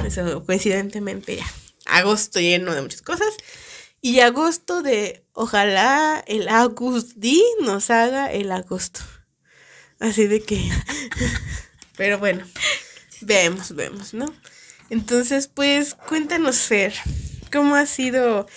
[0.05, 1.47] eso coincidentemente ya.
[1.93, 3.35] Agosto lleno de muchas cosas.
[4.01, 9.01] Y agosto de, ojalá el August D nos haga el agosto.
[10.01, 10.69] Así de que,
[11.97, 12.45] pero bueno,
[13.21, 14.27] vemos, vemos, ¿no?
[14.91, 16.93] Entonces, pues, cuéntanos, Fer,
[17.53, 18.49] ¿cómo ha sido?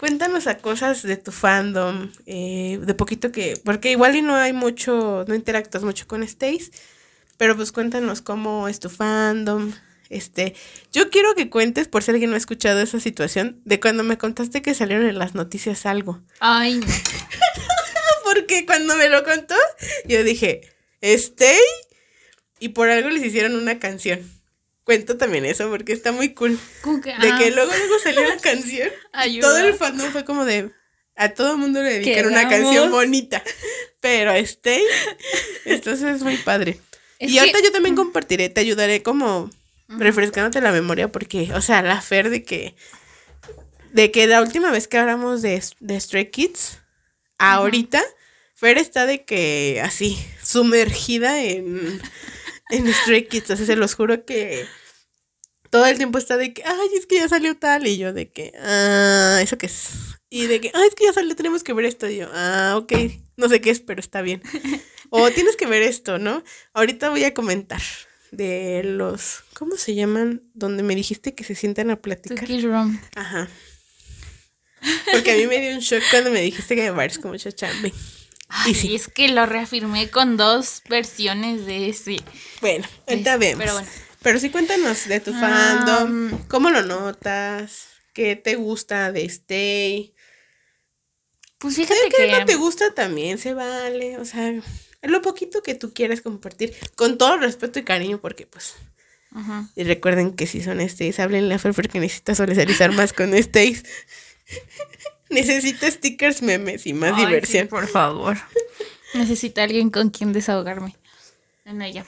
[0.00, 4.52] Cuéntanos a cosas de tu fandom, eh, de poquito que, porque igual y no hay
[4.52, 6.70] mucho, no interactúas mucho con Stace,
[7.36, 9.72] pero pues cuéntanos cómo es tu fandom,
[10.10, 10.54] este,
[10.92, 14.18] yo quiero que cuentes, por si alguien no ha escuchado esa situación, de cuando me
[14.18, 16.22] contaste que salieron en las noticias algo.
[16.40, 16.80] Ay,
[18.24, 19.56] Porque cuando me lo contó,
[20.06, 20.60] yo dije,
[21.00, 21.58] Stay,
[22.60, 24.20] y por algo les hicieron una canción.
[24.84, 26.58] Cuento también eso porque está muy cool.
[26.84, 27.50] de que ah.
[27.54, 28.88] luego luego salió la canción.
[29.40, 30.70] Todo el fandom fue como de
[31.14, 33.42] a todo el mundo le dedicaron una canción bonita.
[34.00, 34.82] Pero Stay,
[35.64, 36.80] entonces es muy padre.
[37.18, 39.50] y ahorita yo también compartiré, te ayudaré como
[39.88, 42.74] refrescándote la memoria porque, o sea, la Fer de que,
[43.92, 46.78] de que la última vez que hablamos de, de Stray Kids,
[47.38, 48.02] ahorita,
[48.54, 52.00] Fer está de que así, sumergida en,
[52.70, 54.66] en Stray Kids, así se los juro que
[55.70, 58.30] todo el tiempo está de que, ay, es que ya salió tal, y yo de
[58.30, 60.18] que, ah, ¿eso qué es?
[60.30, 62.74] Y de que, ay, es que ya salió, tenemos que ver esto, y yo, ah,
[62.76, 62.92] ok,
[63.36, 64.42] no sé qué es, pero está bien.
[65.10, 66.44] O tienes que ver esto, ¿no?
[66.74, 67.80] Ahorita voy a comentar
[68.30, 70.42] de los, ¿cómo se llaman?
[70.54, 72.48] Donde me dijiste que se sientan a platicar.
[72.62, 73.00] Room.
[73.14, 73.48] Ajá.
[75.12, 77.92] Porque a mí me dio un shock cuando me dijiste que me parece como chachambe.
[78.66, 78.94] y sí.
[78.94, 82.16] es que lo reafirmé con dos versiones de ese.
[82.60, 83.58] Bueno, ahorita vemos.
[83.62, 83.88] Pero bueno.
[84.22, 90.14] Pero sí cuéntanos de tu fandom, cómo lo notas, qué te gusta de Stay.
[91.58, 94.52] Pues fíjate que, no te gusta también se vale, o sea,
[95.02, 98.74] lo poquito que tú quieres compartir, con todo respeto y cariño, porque pues...
[99.76, 103.84] Y recuerden que si son Stays, háblenle a Fer porque necesita solidarizar más con Stays.
[105.30, 107.68] Necesita stickers, memes y más diversión.
[107.68, 108.38] por favor.
[109.14, 110.96] Necesita alguien con quien desahogarme.
[111.66, 112.04] En ella.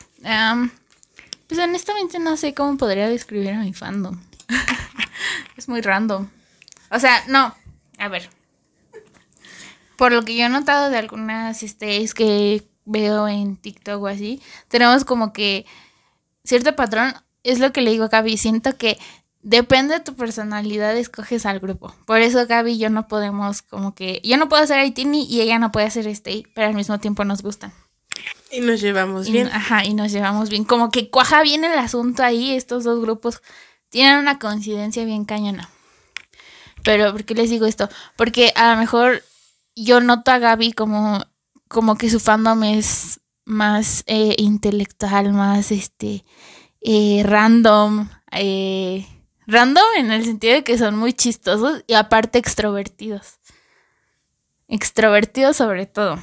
[1.47, 4.19] pues honestamente no sé cómo podría describir a mi fandom.
[5.57, 6.31] es muy random.
[6.91, 7.55] O sea, no.
[7.99, 8.31] A ver.
[9.97, 14.41] Por lo que yo he notado de algunas stays que veo en TikTok o así,
[14.69, 15.67] tenemos como que
[16.45, 18.99] cierto patrón, es lo que le digo a Gaby, siento que
[19.43, 21.95] depende de tu personalidad escoges al grupo.
[22.05, 25.41] Por eso Gaby y yo no podemos como que, yo no puedo hacer Aitini y
[25.41, 27.73] ella no puede hacer este, pero al mismo tiempo nos gustan.
[28.51, 29.49] Y nos llevamos bien.
[29.53, 30.65] Ajá, y nos llevamos bien.
[30.65, 33.41] Como que cuaja bien el asunto ahí, estos dos grupos
[33.89, 35.71] tienen una coincidencia bien cañona.
[36.83, 37.89] Pero, ¿por qué les digo esto?
[38.17, 39.23] Porque a lo mejor
[39.77, 41.25] yo noto a Gaby como
[41.71, 46.25] como que su fandom es más eh, intelectual, más este
[46.81, 49.07] eh, random, eh,
[49.47, 53.39] random en el sentido de que son muy chistosos y aparte extrovertidos.
[54.67, 56.19] Extrovertidos sobre todo.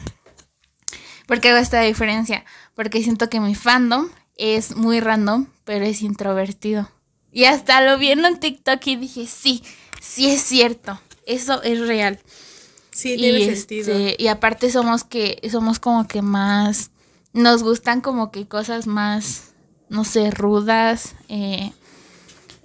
[1.27, 2.43] ¿Por qué hago esta diferencia?
[2.75, 6.91] Porque siento que mi fandom es muy random, pero es introvertido.
[7.31, 9.63] Y hasta lo vi en TikTok y dije, sí,
[10.01, 12.19] sí es cierto, eso es real.
[12.97, 13.95] Sí, tiene y sentido.
[13.95, 16.89] Este, y aparte somos que, somos como que más,
[17.31, 19.51] nos gustan como que cosas más,
[19.87, 21.13] no sé, rudas.
[21.29, 21.73] Eh,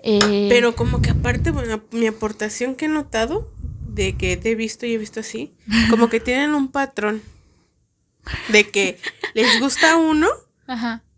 [0.03, 3.53] eh, Pero como que aparte, bueno, mi aportación que he notado
[3.87, 5.53] de que te he visto y he visto así,
[5.91, 7.21] como que tienen un patrón
[8.49, 8.99] de que
[9.35, 10.29] les gusta uno,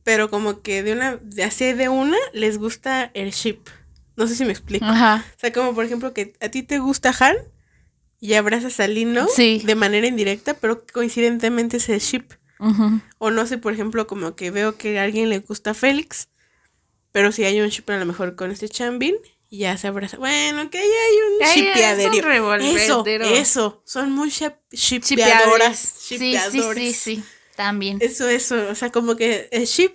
[0.03, 3.61] pero como que de una, de así de una, les gusta el ship.
[4.17, 4.87] No sé si me explico.
[4.87, 7.37] O sea, como por ejemplo que a ti te gusta Han,
[8.25, 9.27] y abrazas a Lino
[9.67, 12.25] de manera indirecta, pero coincidentemente es el ship.
[13.19, 16.29] O no sé, por ejemplo, como que veo que a alguien le gusta Félix,
[17.13, 19.15] pero si hay un ship a lo mejor con este Chambin,
[19.51, 20.17] y ya se abraza.
[20.17, 22.11] Bueno, que ahí hay un shipeadero.
[22.65, 25.79] Eso, eso, son muy shipeadoras.
[25.79, 26.17] Sí,
[26.51, 27.25] sí, sí, sí.
[27.57, 27.99] También.
[28.01, 29.93] Eso, eso, o sea, como que el ship.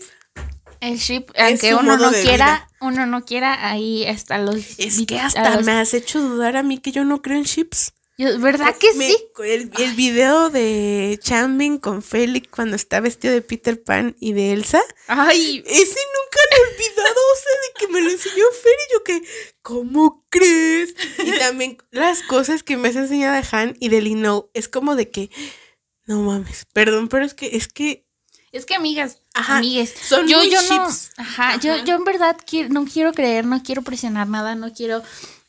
[0.82, 4.56] El ship, aunque uno no quiera, uno no quiera, ahí están los...
[4.78, 7.38] Es que a hasta los- me has hecho dudar a mí que yo no creo
[7.38, 7.94] en ships.
[8.20, 9.18] Yo- ¿Verdad que Me- sí?
[9.46, 14.52] El, el video de Changbin con Félix cuando está vestido de Peter Pan y de
[14.52, 14.82] Elsa.
[15.08, 19.04] Ay, Ese nunca lo he olvidado, o sea, de que me lo enseñó y yo
[19.06, 19.22] que,
[19.62, 20.96] ¿cómo crees?
[21.24, 24.98] Y también las cosas que me has enseñado de Han y de Lino, es como
[24.98, 25.30] de que,
[26.06, 28.06] no mames, perdón, pero es que, es que,
[28.52, 32.36] es que amigas, Ajá, amigues, son yo, muy yo no, ajá, Yo, yo en verdad
[32.46, 35.04] quiero, no quiero creer, no quiero presionar nada, no quiero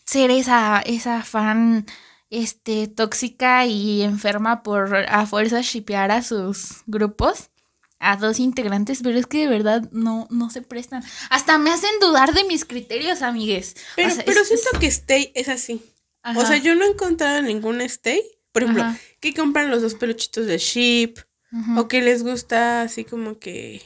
[0.04, 1.84] ser esa, esa fan,
[2.30, 7.50] este, tóxica y enferma por a fuerza shipear a sus grupos,
[7.98, 11.02] a dos integrantes, pero es que de verdad no, no se prestan.
[11.28, 13.74] Hasta me hacen dudar de mis criterios, amigues.
[13.76, 15.82] O pero, sea, pero es- es- siento que Stay es así.
[16.24, 18.98] O ajá, sea, yo no he encontrado ningún Stay, por ejemplo, Ajá.
[19.20, 21.18] que compran los dos peluchitos de Sheep,
[21.52, 21.80] ujú.
[21.80, 23.82] o que les gusta así como que,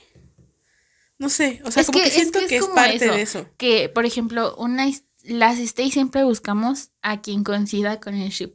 [1.18, 3.14] no sé, o sea, Es como que, siento que es que es, como parte eso.
[3.14, 3.48] de eso.
[3.56, 4.86] que, por ejemplo, una
[5.24, 8.54] las stay siempre buscamos a quien coincida con el ship.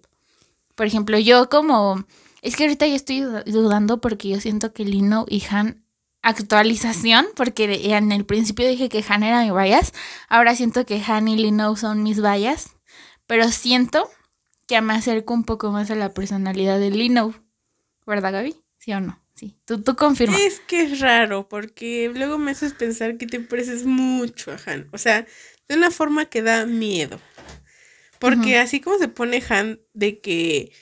[0.75, 2.05] Por ejemplo, yo como
[2.41, 5.83] es que ahorita yo estoy du- dudando porque yo siento que Lino y Han
[6.21, 9.93] actualización, porque en el principio dije que Han era mi bias,
[10.27, 12.75] ahora siento que Han y Lino son mis bias,
[13.27, 14.09] pero siento
[14.67, 17.33] que me acerco un poco más a la personalidad de Lino.
[18.05, 18.55] ¿Verdad, Gaby?
[18.77, 19.19] ¿Sí o no?
[19.35, 19.55] Sí.
[19.65, 20.37] Tú, tú confirma.
[20.37, 24.89] Es que es raro, porque luego me haces pensar que te pareces mucho a Han.
[24.91, 25.25] O sea,
[25.69, 27.19] de una forma que da miedo.
[28.19, 30.73] Porque así como se pone Han de que.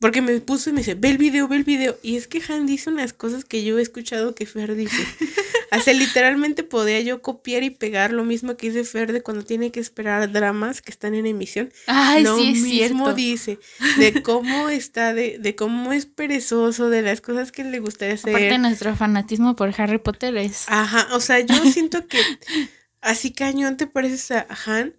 [0.00, 1.98] Porque me puso y me dice, ve el video, ve el video.
[2.02, 4.96] Y es que Han dice unas cosas que yo he escuchado que Fer dice.
[5.80, 9.70] sea, literalmente podía yo copiar y pegar lo mismo que dice Fer de cuando tiene
[9.70, 11.72] que esperar dramas que están en emisión.
[11.86, 13.14] Ay, lo sí, es mismo cierto.
[13.14, 13.58] dice.
[13.98, 18.34] De cómo está, de, de cómo es perezoso, de las cosas que le gustaría hacer.
[18.34, 22.18] Aparte nuestro fanatismo por Harry Potter es Ajá, o sea, yo siento que
[23.00, 24.96] así cañón te pareces a Han,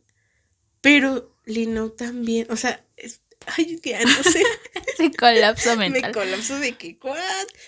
[0.82, 3.22] pero Lino también, o sea, es-
[3.58, 4.44] ay, ya no sé,
[4.98, 6.12] ese colapso me mental.
[6.12, 7.16] colapso de que, ¿what?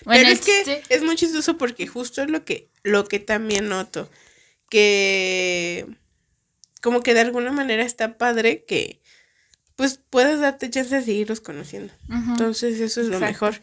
[0.04, 3.68] Bueno, pero es que es muy chistoso porque justo es lo que, lo que también
[3.68, 4.10] noto,
[4.70, 5.86] que
[6.80, 9.00] como que de alguna manera está padre que
[9.76, 11.92] pues puedas darte chance de seguirlos conociendo.
[12.10, 13.26] Entonces eso es lo Exacto.
[13.32, 13.54] mejor.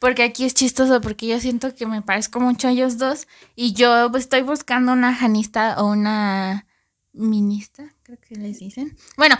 [0.00, 3.74] Porque aquí es chistoso, porque yo siento que me parezco mucho a ellos dos y
[3.74, 6.66] yo estoy buscando una janista o una
[7.12, 8.96] minista, creo que les dicen.
[9.18, 9.36] Bueno,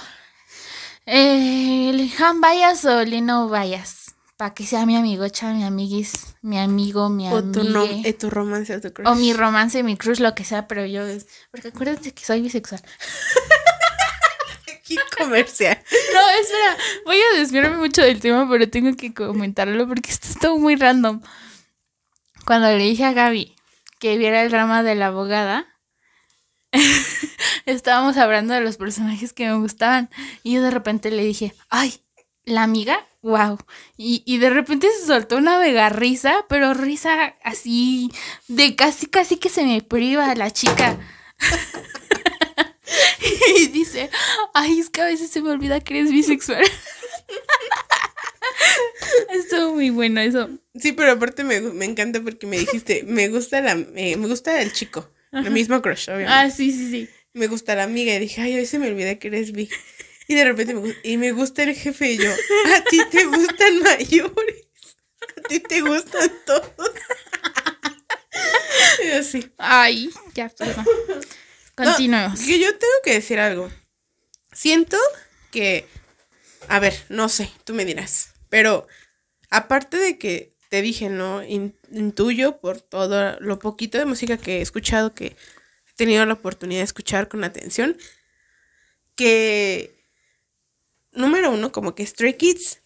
[1.06, 6.58] eh, el Han Vayas o Lino Vayas, para que sea mi amigocha, mi amiguis, mi
[6.58, 9.08] amigo, mi O tu, no, eh, tu romance o tu crush.
[9.08, 11.26] O mi romance, mi crush, lo que sea, pero yo es...
[11.50, 12.82] Porque acuérdate que soy bisexual.
[15.18, 15.78] Comercial.
[16.12, 20.58] No, espera, voy a desviarme mucho del tema, pero tengo que comentarlo porque esto estuvo
[20.58, 21.20] muy random.
[22.46, 23.54] Cuando le dije a Gaby
[23.98, 25.66] que viera el drama de la abogada,
[27.66, 30.10] estábamos hablando de los personajes que me gustaban
[30.42, 32.00] y yo de repente le dije, ay,
[32.44, 33.58] la amiga, wow.
[33.96, 38.10] Y, y de repente se soltó una mega risa, pero risa así
[38.48, 40.98] de casi, casi que se me priva la chica.
[43.58, 44.10] y dice,
[44.54, 46.64] ay, es que a veces se me olvida que eres bisexual.
[49.32, 50.50] Estuvo muy bueno eso.
[50.74, 54.60] Sí, pero aparte me, me encanta porque me dijiste, me gusta la, eh, me gusta
[54.60, 56.32] el chico, el mismo crush, obviamente.
[56.32, 57.08] Ah, sí, sí, sí.
[57.32, 59.68] Me gusta la amiga y dije, ay, hoy se me olvida que eres bi.
[60.26, 63.24] Y de repente me gusta, y me gusta el jefe y yo, a ti te
[63.26, 64.66] gustan mayores,
[65.36, 66.92] a ti te gustan todos.
[69.04, 69.50] y así.
[69.58, 70.86] Ay, ya, perdón.
[71.84, 72.40] Continuemos.
[72.40, 73.70] que yo tengo que decir algo.
[74.52, 74.96] Siento
[75.50, 75.86] que,
[76.68, 78.86] a ver, no sé, tú me dirás, pero
[79.50, 81.42] aparte de que te dije, ¿no?
[81.44, 86.34] In- intuyo por todo lo poquito de música que he escuchado, que he tenido la
[86.34, 87.96] oportunidad de escuchar con atención,
[89.16, 90.04] que,
[91.12, 92.80] número uno, como que Stray Kids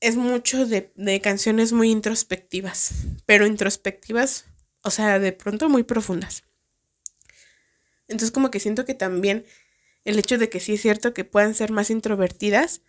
[0.00, 2.90] es mucho de, de canciones muy introspectivas,
[3.26, 4.46] pero introspectivas,
[4.82, 6.44] o sea, de pronto muy profundas.
[8.08, 9.44] Entonces como que siento que también
[10.04, 12.82] el hecho de que sí es cierto que puedan ser más introvertidas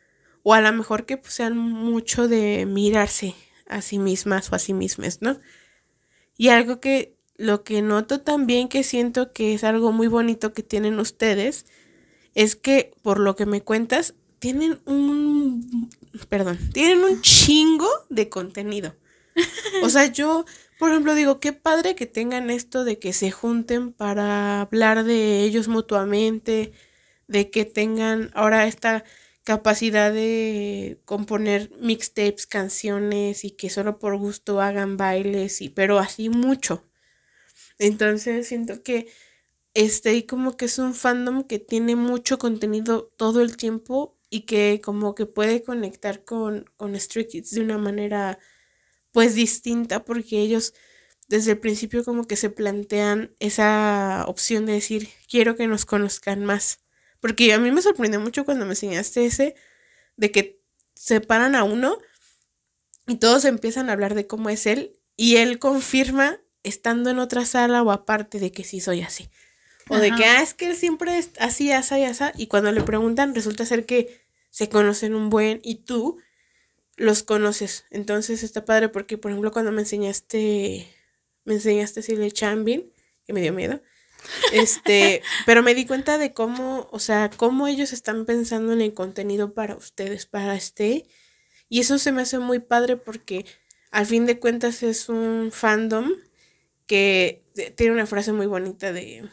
[0.43, 3.35] o a lo mejor que pues, sean mucho de mirarse
[3.67, 5.39] a sí mismas o a sí mismas, ¿no?
[6.37, 10.63] Y algo que lo que noto también que siento que es algo muy bonito que
[10.63, 11.65] tienen ustedes
[12.33, 15.89] es que por lo que me cuentas tienen un
[16.29, 18.95] perdón, tienen un chingo de contenido.
[19.83, 20.45] O sea, yo,
[20.79, 25.43] por ejemplo, digo, qué padre que tengan esto de que se junten para hablar de
[25.43, 26.73] ellos mutuamente,
[27.27, 29.03] de que tengan ahora esta
[29.43, 36.29] capacidad de componer mixtapes, canciones y que solo por gusto hagan bailes y pero así
[36.29, 36.83] mucho.
[37.79, 39.07] Entonces siento que
[39.73, 44.81] este como que es un fandom que tiene mucho contenido todo el tiempo y que
[44.83, 48.39] como que puede conectar con, con Stray Kids de una manera
[49.15, 50.73] pues distinta porque ellos
[51.27, 56.45] desde el principio como que se plantean esa opción de decir quiero que nos conozcan
[56.45, 56.85] más
[57.25, 59.55] porque a mí me sorprendió mucho cuando me enseñaste ese,
[60.15, 60.61] de que
[60.93, 61.97] se paran a uno
[63.07, 67.45] y todos empiezan a hablar de cómo es él y él confirma estando en otra
[67.45, 69.27] sala o aparte de que sí soy así.
[69.89, 72.25] O de que, ah, es que él siempre es así, así, así.
[72.35, 74.21] Y cuando le preguntan, resulta ser que
[74.51, 76.19] se conocen un buen y tú
[76.97, 77.85] los conoces.
[77.89, 80.87] Entonces está padre porque, por ejemplo, cuando me enseñaste,
[81.43, 82.91] me enseñaste Silvia Chambin,
[83.25, 83.81] que me dio miedo,
[84.53, 88.93] este, pero me di cuenta de cómo, o sea, cómo ellos están pensando en el
[88.93, 91.05] contenido para ustedes, para este.
[91.67, 93.45] Y eso se me hace muy padre porque
[93.91, 96.11] al fin de cuentas es un fandom
[96.85, 97.43] que
[97.75, 99.27] tiene una frase muy bonita de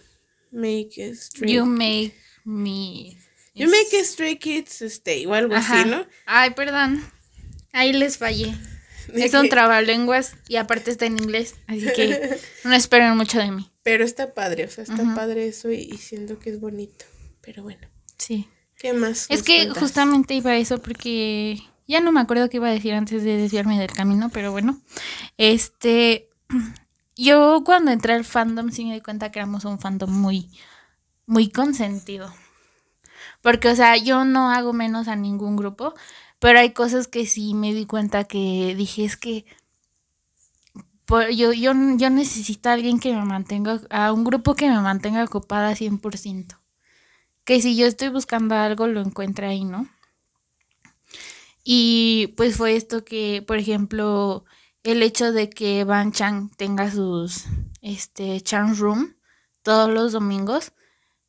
[0.51, 2.15] make a stray You make
[2.45, 3.19] me
[3.55, 6.07] You make a stray kids stay o algo así, ¿no?
[6.25, 7.03] Ay, perdón.
[7.73, 8.55] Ahí les fallé.
[9.15, 13.71] Es un trabalenguas y aparte está en inglés, así que no esperen mucho de mí.
[13.83, 17.05] Pero está padre, o sea, está padre eso y, siento que es bonito.
[17.41, 17.89] Pero bueno.
[18.17, 18.49] Sí.
[18.77, 19.27] ¿Qué más?
[19.29, 22.95] Es que justamente iba a eso porque ya no me acuerdo qué iba a decir
[22.95, 24.81] antes de desviarme del camino, pero bueno.
[25.37, 26.29] Este,
[27.17, 30.49] yo cuando entré al fandom sí me di cuenta que éramos un fandom muy,
[31.27, 32.33] muy consentido.
[33.41, 35.95] Porque, o sea, yo no hago menos a ningún grupo,
[36.43, 39.45] pero hay cosas que sí me di cuenta que dije, es que
[41.33, 45.23] yo, yo, yo necesito a alguien que me mantenga, a un grupo que me mantenga
[45.23, 46.59] ocupada 100%.
[47.45, 49.89] Que si yo estoy buscando algo, lo encuentre ahí, ¿no?
[51.63, 54.45] Y pues fue esto que, por ejemplo,
[54.83, 57.45] el hecho de que Van Chang tenga sus
[57.83, 59.15] este, Chang Room
[59.63, 60.73] todos los domingos,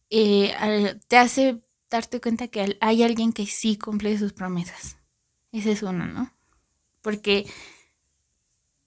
[0.09, 1.61] eh, te hace
[1.91, 4.97] darte cuenta que hay alguien que sí cumple sus promesas.
[5.53, 6.33] Ese es uno, ¿no?
[7.01, 7.45] Porque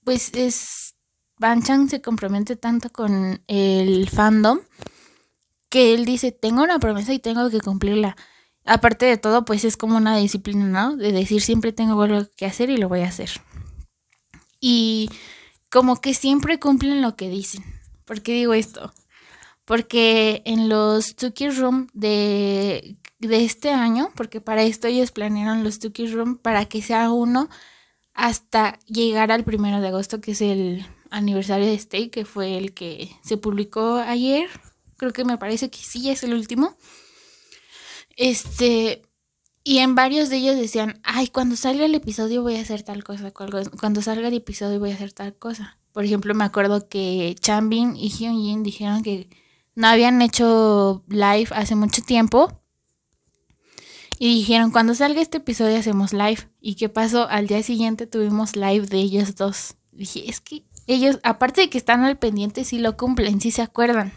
[0.03, 0.95] pues es
[1.39, 4.59] Ban Chang se compromete tanto con el fandom
[5.69, 8.15] que él dice, tengo una promesa y tengo que cumplirla.
[8.65, 10.97] Aparte de todo, pues es como una disciplina, ¿no?
[10.97, 13.29] De decir, siempre tengo algo que hacer y lo voy a hacer.
[14.59, 15.09] Y
[15.69, 17.63] como que siempre cumplen lo que dicen.
[18.05, 18.93] ¿Por qué digo esto?
[19.65, 25.79] Porque en los Tuki Room de, de este año, porque para esto ellos planearon los
[25.79, 27.49] Tuki Room para que sea uno
[28.13, 32.73] hasta llegar al primero de agosto, que es el aniversario de Stay, que fue el
[32.73, 34.49] que se publicó ayer.
[34.97, 36.75] Creo que me parece que sí es el último.
[38.15, 39.03] Este,
[39.63, 43.03] y en varios de ellos decían, ay, cuando salga el episodio voy a hacer tal
[43.03, 45.77] cosa, cuando salga el episodio voy a hacer tal cosa.
[45.91, 49.29] Por ejemplo, me acuerdo que Chanbin y Hyunjin dijeron que
[49.75, 52.63] no habían hecho live hace mucho tiempo
[54.19, 56.49] y dijeron, cuando salga este episodio hacemos live.
[56.59, 57.27] ¿Y qué pasó?
[57.29, 59.75] Al día siguiente tuvimos live de ellos dos.
[59.91, 63.61] Dije, es que ellos, aparte de que están al pendiente, sí lo cumplen, sí se
[63.61, 64.13] acuerdan.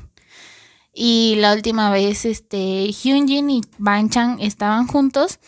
[0.94, 5.38] Y la última vez, este, Hyunjin y Banchan estaban juntos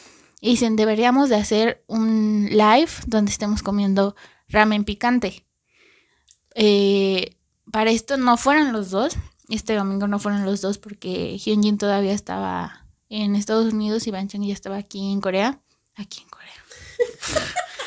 [0.41, 4.15] y dicen, deberíamos de hacer un live donde estemos comiendo
[4.49, 5.47] ramen picante.
[6.55, 7.37] Eh,
[7.71, 9.17] para esto no fueron los dos,
[9.49, 12.82] este domingo no fueron los dos porque Hyunjin todavía estaba
[13.13, 15.61] en Estados Unidos y Banchan ya estaba aquí en Corea.
[15.97, 16.65] Aquí en Corea.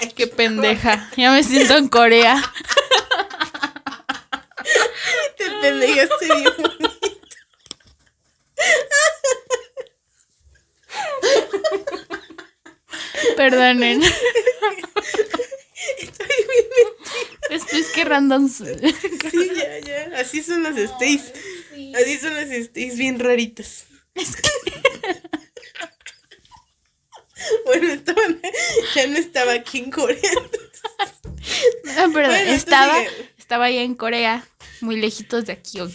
[0.16, 1.10] Qué pendeja.
[1.18, 2.40] Ya me siento en Corea.
[5.38, 6.92] Te pendejaste bien bonito.
[13.36, 14.04] Perdonen.
[15.98, 17.26] Estoy bien mentira.
[17.50, 18.48] Estoy esquerrando.
[18.48, 18.64] Sí,
[19.56, 20.20] ya, ya.
[20.20, 21.34] Así son las stays.
[21.96, 23.88] Así son las stays bien raritas.
[24.16, 24.50] Es que...
[27.66, 27.88] bueno,
[28.96, 30.32] ya no estaba aquí en Corea.
[31.84, 32.96] No, perdón, estaba,
[33.38, 34.48] estaba allá en Corea,
[34.82, 35.94] muy lejitos de aquí, ¿ok?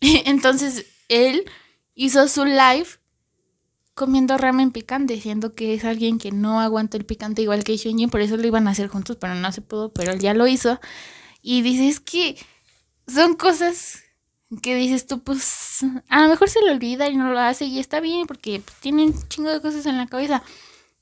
[0.00, 1.44] Entonces, él
[1.94, 2.86] hizo su live
[3.94, 8.10] comiendo ramen picante, siendo que es alguien que no aguanta el picante igual que Hyunjin,
[8.10, 10.46] por eso lo iban a hacer juntos, pero no se pudo, pero él ya lo
[10.46, 10.80] hizo.
[11.42, 12.36] Y dices que
[13.06, 14.01] son cosas
[14.60, 17.78] que dices tú, pues a lo mejor se le olvida y no lo hace y
[17.78, 20.42] está bien porque pues, tiene un chingo de cosas en la cabeza.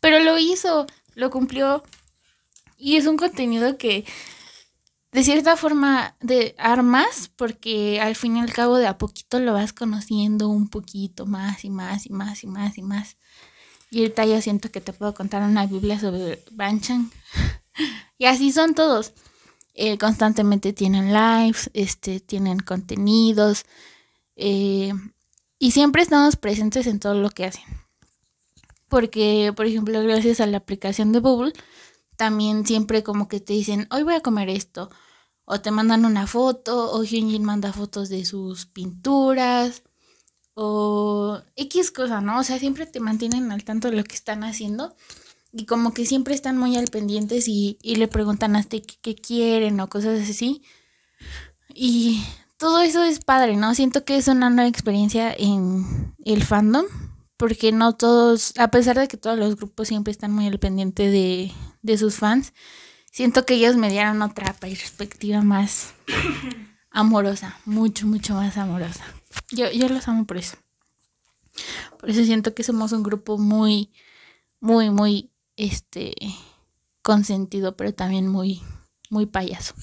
[0.01, 1.83] Pero lo hizo, lo cumplió
[2.77, 4.05] y es un contenido que
[5.13, 9.53] de cierta forma de armas porque al fin y al cabo de a poquito lo
[9.53, 13.17] vas conociendo un poquito más y más y más y más y más.
[13.91, 17.11] Y ahorita yo siento que te puedo contar una Biblia sobre Banchan.
[18.19, 19.13] y así son todos.
[19.75, 23.65] Eh, constantemente tienen lives, este, tienen contenidos.
[24.37, 24.93] Eh,
[25.59, 27.65] y siempre estamos presentes en todo lo que hacen.
[28.89, 31.53] Porque, por ejemplo, gracias a la aplicación de Bubble,
[32.17, 34.91] también siempre como que te dicen, hoy voy a comer esto.
[35.45, 39.83] O te mandan una foto, o Hyunjin manda fotos de sus pinturas,
[40.55, 42.39] o X cosa, ¿no?
[42.41, 44.95] O sea, siempre te mantienen al tanto de lo que están haciendo.
[45.53, 49.15] Y como que siempre están muy al pendientes y, y le preguntan hasta qué, qué
[49.15, 50.63] quieren o cosas así.
[51.75, 52.23] Y
[52.57, 53.75] todo eso es padre, ¿no?
[53.75, 56.85] Siento que es una nueva experiencia en el fandom
[57.41, 61.09] porque no todos, a pesar de que todos los grupos siempre están muy al pendiente
[61.09, 61.51] de,
[61.81, 62.53] de sus fans,
[63.11, 65.95] siento que ellos me dieron otra perspectiva más
[66.91, 69.03] amorosa, mucho, mucho más amorosa.
[69.53, 70.59] Yo, yo los amo por eso.
[71.99, 73.91] Por eso siento que somos un grupo muy,
[74.61, 75.31] muy, muy,
[75.61, 76.15] este,
[77.03, 78.63] consentido, pero también muy,
[79.11, 79.75] muy payaso.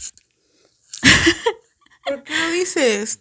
[2.03, 3.19] ¿Por qué lo dices?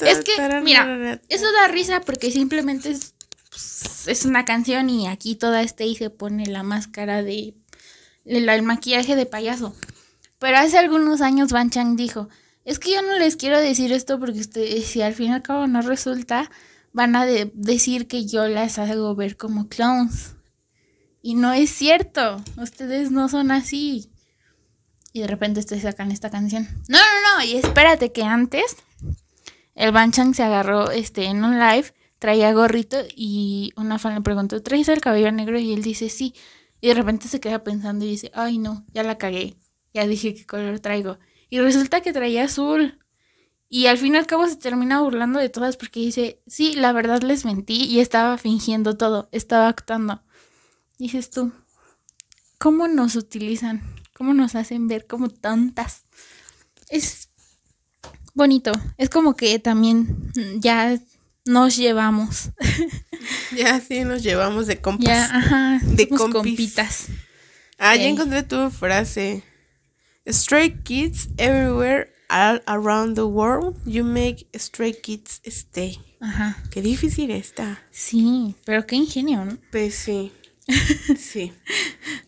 [0.00, 3.14] Es que, mira, eso da risa porque simplemente es,
[4.06, 7.54] es una canción y aquí toda este y se pone la máscara de
[8.26, 9.74] el, maquillaje de payaso.
[10.38, 12.28] Pero hace algunos años Van Chang dijo,
[12.66, 15.42] es que yo no les quiero decir esto porque ustedes, si al fin y al
[15.42, 16.50] cabo no resulta,
[16.92, 20.34] van a decir que yo las hago ver como clowns.
[21.22, 24.10] Y no es cierto, ustedes no son así
[25.12, 26.68] y de repente te sacan esta canción.
[26.88, 28.76] No, no, no, y espérate que antes
[29.74, 34.62] el Banchan se agarró este en un live, traía gorrito y una fan le preguntó,
[34.62, 35.58] ¿traes el cabello negro?
[35.58, 36.34] Y él dice, sí.
[36.80, 39.56] Y de repente se queda pensando y dice, ay no, ya la cagué.
[39.94, 41.18] Ya dije qué color traigo.
[41.50, 42.98] Y resulta que traía azul.
[43.68, 46.92] Y al fin y al cabo se termina burlando de todas porque dice, sí, la
[46.92, 50.22] verdad les mentí y estaba fingiendo todo, estaba actuando.
[50.98, 51.52] Dices tú,
[52.58, 53.82] ¿cómo nos utilizan?
[54.18, 56.04] cómo nos hacen ver como tantas.
[56.90, 57.28] Es
[58.34, 58.72] bonito.
[58.96, 60.98] Es como que también ya
[61.46, 62.50] nos llevamos.
[63.54, 65.06] Ya sí, nos llevamos de compas.
[65.06, 65.80] Ya, ajá.
[65.82, 67.08] De compitas.
[67.76, 69.42] Ah, ya encontré tu frase.
[70.26, 75.98] Stray kids everywhere all around the world, you make stray kids stay.
[76.20, 76.56] Ajá.
[76.70, 77.82] Qué difícil está.
[77.90, 79.58] Sí, pero qué ingenio, ¿no?
[79.70, 80.32] Pues sí.
[81.18, 81.52] Sí.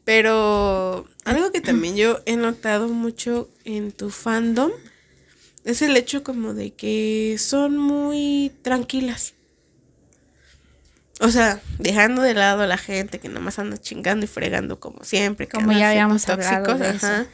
[0.05, 4.71] Pero algo que también yo he notado mucho en tu fandom
[5.65, 9.35] es el hecho como de que son muy tranquilas.
[11.21, 15.05] O sea, dejando de lado a la gente que nomás anda chingando y fregando como
[15.05, 15.49] siempre.
[15.49, 17.27] como ya habíamos hablado de Eso.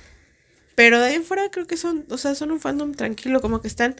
[0.77, 3.66] Pero de ahí fuera creo que son, o sea, son un fandom tranquilo, como que
[3.66, 3.97] están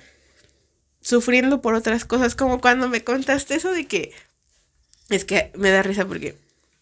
[1.01, 4.12] sufriendo por otras cosas, como cuando me contaste eso de que
[5.09, 6.36] es que me da risa porque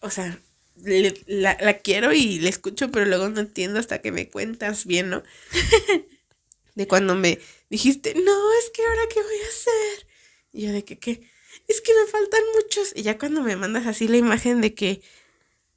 [0.05, 0.39] o sea,
[0.75, 5.09] la, la, quiero y la escucho, pero luego no entiendo hasta que me cuentas bien,
[5.09, 5.23] ¿no?
[6.75, 7.39] de cuando me
[7.71, 10.07] dijiste, no, es que ahora qué voy a hacer.
[10.53, 11.27] Y yo de que, ¿qué?
[11.67, 12.91] Es que me faltan muchos.
[12.95, 15.01] Y ya cuando me mandas así la imagen de que,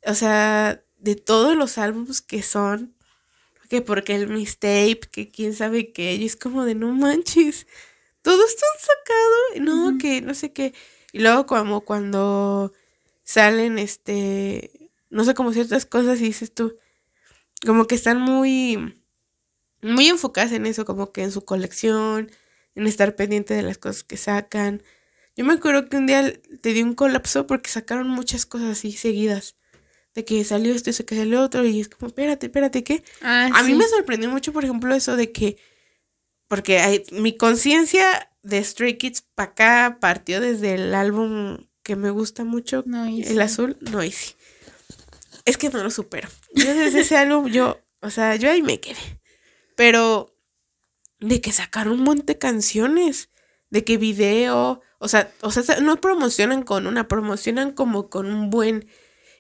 [0.05, 2.95] o sea, de todos los álbumes que son,
[3.69, 7.67] que porque el mistape, que quién sabe qué, y es como de no manches,
[8.23, 10.75] todo está sacado, no, que no sé qué.
[11.13, 12.73] Y luego como cuando
[13.25, 16.77] salen, este, no sé, como ciertas cosas y dices tú,
[17.67, 19.03] como que están muy,
[19.83, 22.31] muy enfocadas en eso, como que en su colección,
[22.75, 24.83] en estar pendiente de las cosas que sacan.
[25.37, 26.33] Yo me acuerdo que un día
[26.63, 29.57] te di un colapso porque sacaron muchas cosas así seguidas.
[30.19, 33.05] De que salió esto y se que salió otro y es como, espérate, espérate, ¿qué?
[33.23, 35.59] Ah, a mí me sorprendió mucho, por ejemplo, eso de que,
[36.49, 42.11] porque hay, mi conciencia de Stray Kids para acá partió desde el álbum que me
[42.11, 44.35] gusta mucho, el azul, Noisy.
[45.45, 46.29] Es que no lo supero.
[46.53, 49.21] Yo desde ese álbum, yo, o sea, yo ahí me quedé.
[49.77, 50.35] Pero
[51.21, 53.31] de que sacaron un montón de canciones,
[53.71, 58.51] de que video, o sea, o sea, no promocionan con una, promocionan como con un
[58.51, 58.89] buen.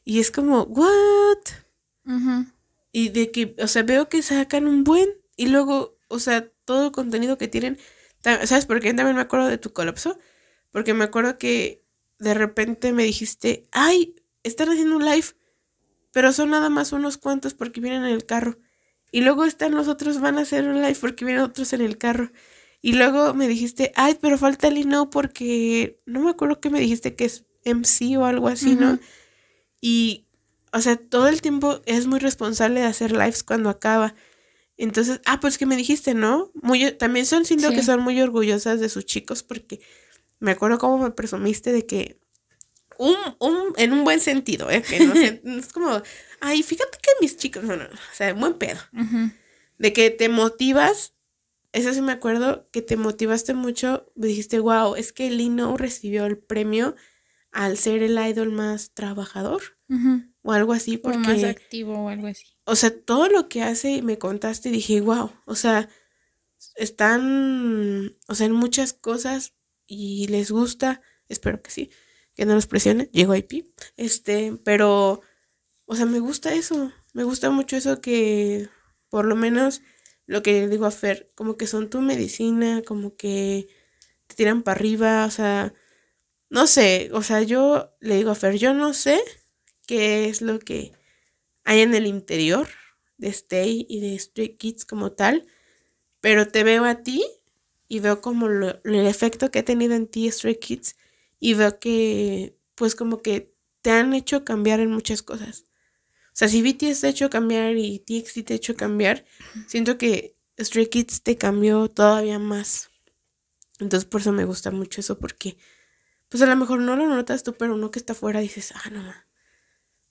[0.08, 1.36] Y es como, ¿what?
[2.92, 5.06] Y de que, o sea, veo que sacan un buen
[5.36, 7.76] y luego, o sea, todo el contenido que tienen.
[8.22, 10.18] ¿Sabes por qué también me acuerdo de tu colapso?
[10.70, 11.84] Porque me acuerdo que
[12.18, 14.14] de repente me dijiste, ay,
[14.44, 15.26] están haciendo un live,
[16.10, 18.56] pero son nada más unos cuantos porque vienen en el carro.
[19.12, 21.98] Y luego están los otros, van a hacer un live porque vienen otros en el
[21.98, 22.32] carro.
[22.80, 26.80] Y luego me dijiste, ay, pero falta el no porque no me acuerdo que me
[26.80, 28.98] dijiste que es MC o algo así, ¿no?
[29.80, 30.26] Y,
[30.72, 34.14] o sea, todo el tiempo es muy responsable de hacer lives cuando acaba.
[34.76, 36.52] Entonces, ah, pues que me dijiste, ¿no?
[36.54, 39.80] Muy, también son, siento que son muy orgullosas de sus chicos porque
[40.38, 42.20] me acuerdo cómo me presumiste de que
[42.96, 44.82] un, un, en un buen sentido, ¿eh?
[44.82, 46.02] Que no, sé, es como,
[46.40, 48.78] ay, fíjate que mis chicos, no, no, o sea, buen pedo.
[49.78, 51.14] De que te motivas,
[51.72, 56.38] eso sí me acuerdo, que te motivaste mucho, dijiste, wow, es que Lino recibió el
[56.38, 56.96] premio
[57.58, 59.60] al ser el idol más trabajador
[60.42, 61.18] o algo así, porque...
[61.18, 62.46] más activo o algo así.
[62.64, 65.88] o sea, todo lo que hace y me contaste, dije, wow, o sea,
[66.76, 69.54] están, o sea, en muchas cosas
[69.88, 71.90] y les gusta, espero que sí,
[72.36, 73.66] que no los presione, llego IP,
[73.96, 75.20] este, pero,
[75.84, 78.68] o sea, me gusta eso, me gusta mucho eso que,
[79.08, 79.82] por lo menos,
[80.26, 83.66] lo que le digo a Fer, como que son tu medicina, como que
[84.28, 85.74] te tiran para arriba, o sea,
[86.50, 89.20] no sé, o sea, yo le digo a Fer, yo no sé
[89.86, 90.92] qué es lo que
[91.64, 92.68] hay en el interior
[93.18, 95.46] de Stay y de Stray Kids como tal,
[96.20, 97.24] pero te veo a ti
[97.88, 100.96] y veo como el efecto que ha tenido en ti Stray Kids
[101.40, 105.64] y veo que pues como que te han hecho cambiar en muchas cosas.
[106.28, 109.24] O sea, si BTS te ha hecho cambiar y TXT te ha hecho cambiar,
[109.66, 112.90] siento que Stray Kids te cambió todavía más.
[113.80, 115.56] Entonces por eso me gusta mucho eso porque
[116.28, 118.90] pues a lo mejor no lo notas tú, pero uno que está afuera dices, ah,
[118.90, 119.26] no, ma,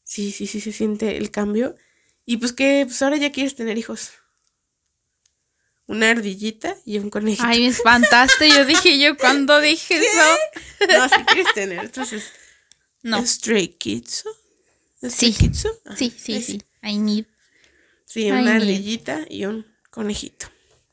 [0.03, 1.75] sí, sí, sí se siente el cambio.
[2.25, 4.11] Y pues que pues ahora ya quieres tener hijos.
[5.85, 7.47] Una ardillita y un conejito.
[7.47, 8.49] Ay, me espantaste.
[8.49, 10.87] Yo dije, yo cuando dije eso.
[10.89, 11.79] No, si quieres tener.
[11.85, 12.25] Entonces,
[13.03, 13.25] No.
[13.25, 14.25] Stray Kids.
[15.09, 15.33] Sí.
[15.85, 16.51] Ajá, Sí, sí, ese.
[16.53, 16.61] sí.
[16.83, 17.25] I need.
[18.05, 20.47] Sí, una ardillita y un conejito.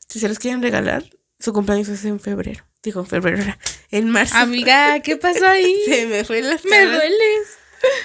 [0.07, 2.65] Si se los quieren regalar, su cumpleaños es en febrero.
[2.85, 3.43] Digo, febrero,
[3.91, 4.35] en marzo.
[4.37, 5.75] Amiga, ¿qué pasó ahí?
[5.85, 7.47] Se me fue la Me dueles.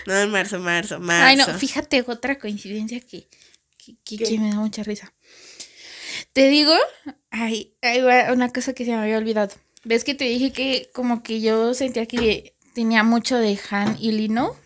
[0.06, 1.24] No, en marzo, marzo, marzo.
[1.26, 3.28] Ay, no, fíjate, otra coincidencia que,
[3.76, 5.12] que, que- me da mucha risa.
[6.32, 6.72] Te digo,
[7.30, 8.00] ay, ay,
[8.32, 9.54] una cosa que se me había olvidado.
[9.84, 14.12] ¿Ves que te dije que como que yo sentía que tenía mucho de Han y
[14.12, 14.56] Lino?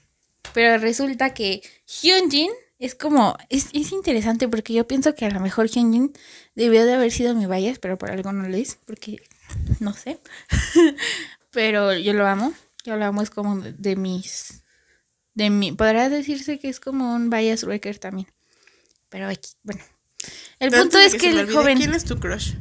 [0.52, 5.40] Pero resulta que Hyunjin es como, es, es interesante porque yo pienso que a lo
[5.40, 6.12] mejor Hyunjin
[6.54, 9.16] debió de haber sido mi bias, pero por algo no lo es, porque
[9.80, 10.20] no sé.
[11.50, 12.52] pero yo lo amo,
[12.84, 14.62] yo lo amo, es como de, mis,
[15.34, 18.28] de mi, podría decirse que es como un bias wrecker también.
[19.08, 19.82] Pero aquí, bueno.
[20.58, 22.54] El Pero punto es que el olvide, joven, ¿Quién es tu crush?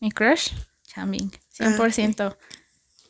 [0.00, 0.48] mi crush,
[0.86, 2.36] Chambing, Ah, 100%.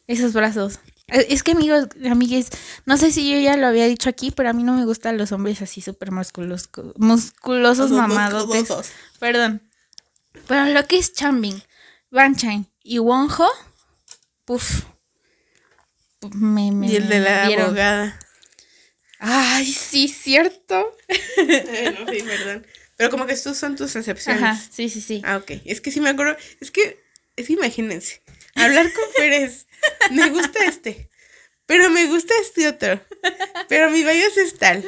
[0.09, 0.81] Esos brazos.
[1.07, 2.51] Eh, Es que amigos, amigues,
[2.85, 5.17] no sé si yo ya lo había dicho aquí, pero a mí no me gustan
[5.17, 8.93] los hombres así súper musculosos, musculosos Los mamadotes.
[9.21, 9.62] Perdón.
[10.49, 11.62] Pero lo que es Chambing,
[12.11, 13.49] Banchain y Wonho,
[14.45, 14.83] puf.
[16.35, 17.67] Me, me, Y el de la dieron.
[17.67, 18.19] abogada.
[19.21, 20.97] Ay, sí, cierto.
[21.09, 22.67] no, sí, perdón.
[22.97, 24.43] Pero como que estos son tus excepciones.
[24.43, 25.23] Ajá, sí, sí, sí.
[25.25, 25.53] Ah, ok.
[25.67, 26.37] Es que sí me acuerdo.
[26.61, 27.01] Es que,
[27.37, 28.23] es que imagínense.
[28.57, 29.69] Hablar con Pérez.
[30.11, 31.11] Me gusta este.
[31.67, 33.01] Pero me gusta este otro.
[33.69, 34.85] Pero mi bias es tal.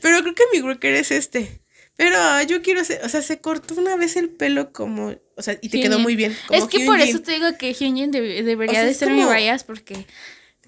[0.00, 1.59] Pero creo que mi worker es este.
[2.02, 3.04] Pero ah, yo quiero ser.
[3.04, 5.14] O sea, se cortó una vez el pelo como.
[5.36, 6.34] O sea, y te quedó muy bien.
[6.48, 9.08] como Es que por eso te digo que Hyunjin debe- debería O sea, de ser
[9.08, 10.06] como- mi bias porque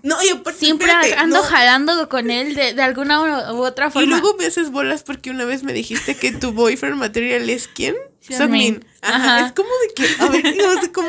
[0.02, 1.42] No, y aparte, siempre espérate, ando no.
[1.42, 4.08] jalando con él de, de alguna u, otra Y forma.
[4.18, 7.96] luego me haces bolas porque una vez me dijiste que tu boyfriend material es quién?
[8.22, 8.84] Sungmin.
[9.00, 9.16] Ajá.
[9.38, 9.46] Ajá.
[9.46, 11.08] Es como de que, a ver, o sea, ¿cómo,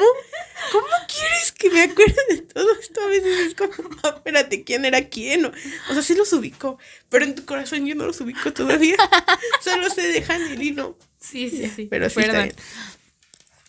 [0.72, 3.02] ¿cómo quieres que me acuerde de todo esto?
[3.02, 3.72] A veces es como,
[4.04, 5.46] "Ah, espérate, ¿quién era quién?
[5.46, 5.52] O,
[5.90, 6.80] o sea, sí los ubico,
[7.10, 8.96] pero en tu corazón yo no los ubico todavía.
[9.64, 10.98] Solo sé de Han y Lino.
[11.20, 11.86] sí, sí, sí.
[11.90, 12.44] Pero sí está Perdón.
[12.50, 12.56] bien.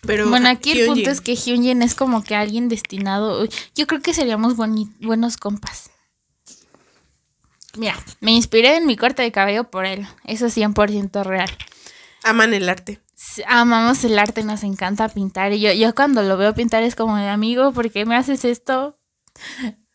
[0.06, 3.46] Pero, Bueno, aquí el punto es que Hyunjin es como que alguien destinado.
[3.74, 5.90] Yo creo que seríamos buenos compas.
[7.76, 10.06] Mira, me inspiré en mi corte de cabello por él.
[10.24, 11.50] Eso es 100% real.
[12.22, 13.00] Aman el arte.
[13.46, 15.52] Amamos el arte, nos encanta pintar.
[15.52, 18.44] Y yo, yo cuando lo veo pintar es como de amigo, ¿por qué me haces
[18.44, 18.98] esto?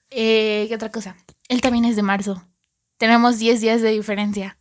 [0.10, 1.16] Eh, ¿Qué otra cosa?
[1.48, 2.44] Él también es de marzo.
[2.98, 4.58] Tenemos 10 días de diferencia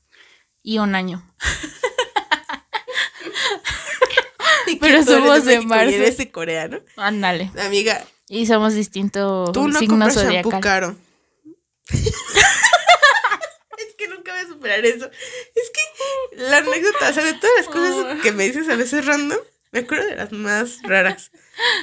[0.62, 1.24] y un año.
[4.80, 5.94] Pero somos de México y marzo.
[5.94, 6.78] eres de Corea, ¿no?
[6.96, 7.50] Ándale.
[7.64, 10.96] Amiga, Y somos distintos Tú no signos compras shampoo caro.
[14.08, 15.10] que nunca voy a superar eso.
[15.54, 19.04] Es que la anécdota, o sea, de todas las cosas que me dices a veces
[19.06, 19.38] random,
[19.72, 21.30] me acuerdo de las más raras.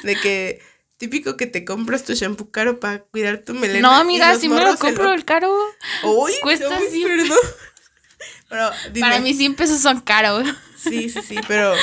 [0.03, 0.61] De que
[0.97, 4.03] típico que te compras tu shampoo caro para cuidar tu melena.
[4.03, 5.53] No, los si me lo compro el caro.
[6.03, 7.37] Uy, cuesta uy, perdón.
[8.49, 9.07] Pero dime.
[9.07, 10.47] Para mí 100 pesos son caros.
[10.77, 11.73] Sí, sí, sí, pero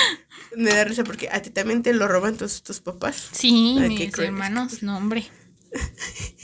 [0.57, 3.31] me da risa porque a ti también te lo roban tus, tus papás.
[3.33, 5.29] Sí, mis hermanos, no, hombre.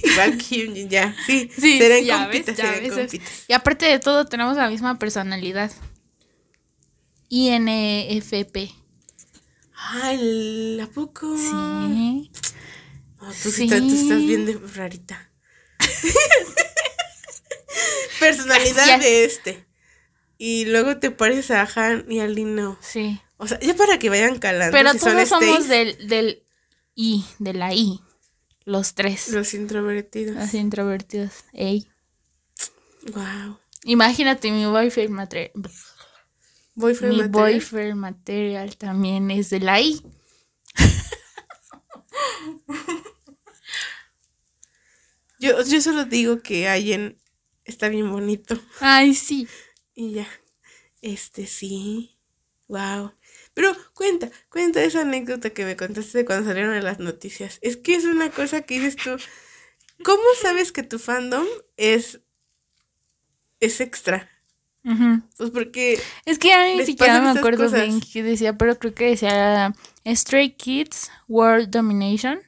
[0.03, 1.51] Igual Hyunjin, ya, sí.
[1.59, 2.93] Sí, serán ya compitas, ves, ya serán ves.
[2.95, 3.45] compitas.
[3.49, 5.71] Y aparte de todo, tenemos la misma personalidad.
[7.29, 8.71] INFP.
[9.75, 11.37] Ay, ¿a poco?
[11.37, 12.31] Sí.
[13.21, 13.65] Oh, tú, sí.
[13.65, 15.31] estás, tú estás bien de rarita.
[18.21, 19.67] Personalidad de este.
[20.39, 22.79] Y luego te pareces a Han y a Lino.
[22.81, 23.21] Sí.
[23.37, 24.77] O sea, ya para que vayan calando.
[24.77, 26.43] Pero si todos son somos del, del
[26.95, 28.01] I, de la I.
[28.69, 29.31] Los tres.
[29.31, 30.37] los introvertidos.
[30.37, 31.33] Los introvertidos.
[31.55, 31.89] Ey.
[33.15, 33.59] Wow.
[33.85, 35.53] Imagínate mi boyfriend material.
[36.75, 37.53] Boyfriend Mi material.
[37.53, 40.03] boyfriend material también es de la I.
[45.41, 47.17] Yo, yo solo digo que Allen
[47.65, 48.59] está bien bonito.
[48.81, 49.47] Ay, sí.
[49.95, 50.29] Y ya.
[51.01, 52.19] Este sí.
[52.67, 53.13] Wow.
[53.59, 57.59] Pero cuenta, cuenta esa anécdota que me contaste de cuando salieron en las noticias.
[57.61, 59.17] Es que es una cosa que dices tú.
[60.05, 61.45] ¿Cómo sabes que tu fandom
[61.77, 62.21] es
[63.59, 64.29] es extra?
[64.85, 65.23] Ujú.
[65.37, 67.83] Pues porque Es que ya ni siquiera me acuerdo cosas.
[67.83, 69.75] bien qué decía, pero creo que decía
[70.07, 72.39] Stray Kids World Domination.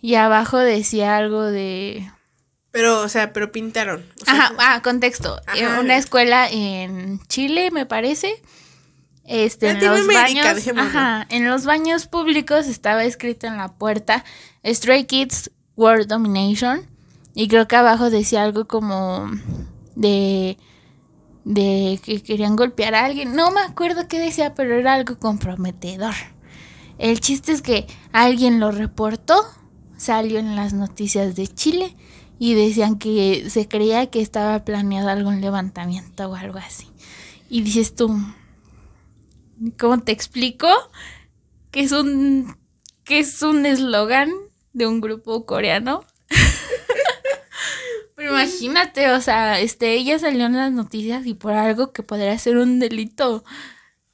[0.00, 2.10] Y abajo decía algo de.
[2.70, 4.02] pero o sea, pero pintaron.
[4.22, 5.38] O sea, Ajá, ah, contexto.
[5.54, 5.80] Eh, Ajá.
[5.80, 8.42] Una escuela en Chile, me parece.
[9.24, 10.68] Este, en los baños.
[10.76, 14.24] Ajá, en los baños públicos estaba escrito en la puerta
[14.64, 16.88] Stray Kids World Domination.
[17.34, 19.30] Y creo que abajo decía algo como
[19.94, 20.58] de
[21.44, 23.34] de que querían golpear a alguien.
[23.34, 26.14] No me acuerdo qué decía, pero era algo comprometedor.
[26.98, 29.42] El chiste es que alguien lo reportó,
[29.96, 31.96] salió en las noticias de Chile
[32.38, 36.88] y decían que se creía que estaba planeado algún levantamiento o algo así.
[37.48, 38.16] Y dices tú,
[39.78, 40.68] ¿cómo te explico?
[41.70, 42.56] Que es un
[43.04, 44.30] que es un eslogan
[44.72, 46.04] de un grupo coreano.
[48.16, 52.38] Pero imagínate, o sea, este, ella salió en las noticias y por algo que podría
[52.38, 53.44] ser un delito.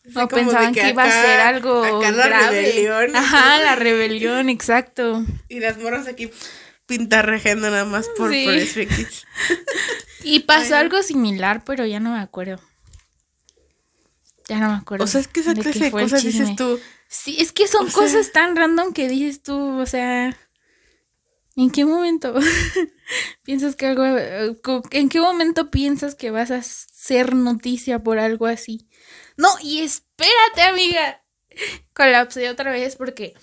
[0.05, 2.63] No pensaban que, iba a ser algo acá la grave.
[2.63, 3.15] rebelión.
[3.15, 5.25] Ajá, la rebelión, exacto.
[5.49, 6.31] Y las morras aquí
[6.87, 8.45] pintarrajeando nada más por, Sí.
[8.47, 8.87] por.
[10.25, 12.61] Y pasó algo similar, pero ya no me acuerdo.
[14.49, 15.05] Ya no me acuerdo.
[15.05, 16.81] O sea, es que esa clase de cosas dices tú.
[17.09, 20.37] Sí, es que son O sea- cosas tan random que dices tú, o sea,
[21.57, 22.35] ¿en qué momento
[23.43, 24.57] piensas que algo, eh,
[24.93, 28.89] en qué momento piensas que vas a ser noticia por algo así?
[29.37, 31.23] No, y espérate, amiga.
[31.95, 33.35] Colapsé otra vez porque,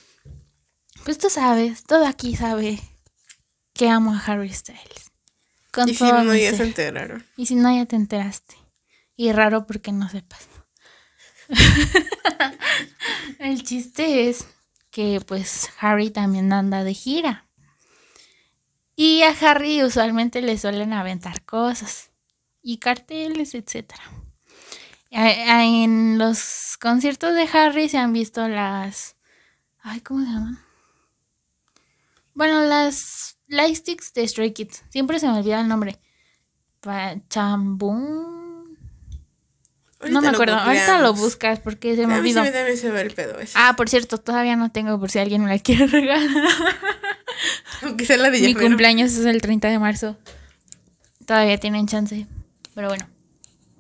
[1.03, 2.80] pues tú sabes, todo aquí sabe
[3.73, 5.11] que amo a Harry Styles.
[5.72, 6.57] Con Y si no, ya ser.
[6.57, 7.26] se enteraron.
[7.36, 8.56] Y si no, ya te enteraste.
[9.18, 10.48] Y raro porque no sepas.
[13.39, 14.47] El chiste es
[14.91, 17.45] que pues Harry también anda de gira.
[18.95, 22.11] Y a Harry usualmente le suelen aventar cosas.
[22.61, 23.93] Y carteles, etc.
[25.11, 29.15] En los conciertos de Harry se han visto las...
[29.81, 30.59] Ay, ¿cómo se llaman?
[32.34, 34.84] Bueno, las lightsticks de Stray Kids.
[34.89, 35.99] Siempre se me olvida el nombre.
[37.30, 38.35] Chambún.
[40.09, 40.55] No me acuerdo.
[40.55, 42.43] Ahorita lo buscas porque se me A mí olvidó.
[42.51, 43.53] también se va el pedo ese.
[43.55, 46.30] Ah, por cierto, todavía no tengo por si alguien me la quiere regalar.
[47.81, 50.17] Aunque sea la de Mi cumpleaños es el 30 de marzo.
[51.26, 52.27] Todavía tienen chance.
[52.76, 53.07] Pero bueno.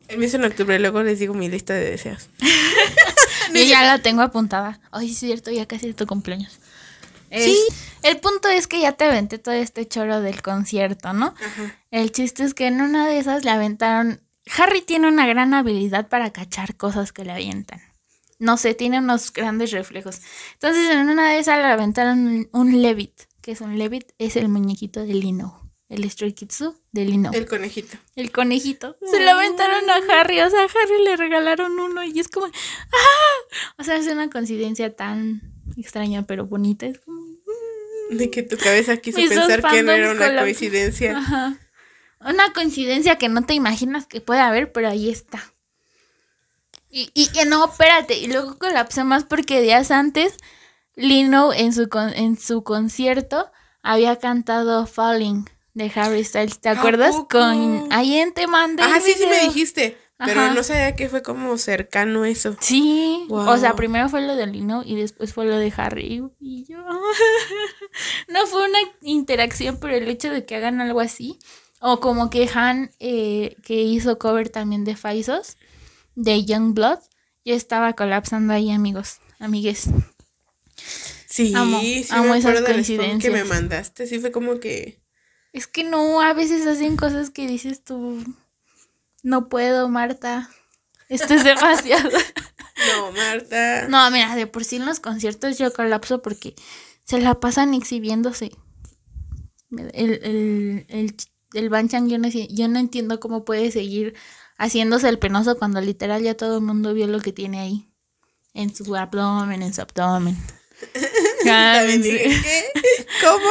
[0.07, 2.29] El mío es en octubre, luego les digo mi lista de deseos.
[3.53, 4.79] Yo ya la tengo apuntada.
[4.91, 6.59] Ay, sí, es cierto, ya casi es tu cumpleaños.
[7.31, 7.57] Sí.
[8.03, 11.27] El punto es que ya te aventé todo este choro del concierto, ¿no?
[11.43, 11.75] Ajá.
[11.91, 14.21] El chiste es que en una de esas le aventaron.
[14.57, 17.81] Harry tiene una gran habilidad para cachar cosas que le avientan.
[18.37, 20.21] No sé, tiene unos grandes reflejos.
[20.53, 23.21] Entonces, en una de esas le aventaron un, un Levit.
[23.41, 24.11] que es un Levit?
[24.17, 25.61] Es el muñequito de Lino.
[25.87, 27.31] El Stray Kitsu de Lino.
[27.31, 27.97] El conejito.
[28.15, 28.97] El conejito.
[29.09, 30.41] Se lo aventaron a Harry.
[30.41, 32.47] O sea, a Harry le regalaron uno y es como.
[32.47, 33.73] ¡Ah!
[33.77, 35.41] O sea, es una coincidencia tan
[35.77, 36.87] extraña pero bonita.
[36.87, 37.23] Es como.
[38.09, 41.17] De que tu cabeza quiso Mis pensar que no era una coincidencia.
[41.17, 41.57] Ajá.
[42.21, 45.43] Una coincidencia que no te imaginas que puede haber, pero ahí está.
[46.89, 48.17] Y, y que no, espérate.
[48.17, 50.35] Y luego colapsé más porque días antes,
[50.95, 53.51] Lino en su, con- en su concierto
[53.83, 56.59] había cantado Falling de Harry Styles.
[56.61, 57.15] ¿Te ¿A acuerdas?
[57.29, 58.81] Con ahí en te mandé.
[58.83, 59.97] Ah, sí, sí me dijiste.
[60.17, 62.55] Pero no sabía que fue como cercano eso.
[62.61, 63.49] Sí, Wow.
[63.49, 66.77] o sea, primero fue lo de Lino y después fue lo de Harry y yo.
[68.29, 71.37] no fue una interacción, pero el hecho de que hagan algo así,
[71.79, 75.57] o como que Han, eh, que hizo cover también de Faisos,
[76.15, 76.99] de Youngblood,
[77.43, 79.87] yo estaba colapsando ahí, amigos, amigues.
[81.27, 83.33] Sí, Amo- sí amo me esas spam que coincidencias.
[83.33, 84.07] me mandaste.
[84.07, 85.01] Sí fue como que...
[85.53, 88.23] Es que no, a veces hacen cosas que dices tú,
[89.23, 90.49] no puedo, Marta.
[91.09, 92.09] Esto es demasiado.
[92.97, 93.87] No, Marta.
[93.87, 96.55] No, mira, de por sí en los conciertos yo colapso porque
[97.05, 98.51] se la pasan exhibiéndose.
[99.71, 101.15] El, el, el,
[101.53, 104.15] el Banchan, yo no, yo no entiendo cómo puede seguir
[104.57, 107.89] haciéndose el penoso cuando literal ya todo el mundo vio lo que tiene ahí.
[108.53, 110.37] En su abdomen, en su abdomen.
[111.43, 112.71] ¿Qué?
[113.21, 113.49] ¿Cómo?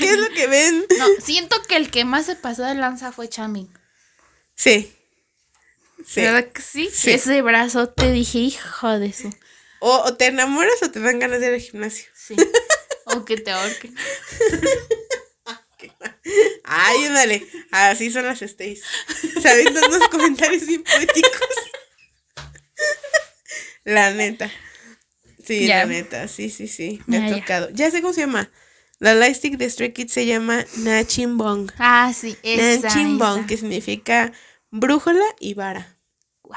[0.00, 0.84] ¿Qué es lo que ven?
[0.98, 3.72] No, siento que el que más se pasó de lanza fue Chamin.
[4.54, 4.92] Sí.
[6.06, 6.20] sí.
[6.20, 6.88] ¿Verdad que sí?
[7.04, 9.32] Ese brazo te dije, hijo de su.
[9.80, 12.06] O, te enamoras o te dan ganas de ir al gimnasio.
[12.14, 12.36] Sí.
[13.06, 13.94] O que te ahorquen.
[16.64, 17.46] Ay, dale.
[17.70, 18.82] Así son las stays.
[19.42, 21.48] Sabiendo unos comentarios bien poéticos.
[23.84, 24.50] La neta.
[25.44, 27.00] Sí, la neta, sí, sí, sí.
[27.06, 27.68] Me ha tocado.
[27.70, 27.90] Ya.
[27.90, 28.50] sé cómo se llama.
[28.98, 31.72] La lightstick de Stray Kids se llama Nachimbong.
[31.78, 34.32] Ah, sí, esa, Nachimbong, que significa
[34.70, 35.98] brújula y vara.
[36.44, 36.54] Wow.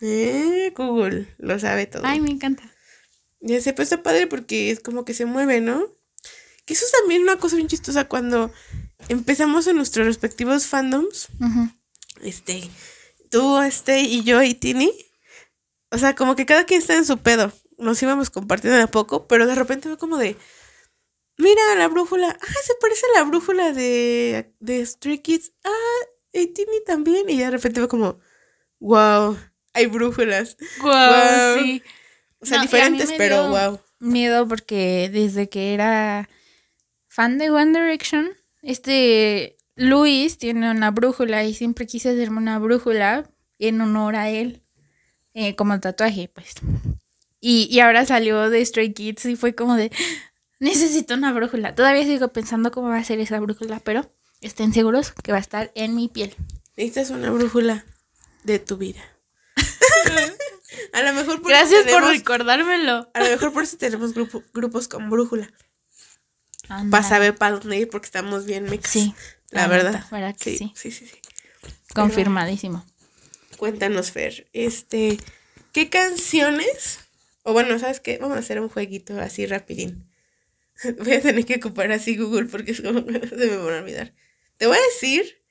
[0.00, 2.02] Eh, Google lo sabe todo.
[2.04, 2.64] Ay, me encanta.
[3.40, 5.86] Ya sé, pues está padre porque es como que se mueve, ¿no?
[6.64, 8.52] Que eso es también una cosa bien chistosa cuando
[9.08, 11.28] empezamos en nuestros respectivos fandoms.
[12.22, 12.70] Este,
[13.30, 14.92] tú, este, y yo y Tini.
[15.90, 18.90] O sea, como que cada quien está en su pedo nos íbamos compartiendo de a
[18.90, 20.36] poco, pero de repente fue como de,
[21.36, 26.48] mira la brújula, ah, se parece a la brújula de, de Stray Kids, ah, y
[26.48, 28.18] Timmy también, y de repente fue como,
[28.80, 29.36] wow,
[29.72, 30.56] hay brújulas.
[30.80, 31.82] Wow, sí.
[32.40, 33.80] O sea, diferentes, pero wow.
[34.00, 36.28] Miedo porque desde que era
[37.14, 38.28] fan de One Direction,
[38.60, 43.30] este Luis tiene una brújula y siempre quise hacerme una brújula
[43.60, 44.64] en honor a él,
[45.32, 46.54] eh, como tatuaje, pues.
[47.40, 49.92] Y, ahora salió de Stray Kids y fue como de,
[50.58, 51.76] necesito una brújula.
[51.76, 54.10] Todavía sigo pensando cómo va a ser esa brújula, pero
[54.40, 56.34] estén seguros que va a estar en mi piel.
[56.76, 57.84] Necesitas una brújula
[58.42, 59.02] de tu vida.
[60.92, 63.08] a lo mejor por Gracias por recordármelo.
[63.14, 64.14] A lo mejor por eso tenemos
[64.52, 65.52] grupos con brújula.
[66.68, 68.90] Para saber para dónde ir porque estamos bien mix.
[68.90, 69.14] Sí.
[69.50, 70.04] La, verdad.
[70.38, 71.06] sí, sí, sí, sí,
[71.94, 72.84] Confirmadísimo.
[73.56, 75.18] cuéntanos, Fer, este,
[75.72, 77.04] ¿qué canciones
[77.44, 78.18] o bueno, ¿sabes qué?
[78.18, 80.10] Vamos a hacer un jueguito así rapidín.
[80.98, 83.78] Voy a tener que ocupar así Google porque es como que se me van a
[83.78, 84.14] olvidar.
[84.56, 85.42] Te voy a decir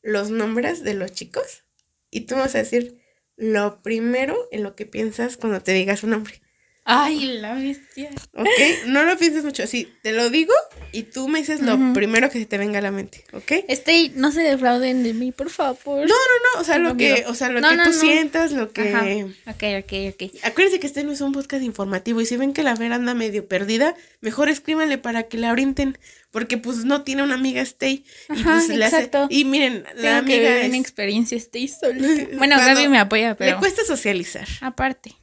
[0.00, 1.64] los nombres de los chicos
[2.10, 3.02] y tú vas a decir
[3.36, 6.40] lo primero en lo que piensas cuando te digas su nombre.
[6.86, 8.10] Ay, la bestia.
[8.34, 8.46] Ok,
[8.86, 9.66] no lo pienses mucho.
[9.66, 10.52] Sí, te lo digo
[10.92, 13.64] y tú me dices lo primero que se te venga a la mente, ¿ok?
[13.68, 16.00] Este, no se defrauden de mí, por favor.
[16.00, 19.26] No, no, no, o sea, lo que, o sea, lo que tú sientas, lo que...
[19.46, 20.44] Ok, ok, ok.
[20.44, 23.14] Acuérdense que este no es un podcast informativo y si ven que la Vera anda
[23.14, 25.96] medio perdida, mejor escríbanle para que la orienten,
[26.30, 29.10] porque pues no tiene una amiga Stay y pues le hace...
[29.30, 32.06] Y miren, la amiga que experiencia Stay sola.
[32.36, 33.52] Bueno, Gaby me apoya, pero...
[33.52, 34.46] Le cuesta socializar.
[34.60, 35.16] Aparte.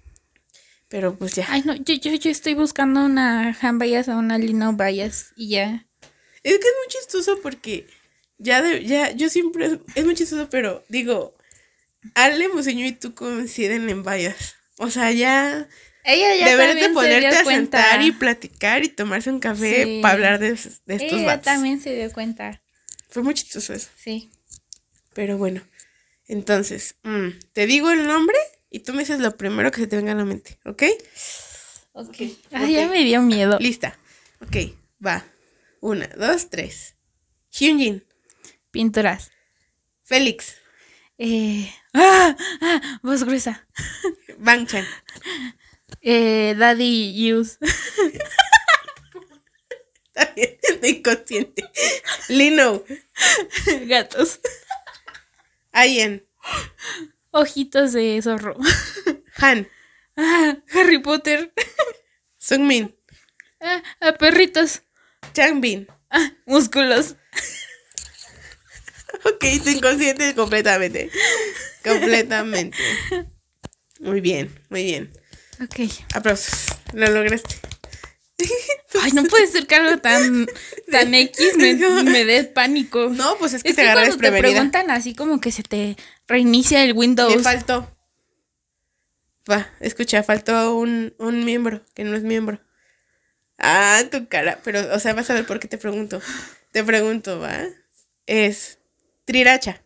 [0.91, 1.45] Pero pues ya.
[1.47, 5.51] Ay, no, yo, yo, yo estoy buscando una Han Bias o una Lino Bias y
[5.51, 5.87] ya.
[6.43, 7.87] Es que es muy chistoso porque
[8.37, 11.33] ya, de, ya, yo siempre, es muy chistoso, pero digo,
[12.13, 14.55] Ale Museño y tú coinciden en Bias.
[14.79, 15.69] O sea, ya...
[16.03, 20.39] Ella ya Deberías de ponerte a sentar y platicar y tomarse un café para hablar
[20.39, 22.61] de, de estos Ella también se dio cuenta.
[23.07, 23.89] Fue muy chistoso eso.
[23.95, 24.29] Sí.
[25.13, 25.61] Pero bueno,
[26.27, 28.37] entonces, mm, ¿te digo el nombre?
[28.73, 30.83] Y tú me dices lo primero que se te venga a la mente, ¿ok?
[31.91, 32.07] Ok.
[32.07, 32.41] okay.
[32.51, 33.59] Ay, ya me dio miedo.
[33.59, 33.99] Lista.
[34.39, 34.55] Ok,
[35.05, 35.25] va.
[35.81, 36.95] Una, dos, tres.
[37.51, 38.05] Hyunjin.
[38.71, 39.29] Pinturas.
[40.03, 40.55] Félix.
[41.17, 42.37] Eh, ¡ah!
[42.61, 42.99] ¡Ah!
[43.03, 43.67] Voz gruesa.
[44.37, 44.85] Bangchan.
[46.01, 47.57] Eh, Daddy Use.
[50.07, 51.69] Está bien, inconsciente.
[52.29, 52.83] Lino.
[53.85, 54.39] Gatos.
[55.73, 56.25] Ayen.
[57.31, 58.57] Ojitos de zorro.
[59.37, 59.67] Han.
[60.17, 61.53] Ah, Harry Potter.
[62.37, 62.95] Sungmin.
[63.59, 64.83] Ah, ah, perritos.
[65.33, 65.87] Changbin.
[66.09, 67.15] Ah, músculos.
[69.25, 71.09] ok, estoy inconsciente completamente.
[71.83, 72.77] Completamente.
[73.99, 75.13] Muy bien, muy bien.
[75.61, 75.89] Ok.
[76.13, 76.75] Aplausos.
[76.93, 77.70] Lo lograste.
[79.01, 80.47] Ay, no puede ser que algo tan,
[80.91, 81.73] tan X me,
[82.03, 83.09] me dé pánico.
[83.09, 85.97] No, pues es que te agarras Te preguntan así como que se te
[86.27, 87.35] reinicia el Windows.
[87.35, 87.95] Me faltó.
[89.49, 92.61] Va, escucha, faltó un, un miembro que no es miembro.
[93.57, 94.59] Ah, tu cara.
[94.63, 96.21] Pero, o sea, vas a ver por qué te pregunto.
[96.71, 97.59] Te pregunto, ¿va?
[98.25, 98.79] Es
[99.25, 99.83] Triracha.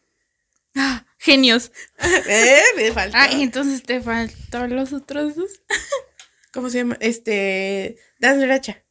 [0.76, 1.72] Ah, genios.
[2.28, 3.18] eh, me faltó.
[3.18, 5.62] Ah, entonces te faltaron los otros dos.
[6.56, 6.98] ¿Cómo se llama?
[7.02, 7.98] Este.
[8.18, 8.82] Dance Racha.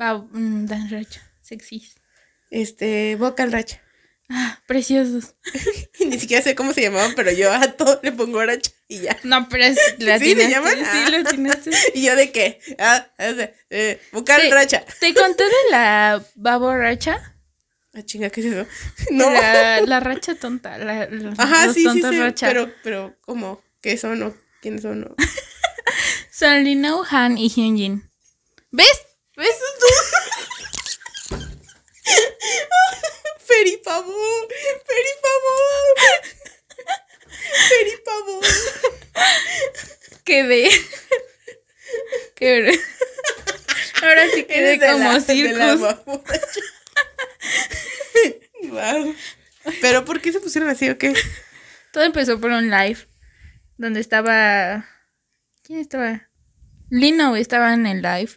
[0.00, 1.20] Va, mm, Dance Racha.
[1.42, 1.86] Sexy.
[2.50, 3.14] Este.
[3.16, 3.80] Vocal Racha.
[4.30, 5.34] Ah, preciosos.
[6.00, 9.18] Ni siquiera sé cómo se llamaban, pero yo a todo le pongo Aracha y ya.
[9.24, 10.72] No, pero es ¿Sí se llaman?
[10.76, 11.10] Sí, Ah.
[11.10, 11.70] lo atinaste.
[11.94, 12.58] ¿Y yo de qué?
[12.78, 14.50] Ah, eh, buscar Sí.
[14.50, 14.84] Racha.
[15.00, 17.36] ¿Te conté de la baborracha?
[17.92, 18.66] Ah, chinga, ¿qué es eso?
[19.10, 19.28] No.
[19.30, 20.78] La, la racha tonta.
[20.78, 22.18] La, la- Ajá, los sí, sí, sí.
[22.20, 22.46] racha.
[22.46, 23.60] Pero, pero, ¿cómo?
[23.82, 25.04] ¿Qué son o quiénes son?
[25.04, 25.16] o?
[26.30, 28.08] Son Lino, Han y Hyunjin.
[28.70, 29.02] ¿Ves?
[29.36, 29.56] ¿Ves?
[33.46, 34.14] Feripavo,
[34.86, 35.54] Feripavo,
[37.68, 38.40] Feripavo.
[40.24, 40.70] Quedé.
[42.36, 42.80] Quedé.
[44.02, 45.80] Ahora sí quedé Eres como la- circus.
[48.62, 49.14] Guau.
[49.80, 51.12] Pero ¿por qué se pusieron así o qué?
[51.92, 53.06] Todo empezó por un live
[53.76, 54.88] donde estaba.
[55.70, 56.22] ¿Quién estaba?
[56.88, 58.30] Lino estaba en el live.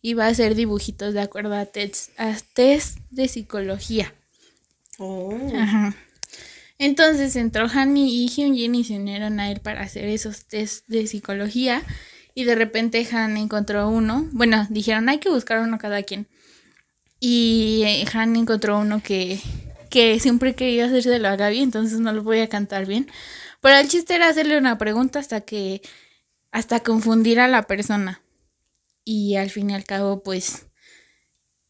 [0.00, 4.14] Iba a hacer dibujitos de acuerdo a test, a test de psicología.
[4.96, 5.38] Oh.
[5.54, 5.94] Ajá.
[6.78, 11.06] Entonces entró Hani y Hyunjin y se unieron a él para hacer esos test de
[11.06, 11.82] psicología.
[12.34, 14.26] Y de repente Han encontró uno.
[14.32, 16.26] Bueno, dijeron hay que buscar uno cada quien.
[17.20, 19.38] Y eh, Han encontró uno que,
[19.90, 23.10] que siempre quería hacerse lo haga bien, entonces no lo voy a cantar bien.
[23.60, 25.82] Pero el chiste era hacerle una pregunta hasta que.
[26.50, 28.22] Hasta confundir a la persona.
[29.04, 30.66] Y al fin y al cabo, pues.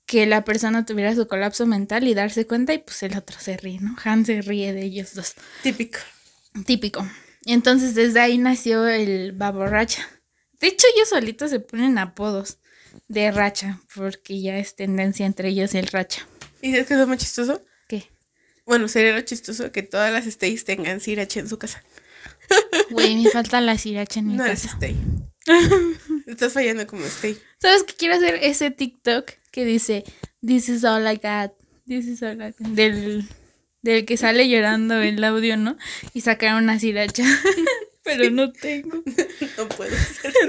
[0.07, 3.59] que la persona tuviera su colapso mental y darse cuenta, y pues el otro se
[3.59, 3.95] ríe, ¿no?
[4.05, 5.35] Han se ríe de ellos dos.
[5.63, 5.99] Típico.
[6.65, 7.07] Típico.
[7.45, 10.09] Y entonces desde ahí nació el baborracha.
[10.61, 12.59] De hecho, ellos solitos se ponen apodos
[13.07, 16.27] de racha, porque ya es tendencia entre ellos el racha.
[16.63, 17.63] ¿Y sabes qué es lo más chistoso?
[17.87, 18.09] ¿Qué?
[18.65, 21.85] Bueno, sería lo chistoso que todas las stays tengan sriracha en su casa.
[22.91, 24.69] Güey, me falta la sriracha en mi No es casa.
[24.75, 24.97] stay.
[26.27, 27.39] Estás fallando como stay.
[27.61, 28.39] ¿Sabes qué quiero hacer?
[28.43, 30.05] Ese TikTok que dice,
[30.47, 31.53] This is all I got.
[31.87, 32.69] This is all I got.
[32.69, 33.27] Del,
[33.83, 35.77] del que sale llorando el audio, ¿no?
[36.15, 37.25] Y sacar una sriracha.
[38.05, 39.03] Pero no tengo.
[39.59, 39.97] No puedo.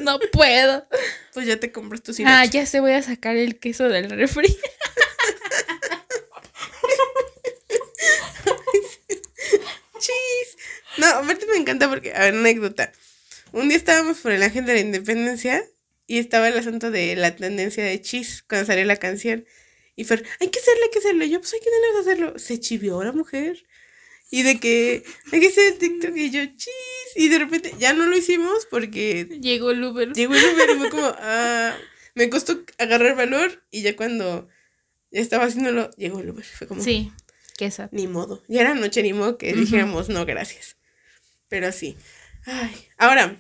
[0.04, 0.88] No puedo.
[1.34, 2.40] Pues ya te compras tu sriracha.
[2.42, 4.56] Ah, ya se voy a sacar el queso del refri.
[10.00, 10.58] Chis.
[11.00, 12.92] No, aparte me encanta porque, a ver, anécdota.
[13.52, 15.64] Un día estábamos por el Ángel de la Independencia
[16.08, 19.46] y estaba el asunto de la tendencia de chis cuando salió la canción.
[19.96, 21.24] Y Fer, hay que hacerlo, hay que hacerlo.
[21.26, 22.40] Y yo, pues hay que tenemos que hacerlo.
[22.40, 23.66] Se chivió la mujer.
[24.32, 26.16] Y de que hay que hacer el TikTok.
[26.16, 26.70] Y yo, chis.
[27.16, 30.14] Y de repente ya no lo hicimos porque Llegó el Uber.
[30.14, 31.76] llegó el Uber y fue como, ah,
[32.16, 33.64] me costó agarrar valor.
[33.72, 34.48] Y ya cuando
[35.12, 36.46] ya estaba haciéndolo, llegó el Uber.
[36.46, 37.12] Fue como, Sí,
[37.58, 37.90] queso.
[37.92, 38.44] ni modo.
[38.48, 40.78] Ya era noche, ni modo que dijéramos no, gracias.
[41.50, 41.98] Pero sí.
[42.46, 43.36] Ay, ahora,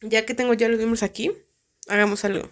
[0.00, 1.32] ya que tengo ya los miembros aquí,
[1.88, 2.50] hagamos algo.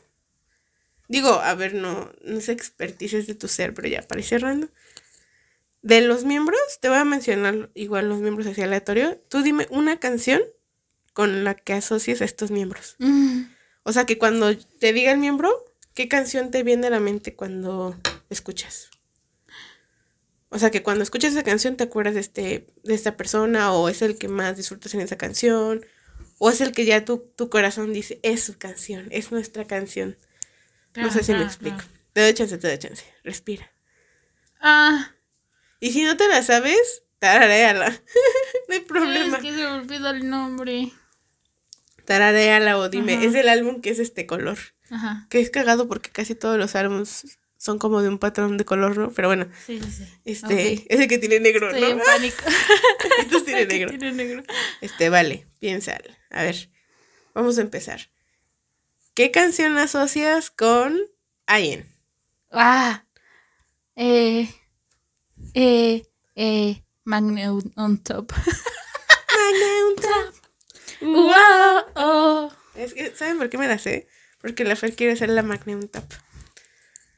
[1.08, 4.68] Digo, a ver, no, no sé expertices de tu ser, pero ya para ir cerrando.
[5.82, 9.16] De los miembros, te voy a mencionar igual los miembros así aleatorio.
[9.28, 10.42] Tú dime una canción
[11.12, 12.96] con la que asocies a estos miembros.
[12.98, 13.42] Mm,
[13.82, 15.50] O sea, que cuando te diga el miembro,
[15.94, 17.98] ¿qué canción te viene a la mente cuando
[18.28, 18.90] escuchas?
[20.50, 23.88] O sea, que cuando escuchas esa canción te acuerdas de, este, de esta persona o
[23.88, 25.86] es el que más disfrutas en esa canción
[26.38, 30.16] o es el que ya tu, tu corazón dice, es su canción, es nuestra canción.
[30.96, 31.76] No sé si me explico.
[31.76, 31.88] ajá.
[32.12, 33.04] Te doy chance, te doy chance.
[33.22, 33.70] Respira.
[34.60, 35.12] Ah,
[35.78, 37.90] Y si no te la sabes, tarareala.
[38.68, 39.38] no hay es problema.
[39.38, 40.90] que se me olvidó el nombre.
[42.04, 43.24] Tarareala o dime, Ajá.
[43.24, 44.58] es el álbum que es este color.
[44.90, 45.26] Ajá.
[45.30, 48.96] Que es cagado porque casi todos los álbumes son como de un patrón de color,
[48.96, 49.10] ¿no?
[49.10, 50.04] Pero bueno, Sí, sí, sí.
[50.24, 50.46] este,
[50.78, 50.84] Ok.
[50.88, 51.88] es el que tiene negro, Estoy ¿no?
[51.88, 52.36] en pánico.
[53.18, 53.90] Estos tiene negro.
[53.90, 54.42] tiene negro.
[54.80, 55.98] Este, vale, piensa.
[56.30, 56.70] A ver,
[57.34, 58.00] vamos a empezar.
[59.12, 60.98] ¿Qué canción asocias con
[61.46, 61.86] Ayen?
[62.50, 63.04] Ah.
[63.94, 64.48] Eh.
[65.52, 66.06] Eh.
[66.36, 66.82] Eh.
[67.04, 68.32] Magnet on top.
[71.00, 71.82] Wow.
[71.96, 72.52] Oh.
[72.74, 74.06] Es que, ¿saben por qué me la sé?
[74.40, 76.10] Porque la Fer quiere hacer la Magnum Tap.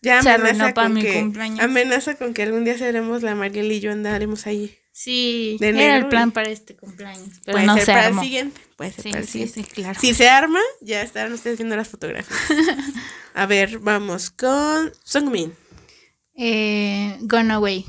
[0.03, 1.61] Ya Se amenaza para con mi que cumpleaños.
[1.61, 4.77] amenaza con que algún día seremos la Mariel y yo andaremos ahí.
[4.91, 5.57] Sí.
[5.61, 7.41] De era el plan para este cumpleaños.
[7.45, 8.21] Pero Puede no ser se para armó.
[8.21, 8.61] el siguiente.
[8.77, 9.63] Puede ser Sí, para el sí, siguiente.
[9.63, 10.01] sí, claro.
[10.01, 12.39] Si se arma, ya estarán ustedes viendo las fotografías.
[13.35, 15.55] A ver, vamos con Sungmin.
[16.35, 17.87] Eh, Gone Away.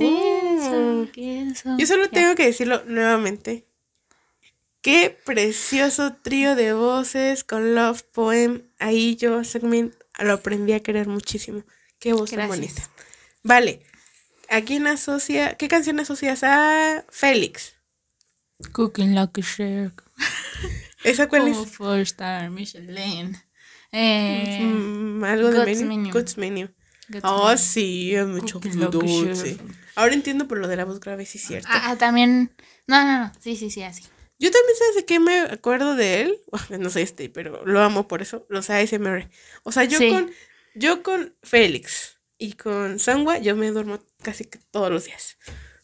[0.00, 1.76] Eso.
[1.78, 3.67] Yo solo tengo que decirlo nuevamente.
[4.88, 8.62] Qué precioso trío de voces con Love Poem.
[8.78, 11.62] Ahí yo, Sungmin, lo aprendí a querer muchísimo.
[11.98, 12.88] Qué voz tan bonita.
[13.42, 13.82] Vale.
[14.48, 15.56] ¿A quién asocia?
[15.58, 17.74] ¿Qué canción asocias a Félix?
[18.72, 20.04] Cooking like a shark.
[21.04, 21.70] ¿Esa cuál Oh, es?
[21.70, 23.36] four star Michelin.
[23.92, 25.86] Eh, Mm, algo de menú.
[25.86, 26.12] Menu.
[26.14, 26.70] God's Menu.
[27.24, 29.58] Oh, sí, es mucho Lucky dulce.
[29.96, 31.68] Ahora entiendo por lo de la voz grave, sí es cierto.
[31.70, 32.52] Ah, ah, también.
[32.86, 33.32] No, no, no.
[33.38, 34.04] Sí, sí, sí, así.
[34.38, 36.40] Yo también sabes de qué me acuerdo de él.
[36.78, 38.46] No sé este, pero lo amo por eso.
[38.48, 39.28] Los ASMR.
[39.64, 40.10] O sea, yo Sí.
[40.10, 40.30] con
[40.74, 45.36] yo con Félix y con Sangwa, yo me duermo casi que todos los días.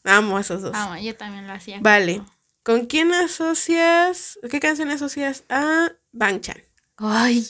[0.05, 0.73] Amo a esos dos.
[0.75, 1.79] Ah, yo también lo hacía.
[1.81, 2.23] Vale.
[2.63, 4.39] ¿Con quién asocias?
[4.51, 6.63] ¿Qué canción asocias a Bangchan?
[6.97, 7.45] Ay.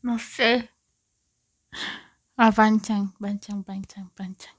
[0.00, 0.70] No sé.
[2.36, 4.54] A Banchan, Banchan, Banchan, Banchan.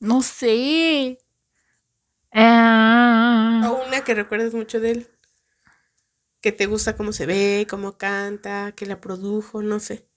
[0.00, 1.18] No sé.
[2.32, 3.68] Ah.
[3.70, 5.08] O una que recuerdes mucho de él.
[6.40, 10.08] Que te gusta cómo se ve, cómo canta, que la produjo, no sé.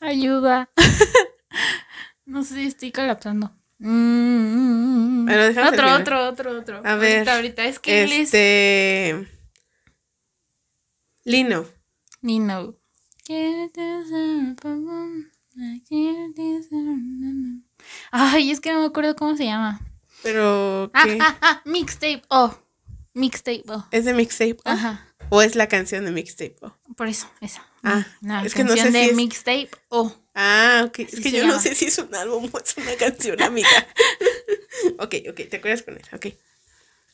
[0.00, 0.70] Ayuda.
[2.26, 3.52] no sé, estoy colapsando.
[3.78, 5.24] Mm.
[5.24, 6.00] Bueno, otro, terminar.
[6.00, 6.82] otro, otro, otro.
[6.84, 7.64] A ver, Ahorita, ahorita.
[7.64, 8.34] Es que inglés.
[8.34, 9.28] Este.
[11.24, 11.64] Lino.
[12.20, 12.76] Nino.
[18.10, 19.80] Ay, es que no me acuerdo cómo se llama.
[20.24, 20.90] Pero.
[20.92, 21.18] Ah, ¿qué?
[21.20, 22.22] ah, ah, mixtape.
[22.28, 22.58] Oh,
[23.12, 23.62] mixtape.
[23.68, 23.84] Oh.
[23.92, 24.56] ¿Es de mixtape?
[24.64, 24.68] O?
[24.70, 25.06] Ajá.
[25.28, 26.56] ¿O es la canción de mixtape?
[26.62, 26.76] O?
[26.96, 27.64] Por eso, esa.
[27.84, 29.70] Ah, La es que no canción sé si de es- mixtape.
[29.90, 30.12] Oh.
[30.34, 30.98] Ah, ok.
[31.00, 33.68] Es que yo no sé si es un álbum o es una canción, amiga.
[34.98, 36.26] ok, ok, te acuerdas con esa, ok.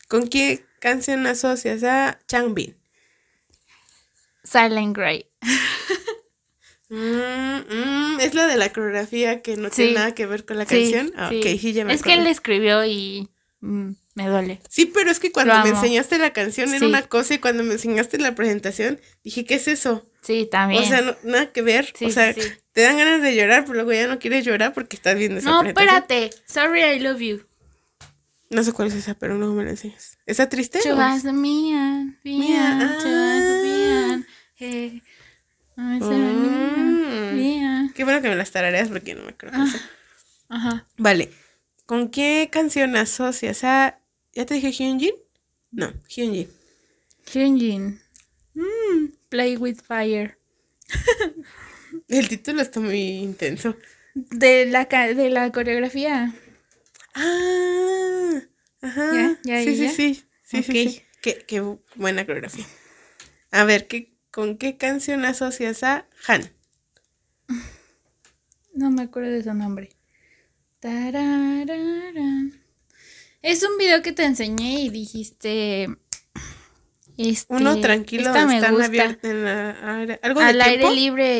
[0.07, 2.75] ¿Con qué canción asocias a Changbin?
[4.43, 5.29] Silent Grey.
[6.93, 9.75] Mm, mm, es la de la coreografía que no Sí.
[9.77, 11.13] tiene nada que ver con la Sí, canción.
[11.15, 11.71] Ah, sí.
[11.73, 13.29] ya me Es que él escribió y
[13.61, 14.59] mm, me duele.
[14.69, 17.73] Sí, pero es que cuando me enseñaste la canción era una cosa y cuando me
[17.73, 20.05] enseñaste la presentación dije, ¿qué es eso?
[20.21, 20.83] Sí, también.
[20.83, 21.93] O sea, no- nada que ver.
[22.05, 22.33] O sea,
[22.73, 25.49] te dan ganas de llorar, pero luego ya no quieres llorar porque estás viendo esa
[25.49, 26.29] no, espérate.
[26.45, 27.41] Sorry, I love you.
[28.49, 30.17] No sé cuál es esa, pero luego me la enseñas.
[30.25, 30.79] ¿Esa triste?
[30.83, 34.25] Chubas Mian, Mian, Mian, chubas
[34.59, 35.01] de
[35.77, 35.99] ah.
[37.33, 37.93] Mm.
[37.93, 39.63] Qué bueno que me las tarareas porque no me acuerdo.
[39.63, 39.79] esa.
[40.49, 40.87] Ajá.
[40.97, 41.31] Vale.
[41.85, 43.99] ¿Con qué canción asocias a...
[44.33, 45.13] ¿Ya te dije Hyunjin?
[45.71, 46.49] No, Hyunjin.
[47.33, 47.99] Hyunjin.
[48.53, 50.37] Mm, Play with fire.
[52.07, 53.75] El título está muy intenso.
[54.13, 56.33] De la, de la coreografía.
[57.13, 58.41] Ah,
[58.81, 59.11] ajá.
[59.13, 59.39] ¿Ya?
[59.43, 59.63] ¿Ya?
[59.63, 59.91] sí, sí, ¿Ya?
[59.91, 60.89] sí, sí, sí, Ok.
[60.91, 61.01] sí.
[61.21, 62.65] Qué, qué bu- buena coreografía.
[63.51, 66.49] A ver, ¿qué, ¿con qué canción asocias a Han?
[68.73, 69.89] No me acuerdo de su nombre.
[70.79, 72.53] Tarararán.
[73.41, 75.89] Es un video que te enseñé y dijiste.
[77.17, 78.49] Este, Uno tranquilo, están
[78.83, 81.39] abiertos en la aire- algo de Al aire libre